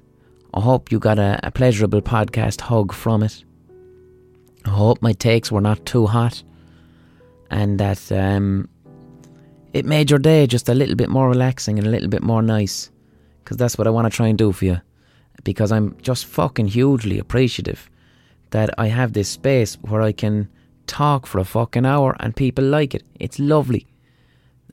I 0.53 0.61
hope 0.61 0.91
you 0.91 0.99
got 0.99 1.19
a, 1.19 1.39
a 1.43 1.51
pleasurable 1.51 2.01
podcast 2.01 2.61
hug 2.61 2.93
from 2.93 3.23
it. 3.23 3.43
I 4.65 4.69
hope 4.69 5.01
my 5.01 5.13
takes 5.13 5.51
were 5.51 5.61
not 5.61 5.85
too 5.85 6.05
hot 6.05 6.43
and 7.51 7.79
that 7.79 8.11
um, 8.11 8.67
it 9.73 9.85
made 9.85 10.09
your 10.09 10.19
day 10.19 10.47
just 10.47 10.69
a 10.69 10.73
little 10.73 10.95
bit 10.95 11.09
more 11.09 11.29
relaxing 11.29 11.77
and 11.77 11.87
a 11.87 11.91
little 11.91 12.09
bit 12.09 12.23
more 12.23 12.41
nice. 12.41 12.89
Because 13.43 13.57
that's 13.57 13.77
what 13.77 13.87
I 13.87 13.89
want 13.91 14.11
to 14.11 14.15
try 14.15 14.27
and 14.27 14.37
do 14.37 14.51
for 14.51 14.65
you. 14.65 14.81
Because 15.43 15.71
I'm 15.71 15.97
just 16.01 16.25
fucking 16.25 16.67
hugely 16.67 17.19
appreciative 17.19 17.89
that 18.51 18.69
I 18.77 18.87
have 18.87 19.13
this 19.13 19.29
space 19.29 19.75
where 19.81 20.01
I 20.01 20.11
can 20.11 20.49
talk 20.87 21.25
for 21.25 21.39
a 21.39 21.45
fucking 21.45 21.85
hour 21.85 22.15
and 22.19 22.35
people 22.35 22.65
like 22.65 22.93
it. 22.93 23.03
It's 23.19 23.39
lovely. 23.39 23.87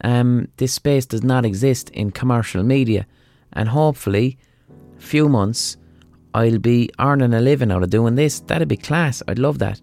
Um, 0.03 0.49
this 0.59 0.75
space 0.75 1.07
does 1.07 1.25
not 1.25 1.45
exist 1.45 1.91
in 1.91 2.13
commercial 2.13 2.63
media, 2.63 3.07
and 3.53 3.69
hopefully, 3.69 4.39
a 4.99 5.01
few 5.01 5.29
months, 5.29 5.77
I'll 6.35 6.59
be 6.59 6.91
earning 6.99 7.35
a 7.35 7.41
living 7.41 7.73
out 7.73 7.83
of 7.83 7.91
doing 7.91 8.15
this. 8.15 8.41
That'd 8.41 8.69
be 8.69 8.77
class. 8.77 9.23
I'd 9.27 9.39
love 9.39 9.59
that. 9.59 9.81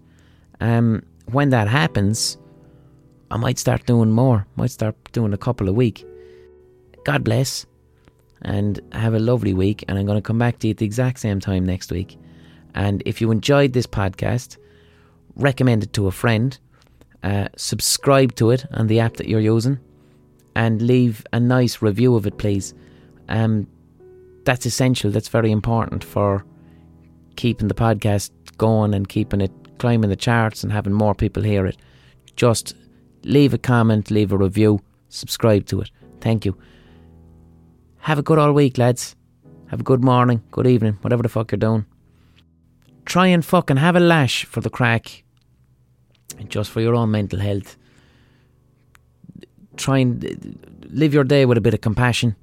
Um, 0.60 1.02
when 1.26 1.50
that 1.50 1.68
happens, 1.68 2.38
I 3.30 3.36
might 3.36 3.58
start 3.58 3.86
doing 3.86 4.10
more. 4.10 4.46
Might 4.56 4.70
start 4.70 4.96
doing 5.12 5.32
a 5.32 5.38
couple 5.38 5.68
a 5.68 5.72
week. 5.72 6.06
God 7.04 7.24
bless, 7.24 7.66
and 8.42 8.80
have 8.92 9.14
a 9.14 9.18
lovely 9.18 9.54
week. 9.54 9.84
And 9.88 9.98
I'm 9.98 10.06
going 10.06 10.18
to 10.18 10.22
come 10.22 10.38
back 10.38 10.58
to 10.60 10.68
you 10.68 10.72
at 10.72 10.78
the 10.78 10.86
exact 10.86 11.18
same 11.18 11.40
time 11.40 11.66
next 11.66 11.90
week. 11.90 12.18
And 12.74 13.02
if 13.06 13.20
you 13.20 13.30
enjoyed 13.30 13.72
this 13.72 13.86
podcast, 13.86 14.56
recommend 15.34 15.82
it 15.82 15.92
to 15.94 16.06
a 16.06 16.12
friend. 16.12 16.58
Uh, 17.22 17.48
subscribe 17.56 18.34
to 18.36 18.50
it 18.50 18.66
on 18.72 18.86
the 18.86 19.00
app 19.00 19.16
that 19.16 19.28
you're 19.28 19.40
using, 19.40 19.80
and 20.54 20.80
leave 20.80 21.26
a 21.32 21.40
nice 21.40 21.82
review 21.82 22.14
of 22.14 22.26
it, 22.26 22.38
please. 22.38 22.72
Um, 23.28 23.66
that's 24.44 24.64
essential. 24.64 25.10
That's 25.10 25.28
very 25.28 25.50
important 25.50 26.04
for 26.04 26.44
keeping 27.36 27.68
the 27.68 27.74
podcast 27.74 28.30
going 28.56 28.94
and 28.94 29.08
keeping 29.08 29.40
it 29.40 29.52
climbing 29.78 30.08
the 30.08 30.16
charts 30.16 30.62
and 30.62 30.72
having 30.72 30.92
more 30.92 31.14
people 31.14 31.42
hear 31.42 31.66
it. 31.66 31.76
Just 32.34 32.74
leave 33.24 33.52
a 33.52 33.58
comment, 33.58 34.10
leave 34.10 34.32
a 34.32 34.38
review, 34.38 34.80
subscribe 35.10 35.66
to 35.66 35.82
it. 35.82 35.90
Thank 36.20 36.44
you. 36.44 36.56
Have 37.98 38.18
a 38.18 38.22
good 38.22 38.38
all 38.38 38.52
week, 38.52 38.78
lads. 38.78 39.16
Have 39.68 39.80
a 39.80 39.84
good 39.84 40.02
morning, 40.02 40.42
good 40.50 40.66
evening, 40.66 40.98
whatever 41.02 41.22
the 41.22 41.28
fuck 41.28 41.50
you're 41.50 41.58
doing. 41.58 41.84
Try 43.04 43.26
and 43.26 43.44
fucking 43.44 43.76
have 43.76 43.96
a 43.96 44.00
lash 44.00 44.44
for 44.44 44.60
the 44.60 44.70
crack. 44.70 45.24
Just 46.48 46.70
for 46.70 46.80
your 46.80 46.94
own 46.94 47.10
mental 47.10 47.40
health. 47.40 47.76
Try 49.76 49.98
and 49.98 50.88
live 50.88 51.12
your 51.12 51.24
day 51.24 51.44
with 51.44 51.58
a 51.58 51.60
bit 51.60 51.74
of 51.74 51.80
compassion 51.80 52.36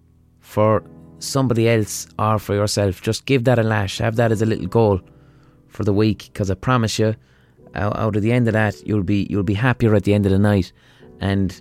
for 0.54 0.84
somebody 1.18 1.68
else 1.68 2.08
or 2.20 2.38
for 2.38 2.54
yourself. 2.54 3.02
Just 3.02 3.26
give 3.26 3.44
that 3.46 3.58
a 3.58 3.64
lash. 3.64 3.98
Have 3.98 4.18
that 4.18 4.32
as 4.32 4.42
a 4.42 4.46
little 4.46 4.68
goal 4.68 5.02
for 5.68 5.84
the 5.84 5.94
week 5.94 6.30
because 6.32 6.52
I 6.52 6.54
promise 6.54 7.00
you 7.00 7.16
out, 7.76 8.16
of 8.16 8.22
the 8.22 8.32
end 8.32 8.48
of 8.48 8.54
that, 8.54 8.86
you'll 8.86 9.02
be 9.02 9.26
you'll 9.32 9.42
be 9.42 9.56
happier 9.56 9.96
at 9.96 10.04
the 10.04 10.14
end 10.14 10.28
of 10.28 10.32
the 10.32 10.38
night. 10.38 10.72
And 11.20 11.60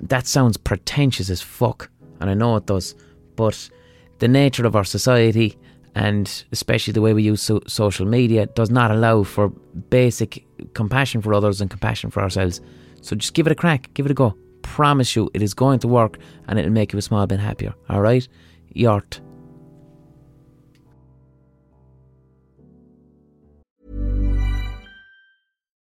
that 0.00 0.26
sounds 0.26 0.56
pretentious 0.56 1.30
as 1.30 1.40
fuck, 1.40 1.88
and 2.20 2.28
I 2.28 2.34
know 2.34 2.56
it 2.56 2.66
does. 2.66 2.96
But 3.36 3.70
the 4.18 4.26
nature 4.26 4.66
of 4.66 4.74
our 4.74 4.84
society, 4.84 5.56
and 5.94 6.44
especially 6.50 6.92
the 6.92 7.00
way 7.00 7.14
we 7.14 7.22
use 7.22 7.42
so- 7.42 7.62
social 7.68 8.06
media, 8.06 8.46
does 8.46 8.70
not 8.70 8.90
allow 8.90 9.22
for 9.22 9.50
basic 9.90 10.44
compassion 10.74 11.22
for 11.22 11.32
others 11.32 11.60
and 11.60 11.70
compassion 11.70 12.10
for 12.10 12.22
ourselves. 12.22 12.60
So 13.02 13.14
just 13.14 13.34
give 13.34 13.46
it 13.46 13.52
a 13.52 13.62
crack, 13.62 13.90
give 13.94 14.06
it 14.06 14.12
a 14.12 14.14
go. 14.14 14.34
Promise 14.70 15.16
you, 15.16 15.28
it 15.34 15.42
is 15.42 15.52
going 15.52 15.80
to 15.80 15.88
work, 15.88 16.16
and 16.46 16.56
it'll 16.56 16.70
make 16.70 16.92
you 16.92 16.98
a 17.00 17.02
small 17.02 17.26
bit 17.26 17.40
happier. 17.40 17.74
All 17.88 18.00
right, 18.00 18.26
Yort. 18.72 19.20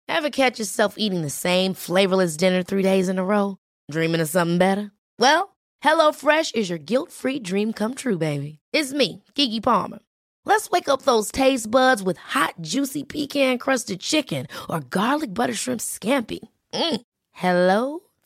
Ever 0.07 0.29
catch 0.29 0.59
yourself 0.59 0.93
eating 0.97 1.23
the 1.23 1.31
same 1.31 1.73
flavorless 1.73 2.37
dinner 2.37 2.61
three 2.61 2.83
days 2.83 3.09
in 3.09 3.17
a 3.17 3.25
row? 3.25 3.57
Dreaming 3.89 4.21
of 4.21 4.29
something 4.29 4.59
better? 4.59 4.91
Well, 5.17 5.57
HelloFresh 5.83 6.53
is 6.53 6.69
your 6.69 6.79
guilt 6.79 7.11
free 7.11 7.39
dream 7.39 7.73
come 7.73 7.95
true, 7.95 8.19
baby. 8.19 8.59
It's 8.71 8.93
me, 8.93 9.23
Keke 9.33 9.61
Palmer. 9.63 9.99
Let's 10.45 10.69
wake 10.69 10.87
up 10.87 11.01
those 11.01 11.31
taste 11.31 11.71
buds 11.71 12.03
with 12.03 12.17
hot, 12.17 12.53
juicy 12.61 13.03
pecan 13.03 13.57
crusted 13.57 14.01
chicken 14.01 14.45
or 14.69 14.81
garlic 14.81 15.33
butter 15.33 15.55
shrimp 15.55 15.81
scampi. 15.81 16.39
Mm. 16.73 17.01
Hello 17.31 18.06